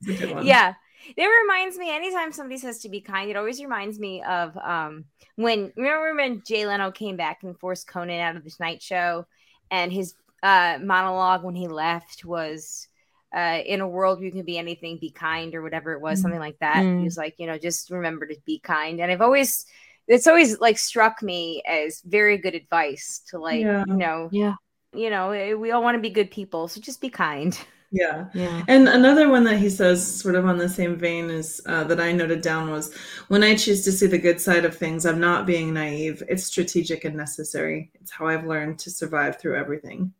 [0.00, 0.46] It's a good one.
[0.46, 0.74] yeah,
[1.16, 5.06] It reminds me anytime somebody says to be kind, it always reminds me of um
[5.36, 9.26] when remember when Jay Leno came back and forced Conan out of the Tonight Show,
[9.70, 12.88] and his uh monologue when he left was.
[13.36, 16.38] Uh, in a world you can be anything, be kind, or whatever it was, something
[16.38, 16.86] like that.
[16.86, 16.98] Mm.
[17.00, 19.00] He was like, you know, just remember to be kind.
[19.00, 19.66] And I've always,
[20.08, 23.84] it's always like struck me as very good advice to like, Yeah.
[23.86, 24.54] you know, Yeah.
[24.94, 27.58] you know, eh, we all want to be good people, so just be kind.
[27.90, 28.26] Yeah.
[28.34, 28.64] Yeah.
[28.66, 32.00] And another one that he says, sort of on the same vein is uh, that
[32.00, 32.92] I noted down, was
[33.28, 36.20] when I choose to see the good side of things, I'm not being naive.
[36.28, 37.92] It's strategic and necessary.
[38.00, 40.12] It's how I've learned to survive through everything,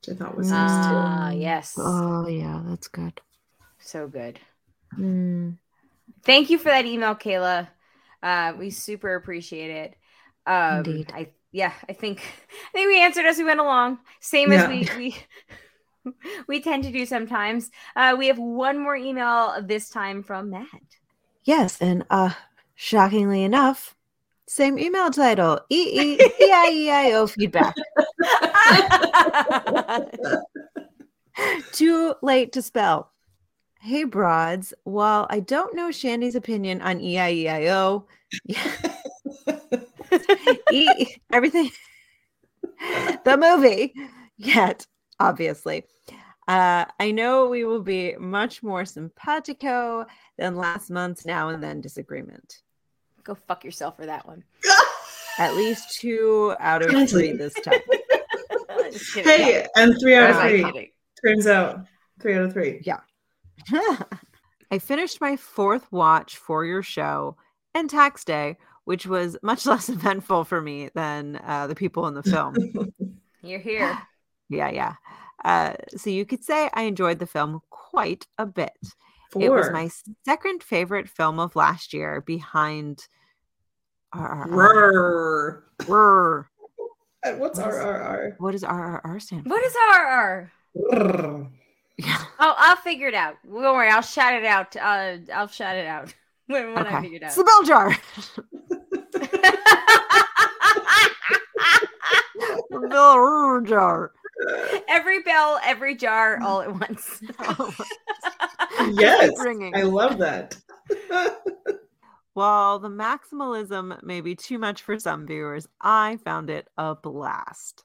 [0.00, 0.94] which I thought was nice too.
[0.94, 3.20] Ah, yes, Oh yeah, that's good.
[3.78, 4.38] so good.
[4.98, 5.56] Mm.
[6.24, 7.68] Thank you for that email, Kayla.
[8.26, 9.94] Uh, we super appreciate it.
[10.46, 11.12] Um, Indeed.
[11.14, 12.18] I yeah, I think
[12.70, 13.98] I think we answered as we went along.
[14.18, 16.12] Same as we we
[16.48, 17.70] we tend to do sometimes.
[17.94, 20.66] Uh, we have one more email this time from Matt.
[21.44, 22.30] Yes, and uh
[22.74, 23.94] shockingly enough,
[24.48, 25.60] same email title.
[25.70, 27.76] E E E I E I O feedback.
[31.72, 33.12] Too late to spell.
[33.80, 37.16] Hey broads, while I don't know Shandy's opinion on E
[38.48, 39.80] E-I-E-I-O,
[40.72, 41.70] e- everything
[43.24, 43.94] the movie
[44.36, 44.86] yet,
[45.20, 45.84] obviously.
[46.48, 50.06] Uh, I know we will be much more simpatico
[50.38, 52.62] than last month's now and then disagreement.
[53.24, 54.44] Go fuck yourself for that one.
[55.38, 57.80] At least two out of three this time.
[58.92, 59.30] Just kidding.
[59.30, 60.92] Hey, and three out of three.
[61.24, 61.84] Turns out,
[62.20, 62.80] three out of three.
[62.84, 63.00] Yeah.
[64.70, 67.36] I finished my fourth watch for your show
[67.76, 72.14] and tax day, which was much less eventful for me than uh, the people in
[72.14, 72.56] the film.
[73.42, 73.98] You're here.
[74.48, 74.94] yeah, yeah.
[75.44, 78.76] Uh, so you could say I enjoyed the film quite a bit.
[79.30, 79.42] Four.
[79.42, 79.90] It was my
[80.24, 83.06] second favorite film of last year behind.
[84.14, 85.62] RRR.
[85.80, 86.44] Rrrr.
[87.24, 88.34] Uh, What's RRR?
[88.38, 89.50] What does RRR stand for?
[89.50, 90.52] What is RR?
[90.76, 91.48] Rrrr.
[91.98, 92.22] Yeah.
[92.38, 93.36] Oh, I'll figure it out.
[93.42, 94.76] Don't worry, I'll shout it out.
[94.76, 96.14] Uh, I'll shout it out
[96.46, 97.44] when, when I figure it It's out.
[97.44, 97.96] the bell jar.
[102.70, 104.12] the bell jar.
[104.88, 106.42] every bell, every jar, mm.
[106.44, 107.20] all at once.
[108.92, 109.74] yes, Ringing.
[109.74, 110.56] I love that.
[112.34, 117.82] While the maximalism may be too much for some viewers, I found it a blast.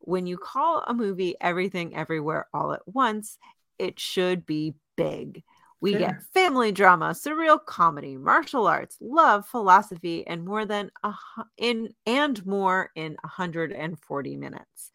[0.00, 3.38] When you call a movie Everything Everywhere All at Once,
[3.78, 5.44] it should be big.
[5.82, 6.00] We Sure.
[6.00, 11.14] get family drama, surreal comedy, martial arts, love, philosophy, and more than a
[11.58, 14.92] in and more in 140 minutes.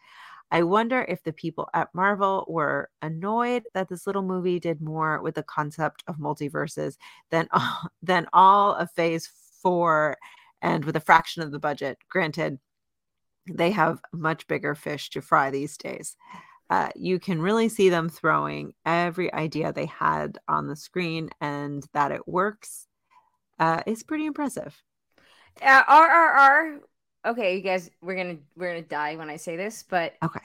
[0.51, 5.22] I wonder if the people at Marvel were annoyed that this little movie did more
[5.22, 6.97] with the concept of multiverses
[7.31, 9.27] than all, than all of Phase
[9.61, 10.18] Four,
[10.61, 11.97] and with a fraction of the budget.
[12.09, 12.59] Granted,
[13.49, 16.15] they have much bigger fish to fry these days.
[16.69, 21.85] Uh, you can really see them throwing every idea they had on the screen, and
[21.94, 22.88] that it works
[23.60, 24.81] uh, is pretty impressive.
[25.61, 26.80] Uh, RRR.
[27.26, 30.41] Okay, you guys, we're gonna we're gonna die when I say this, but Okay.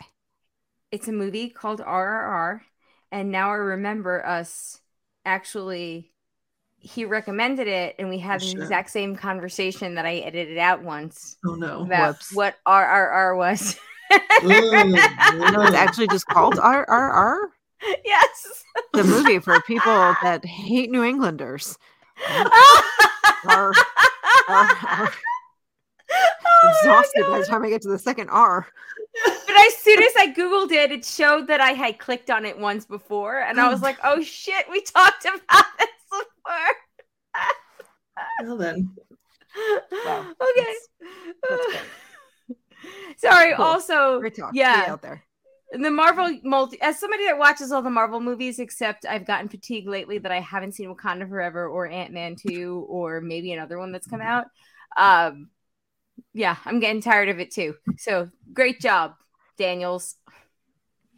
[0.91, 2.63] it's a movie called RRR,
[3.11, 4.81] and now I remember us
[5.25, 6.09] actually.
[6.85, 8.61] He recommended it, and we had the Shit.
[8.61, 11.85] exact same conversation that I edited out once Oh no.
[11.87, 12.33] about Whoops.
[12.33, 13.77] what RRR was.
[14.13, 15.73] Ooh, It's mm.
[15.75, 17.39] actually just called RRR,
[18.05, 18.65] yes.
[18.93, 21.79] the movie for people that hate New Englanders.
[22.29, 23.73] R,
[24.49, 25.13] R, R.
[26.65, 28.67] Oh Exhausted by the time I get to the second R.
[29.25, 32.59] But as soon as I Googled it, it showed that I had clicked on it
[32.59, 33.41] once before.
[33.41, 33.85] And I was oh.
[33.85, 36.75] like, oh shit, we talked about this before.
[38.45, 38.91] Well then.
[40.07, 40.33] Wow.
[40.41, 40.75] okay.
[41.51, 41.81] That's good.
[43.17, 43.65] Sorry, Cool.
[43.65, 44.51] also, Great talk.
[44.55, 44.87] yeah.
[44.89, 45.23] Out there.
[45.73, 49.89] the Marvel multi, as somebody that watches all the Marvel movies, except I've gotten fatigued
[49.89, 53.93] lately that I haven't seen Wakanda Forever or Ant Man 2 or maybe another one
[53.93, 54.47] that's come out.
[54.97, 55.49] Um,
[56.35, 57.75] yeah, I'm getting tired of it too.
[57.97, 59.15] So great job,
[59.59, 60.17] Daniels.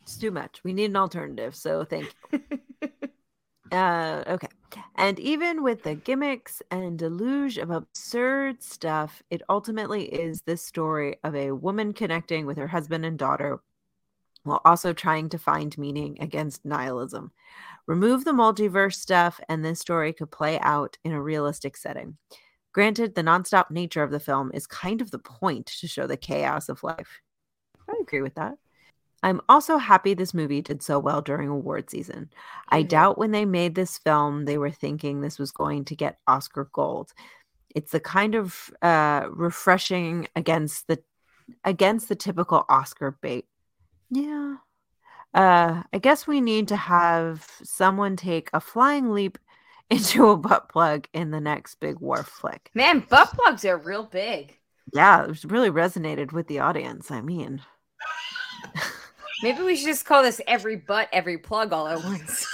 [0.02, 0.62] It's too much.
[0.64, 1.56] We need an alternative.
[1.56, 2.40] So thank you.
[3.72, 4.48] uh, okay.
[4.96, 11.16] And even with the gimmicks and deluge of absurd stuff, it ultimately is this story
[11.24, 13.60] of a woman connecting with her husband and daughter
[14.44, 17.32] while also trying to find meaning against nihilism.
[17.86, 22.16] Remove the multiverse stuff, and this story could play out in a realistic setting.
[22.72, 26.16] Granted, the nonstop nature of the film is kind of the point to show the
[26.16, 27.20] chaos of life.
[27.88, 28.54] I agree with that.
[29.24, 32.30] I'm also happy this movie did so well during award season.
[32.68, 32.88] I Mhm.
[32.88, 36.66] doubt when they made this film, they were thinking this was going to get Oscar
[36.72, 37.12] gold.
[37.74, 41.02] It's the kind of uh, refreshing against the
[41.64, 43.46] against the typical Oscar bait.
[44.10, 44.56] Yeah.
[45.34, 49.38] Uh, I guess we need to have someone take a flying leap
[49.90, 52.70] into a butt plug in the next big war flick.
[52.74, 54.58] Man, butt plugs are real big.
[54.92, 57.10] Yeah, it really resonated with the audience.
[57.10, 57.62] I mean,
[59.44, 62.48] Maybe we should just call this every butt, every plug all at once.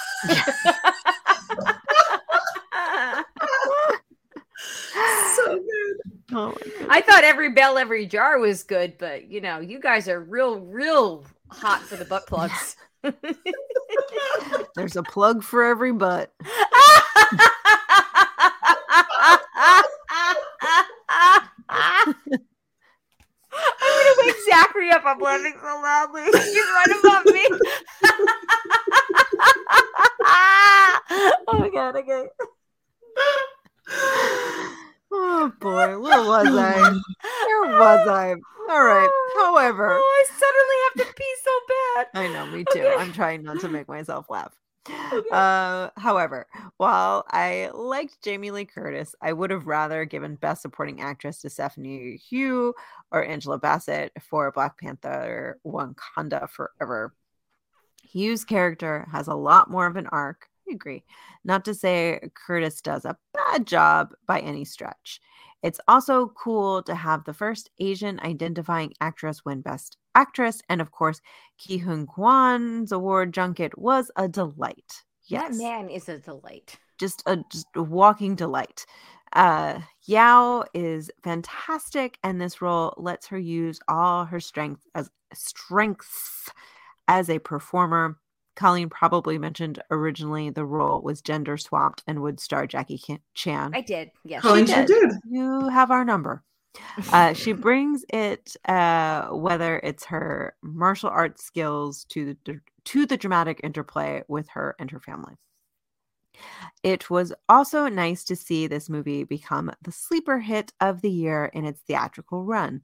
[5.36, 5.96] so good.
[6.32, 6.86] oh my.
[6.88, 10.58] I thought every bell, every jar was good, but you know, you guys are real,
[10.58, 12.74] real hot for the butt plugs.
[14.74, 16.32] there's a plug for every butt.
[21.72, 22.14] I'm
[23.80, 24.36] gonna wake
[25.18, 26.22] Laughing so loudly.
[26.24, 27.46] He's right above me.
[31.48, 32.26] oh my god, okay.
[35.12, 36.80] Oh boy, where was I?
[37.46, 38.36] Where was I?
[38.70, 39.10] All right.
[39.36, 42.06] However, Oh, I suddenly have to pee so bad.
[42.14, 42.80] I know, me too.
[42.80, 42.94] Okay.
[43.02, 44.54] I'm trying not to make myself laugh.
[45.30, 46.46] Uh, however,
[46.78, 51.50] while I liked Jamie Lee Curtis, I would have rather given Best Supporting Actress to
[51.50, 52.72] Stephanie Hsu
[53.12, 57.14] or Angela Bassett for Black Panther Wakanda Forever.
[58.10, 60.48] Hsu's character has a lot more of an arc.
[60.68, 61.04] I agree.
[61.44, 65.20] Not to say Curtis does a bad job by any stretch.
[65.62, 70.62] It's also cool to have the first Asian identifying actress win Best Actress.
[70.68, 71.20] And of course,
[71.58, 75.04] Ke Huy Quan's award junket was a delight.
[75.26, 75.58] Yes.
[75.58, 76.78] That man is a delight.
[76.98, 78.84] Just a just a walking delight.
[79.32, 86.50] Uh Yeoh is fantastic, and this role lets her use all her strength as strengths
[87.06, 88.18] as a performer.
[88.56, 93.70] Colleen probably mentioned originally the role was gender swapped and would star Jackie Chan- Chan.
[93.74, 94.10] I did.
[94.24, 94.42] Yes.
[94.42, 94.86] Colleen she did.
[94.86, 95.10] did.
[95.30, 96.42] You have our number.
[97.12, 103.16] Uh, she brings it, uh, whether it's her martial arts skills to the to the
[103.16, 105.36] dramatic interplay with her and her family.
[106.82, 111.46] It was also nice to see this movie become the sleeper hit of the year
[111.46, 112.82] in its theatrical run.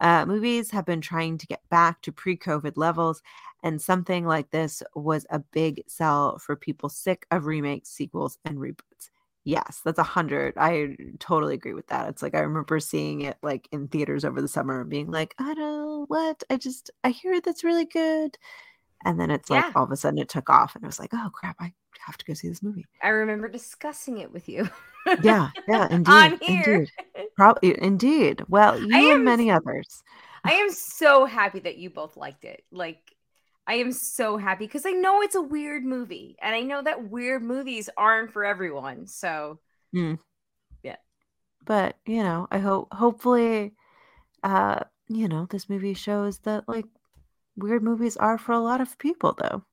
[0.00, 3.22] Uh, movies have been trying to get back to pre COVID levels,
[3.62, 8.58] and something like this was a big sell for people sick of remakes, sequels, and
[8.58, 9.10] reboots.
[9.46, 10.54] Yes, that's a hundred.
[10.58, 12.08] I totally agree with that.
[12.08, 15.34] It's like I remember seeing it like in theaters over the summer and being like,
[15.38, 16.42] I don't know what?
[16.50, 18.36] I just I hear that's really good.
[19.04, 19.72] And then it's like Yeah.
[19.76, 21.72] all of a sudden it took off and I was like, oh crap, I
[22.06, 22.86] have to go see this movie.
[23.02, 24.68] I remember discussing it with you.
[25.18, 26.32] Yeah, yeah, indeed.
[26.32, 26.80] On here.
[26.80, 26.90] Indeed.
[27.36, 28.42] Probably indeed.
[28.48, 30.02] Well, you am and many others.
[30.44, 32.64] I am so happy that you both liked it.
[32.70, 33.14] Like,
[33.66, 37.10] I am so happy because I know it's a weird movie, and I know that
[37.10, 39.06] weird movies aren't for everyone.
[39.06, 39.60] So,
[40.82, 40.96] yeah.
[41.64, 43.74] But you know, I hope hopefully
[44.42, 46.86] uh, you know, this movie shows that like
[47.56, 49.64] weird movies are for a lot of people though.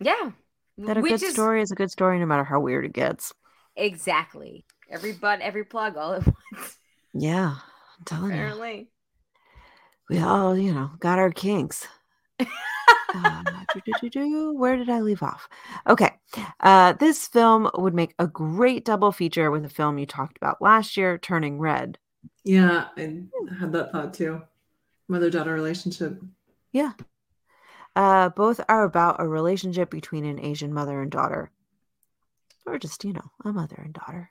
[0.00, 0.32] yeah,
[0.78, 3.32] That a good story is a good story no matter how weird it gets.
[3.76, 6.78] exactly every butt, every plug, all at once.
[7.14, 7.56] Yeah.
[7.98, 8.48] I'm telling you.
[8.48, 8.90] Apparently,
[10.08, 11.86] We all, you know, got our kinks.
[13.14, 13.42] Uh.
[14.52, 15.48] Where did I leave off?
[15.86, 16.10] Okay.
[16.60, 20.60] Uh, this film would make a great double feature with a film you talked about
[20.60, 21.98] last year, Turning Red.
[22.44, 23.22] Yeah, I
[23.58, 24.42] had that thought too.
[25.08, 26.20] Mother daughter relationship.
[26.72, 26.92] Yeah.
[27.96, 31.50] Uh, both are about a relationship between an Asian mother and daughter,
[32.66, 34.30] or just, you know, a mother and daughter.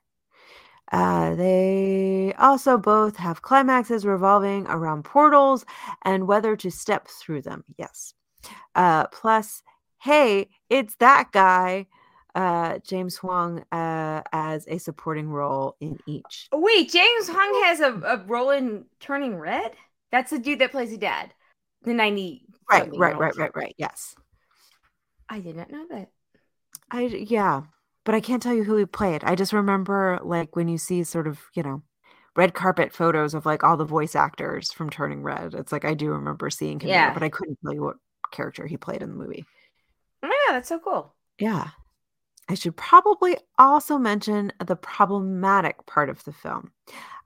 [0.92, 5.66] Uh, they also both have climaxes revolving around portals
[6.04, 7.64] and whether to step through them.
[7.78, 8.14] Yes.
[8.76, 9.62] Uh, plus,
[10.02, 11.88] hey, it's that guy,
[12.36, 16.48] uh, James Hong, uh, as a supporting role in each.
[16.54, 19.72] wait, James Hong has a, a role in Turning Red.
[20.12, 21.34] That's the dude that plays the dad,
[21.84, 22.46] the ninety.
[22.70, 23.76] Right, right, right, right, right.
[23.78, 24.16] Yes.
[25.28, 26.10] I did not know that.
[26.92, 27.64] I yeah,
[28.06, 29.24] but I can't tell you who he played.
[29.24, 31.84] I just remember like when you see sort of, you know,
[32.36, 35.54] red carpet photos of like all the voice actors from Turning Red.
[35.54, 37.14] It's like I do remember seeing him there, Yeah.
[37.14, 37.98] but I couldn't tell you what
[38.32, 39.46] character he played in the movie.
[40.24, 41.14] Oh my god, that's so cool.
[41.40, 41.70] Yeah.
[42.50, 46.72] I should probably also mention the problematic part of the film.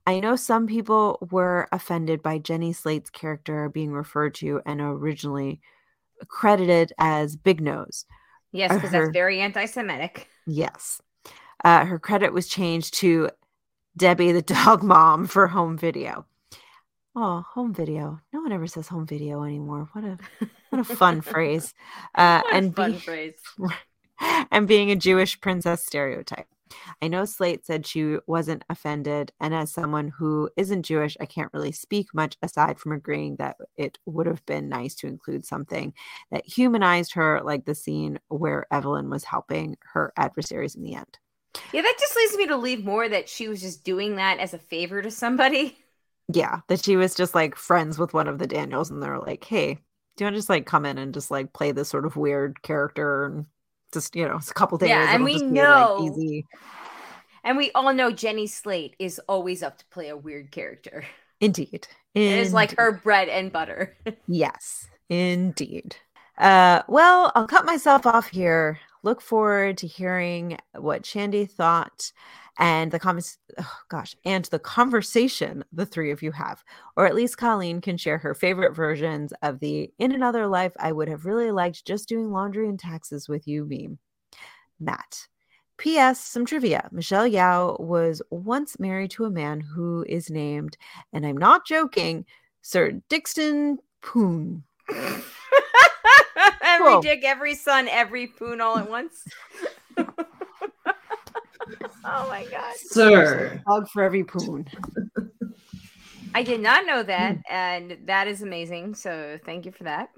[0.05, 5.61] I know some people were offended by Jenny Slate's character being referred to and originally
[6.27, 8.05] credited as Big Nose.
[8.51, 10.27] Yes, because that's very anti-Semitic.
[10.45, 11.01] Yes.
[11.63, 13.29] Uh, her credit was changed to
[13.95, 16.25] Debbie the dog mom for home video.
[17.15, 18.19] Oh, home video.
[18.31, 19.89] No one ever says home video anymore.
[19.93, 20.17] What a
[20.69, 21.73] what a fun phrase.
[22.15, 23.35] Uh, and fun be- phrase.
[24.51, 26.47] and being a Jewish princess stereotype.
[27.03, 31.53] I know Slate said she wasn't offended, and as someone who isn't Jewish, I can't
[31.53, 35.93] really speak much aside from agreeing that it would have been nice to include something
[36.31, 41.19] that humanized her, like the scene where Evelyn was helping her adversaries in the end.
[41.71, 44.55] Yeah, that just leads me to believe more that she was just doing that as
[44.55, 45.77] a favor to somebody.
[46.33, 49.43] Yeah, that she was just like friends with one of the Daniels, and they're like,
[49.43, 52.05] "Hey, do you want to just like come in and just like play this sort
[52.05, 53.45] of weird character and
[53.93, 56.45] just you know, it's a couple days, Yeah, and we know- like, easy."
[57.45, 61.05] And we all know Jenny Slate is always up to play a weird character.
[61.41, 63.97] Indeed, It is like her bread and butter.
[64.27, 65.97] Yes, indeed.
[66.37, 68.79] Uh, well, I'll cut myself off here.
[69.03, 72.13] Look forward to hearing what Shandy thought
[72.59, 73.37] and the comments.
[73.57, 76.63] Oh, gosh, and the conversation the three of you have,
[76.95, 80.91] or at least Colleen can share her favorite versions of the "In another life, I
[80.91, 83.99] would have really liked just doing laundry and taxes with you" meme.
[84.79, 85.27] Matt.
[85.77, 86.23] P.S.
[86.23, 86.87] Some trivia.
[86.91, 90.77] Michelle Yeoh was once married to a man who is named,
[91.11, 92.25] and I'm not joking,
[92.61, 94.63] Sir Dickson Poon.
[94.89, 97.01] every Whoa.
[97.01, 99.23] dick, every son, every poon all at once.
[102.05, 102.73] oh my god.
[102.77, 103.61] Sir.
[103.67, 104.67] Dog for every poon.
[106.35, 108.95] I did not know that, and that is amazing.
[108.95, 110.09] So thank you for that.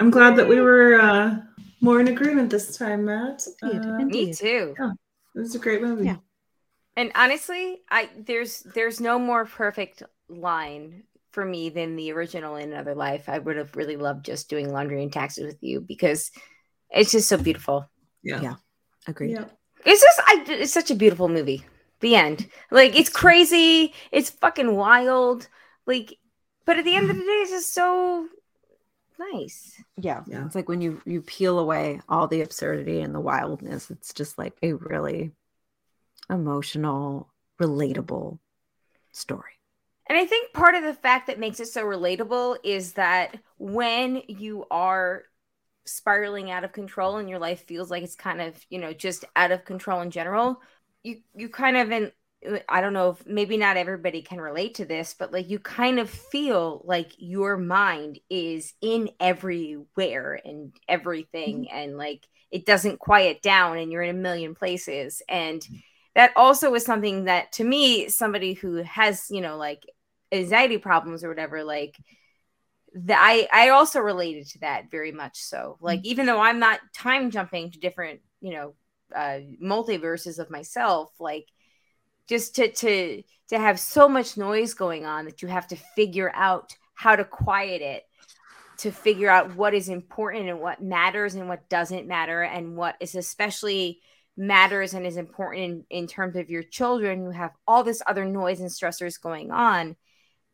[0.00, 1.36] I'm glad that we were uh,
[1.80, 3.46] more in agreement this time, Matt.
[3.62, 4.04] Indeed, Uh.
[4.04, 4.74] Me too.
[5.34, 6.06] it was a great movie.
[6.06, 6.16] Yeah.
[6.96, 12.72] And honestly, I there's there's no more perfect line for me than the original in
[12.72, 13.28] another life.
[13.28, 16.32] I would have really loved just doing laundry and taxes with you because
[16.90, 17.88] it's just so beautiful.
[18.24, 18.40] Yeah.
[18.40, 18.54] Yeah.
[19.06, 19.32] Agreed.
[19.32, 19.44] Yeah.
[19.84, 21.64] It's just I it's such a beautiful movie.
[22.00, 22.48] The end.
[22.70, 25.48] Like it's crazy, it's fucking wild.
[25.86, 26.18] Like
[26.64, 28.28] but at the end of the day it's just so
[29.18, 29.82] nice.
[29.96, 30.22] Yeah.
[30.26, 30.44] Yeah.
[30.46, 34.38] It's like when you you peel away all the absurdity and the wildness, it's just
[34.38, 35.32] like a really
[36.30, 38.38] emotional, relatable
[39.12, 39.52] story.
[40.08, 44.22] And I think part of the fact that makes it so relatable is that when
[44.26, 45.24] you are
[45.88, 49.24] spiraling out of control and your life feels like it's kind of, you know, just
[49.36, 50.60] out of control in general,
[51.02, 52.12] you you kind of in
[52.68, 55.98] I don't know if maybe not everybody can relate to this, but like you kind
[55.98, 61.76] of feel like your mind is in everywhere and everything mm-hmm.
[61.76, 65.20] and like it doesn't quiet down and you're in a million places.
[65.28, 65.76] And mm-hmm.
[66.14, 69.82] that also is something that to me somebody who has you know like
[70.30, 71.96] anxiety problems or whatever like
[73.04, 75.78] that i i also related to that very much so.
[75.80, 78.74] Like even though i'm not time jumping to different you know
[79.14, 81.46] uh multiverses of myself like
[82.28, 86.30] just to to to have so much noise going on that you have to figure
[86.34, 88.04] out how to quiet it
[88.78, 92.96] to figure out what is important and what matters and what doesn't matter and what
[93.00, 94.00] is especially
[94.36, 98.24] matters and is important in, in terms of your children who have all this other
[98.24, 99.96] noise and stressors going on.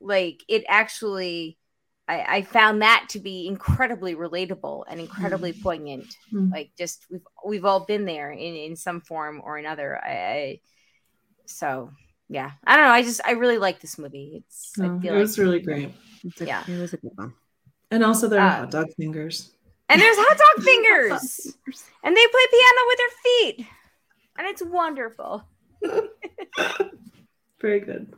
[0.00, 1.58] Like it actually
[2.06, 6.50] I, I found that to be incredibly relatable and incredibly poignant Mm.
[6.52, 10.60] like just we've we've all been there in in some form or another i, I
[11.46, 11.90] so
[12.28, 15.12] yeah i don't know i just i really like this movie it's No, i it
[15.12, 15.92] was like really great.
[16.24, 16.62] It's a- Yeah.
[16.68, 17.34] It was a good one.
[17.90, 19.52] And also there were Uh, hot dog fingers.
[19.88, 21.56] and there's hot dog fingers
[22.02, 23.66] and they play piano with their feet
[24.38, 25.44] and it's wonderful
[27.60, 28.12] Very good.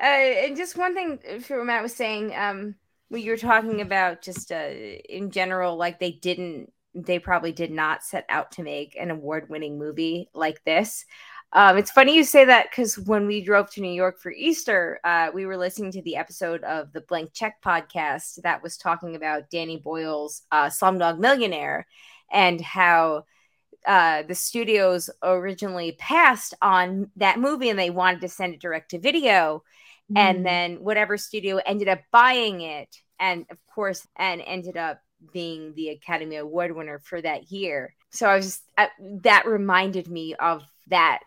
[0.00, 2.74] uh, and just one thing for what Matt was saying, um,
[3.12, 4.70] when you were talking about just uh,
[5.06, 9.78] in general, like they didn't, they probably did not set out to make an award-winning
[9.78, 11.04] movie like this.
[11.52, 14.98] Um, it's funny you say that because when we drove to New York for Easter,
[15.04, 19.14] uh, we were listening to the episode of the Blank Check podcast that was talking
[19.14, 21.86] about Danny Boyle's uh, Slumdog Millionaire
[22.32, 23.26] and how
[23.86, 28.92] uh, the studios originally passed on that movie and they wanted to send it direct
[28.92, 29.62] to video
[30.12, 30.18] Mm.
[30.18, 35.00] and then whatever studio ended up buying it and of course and ended up
[35.32, 38.88] being the academy award winner for that year so i was just I,
[39.22, 41.20] that reminded me of that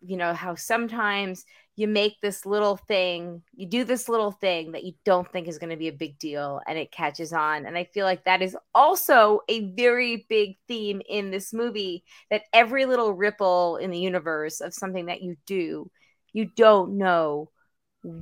[0.00, 1.44] you know how sometimes
[1.76, 5.58] you make this little thing you do this little thing that you don't think is
[5.58, 8.42] going to be a big deal and it catches on and i feel like that
[8.42, 13.98] is also a very big theme in this movie that every little ripple in the
[13.98, 15.88] universe of something that you do
[16.32, 17.48] you don't know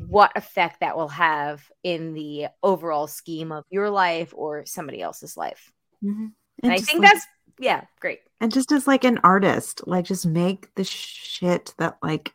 [0.08, 5.36] what effect that will have in the overall scheme of your life or somebody else's
[5.36, 5.72] life.
[6.02, 6.32] Mhm.
[6.62, 7.26] And, I think like- that's
[7.58, 8.20] yeah, great.
[8.40, 12.32] and just as like an artist, like just make the shit that like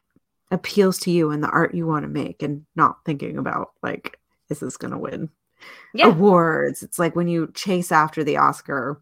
[0.52, 4.18] appeals to you and the art you want to make and not thinking about like
[4.50, 5.30] is this going to win
[5.94, 6.08] Yeah.
[6.08, 6.84] awards.
[6.84, 9.02] It's like when you chase after the Oscar,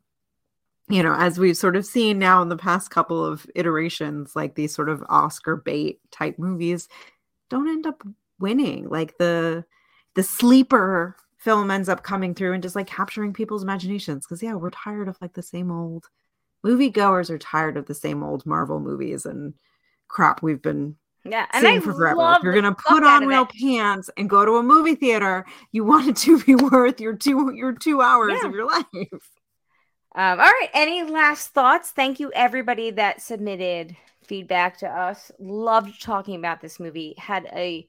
[0.88, 4.55] you know, as we've sort of seen now in the past couple of iterations, like
[4.55, 6.88] these sort of Oscar bait type movies
[7.49, 8.03] don't end up
[8.40, 8.90] winning.
[8.90, 9.66] Like the
[10.16, 14.26] the sleeper film ends up coming through and just like capturing people's imaginations.
[14.26, 16.07] Cause yeah, we're tired of like the same old
[16.66, 19.53] moviegoers are tired of the same old Marvel movies and
[20.07, 21.45] crap we've been Yeah.
[21.53, 22.16] And I for forever.
[22.16, 23.49] love If you're gonna put on real it.
[23.60, 27.53] pants and go to a movie theater, you want it to be worth your two
[27.56, 28.48] your two hours Yeah.
[28.49, 28.86] of your life.
[30.16, 30.70] Um, all right.
[30.74, 31.91] Any last thoughts?
[31.91, 33.95] Thank you, everybody that submitted
[34.26, 35.32] feedback to us.
[35.40, 37.16] Loved talking about this movie.
[37.18, 37.88] Had a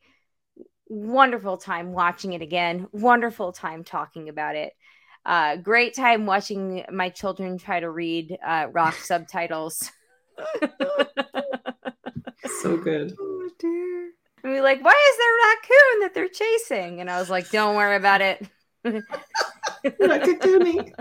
[0.91, 2.89] wonderful time watching it again.
[2.93, 4.75] Wonderful time talking about it.
[5.25, 9.91] Uh, great time watching my children try to read uh, rock subtitles.
[12.61, 13.15] So good.
[13.21, 14.11] Oh dear.
[14.43, 17.01] And we like, why is there a raccoon that they're chasing?
[17.01, 18.47] And I was like, don't worry about it.
[19.85, 20.93] Raccacoonie.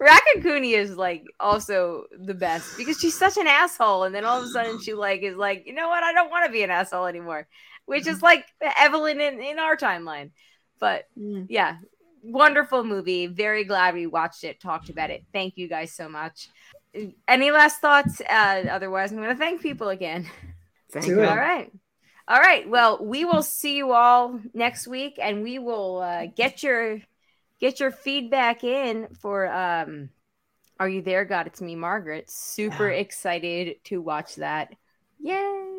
[0.00, 4.44] Raccacoonie is like also the best because she's such an asshole, and then all of
[4.44, 6.02] a sudden she like is like, you know what?
[6.02, 7.46] I don't want to be an asshole anymore,
[7.86, 8.44] which is like
[8.78, 10.30] Evelyn in, in our timeline.
[10.78, 11.46] But Mm.
[11.48, 11.78] yeah,
[12.22, 13.26] wonderful movie.
[13.28, 15.24] Very glad we watched it, talked about it.
[15.32, 16.48] Thank you guys so much.
[17.26, 18.20] Any last thoughts?
[18.20, 20.26] Uh, otherwise, I'm going to thank people again.
[20.92, 21.24] Thank you.
[21.24, 21.70] All right.
[22.28, 22.68] All right.
[22.68, 26.98] Well, we will see you all next week and we will uh, get your
[27.60, 30.10] get your feedback in for um
[30.80, 32.28] Are You There God It's Me Margaret.
[32.30, 32.98] Super Yeah.
[33.04, 34.74] excited to watch that.
[35.20, 35.75] Yay.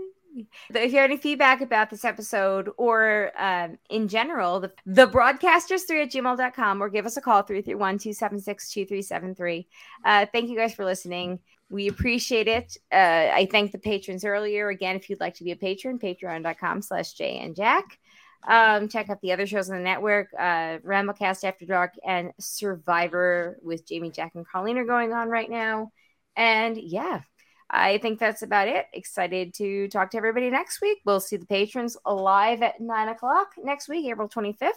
[0.70, 6.04] If you have any feedback about this episode or um, in general, the, the broadcasters3
[6.04, 9.68] at gmail.com or give us a call 331 276 2373.
[10.06, 11.40] Uh, thank you guys for listening.
[11.70, 12.78] We appreciate it.
[12.92, 14.70] Uh, I thanked the patrons earlier.
[14.70, 18.00] Again, if you'd like to be a patron, patreon.com slash Jay and Jack.
[18.48, 20.30] Um, check out the other shows on the network.
[20.38, 25.50] Uh, Ramblecast After Dark and Survivor with Jamie, Jack, and Colleen are going on right
[25.50, 25.92] now.
[26.36, 27.22] And yeah,
[27.70, 28.86] I think that's about it.
[28.94, 31.00] Excited to talk to everybody next week.
[31.06, 34.72] We'll see the patrons live at nine o'clock next week, April 25th.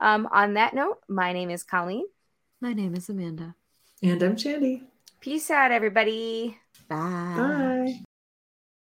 [0.00, 2.06] Um, on that note, my name is Colleen.
[2.60, 3.54] My name is Amanda.
[4.02, 4.82] And I'm Shandy.
[5.20, 6.58] Peace out, everybody.
[6.88, 7.34] Bye.
[7.36, 8.04] Bye.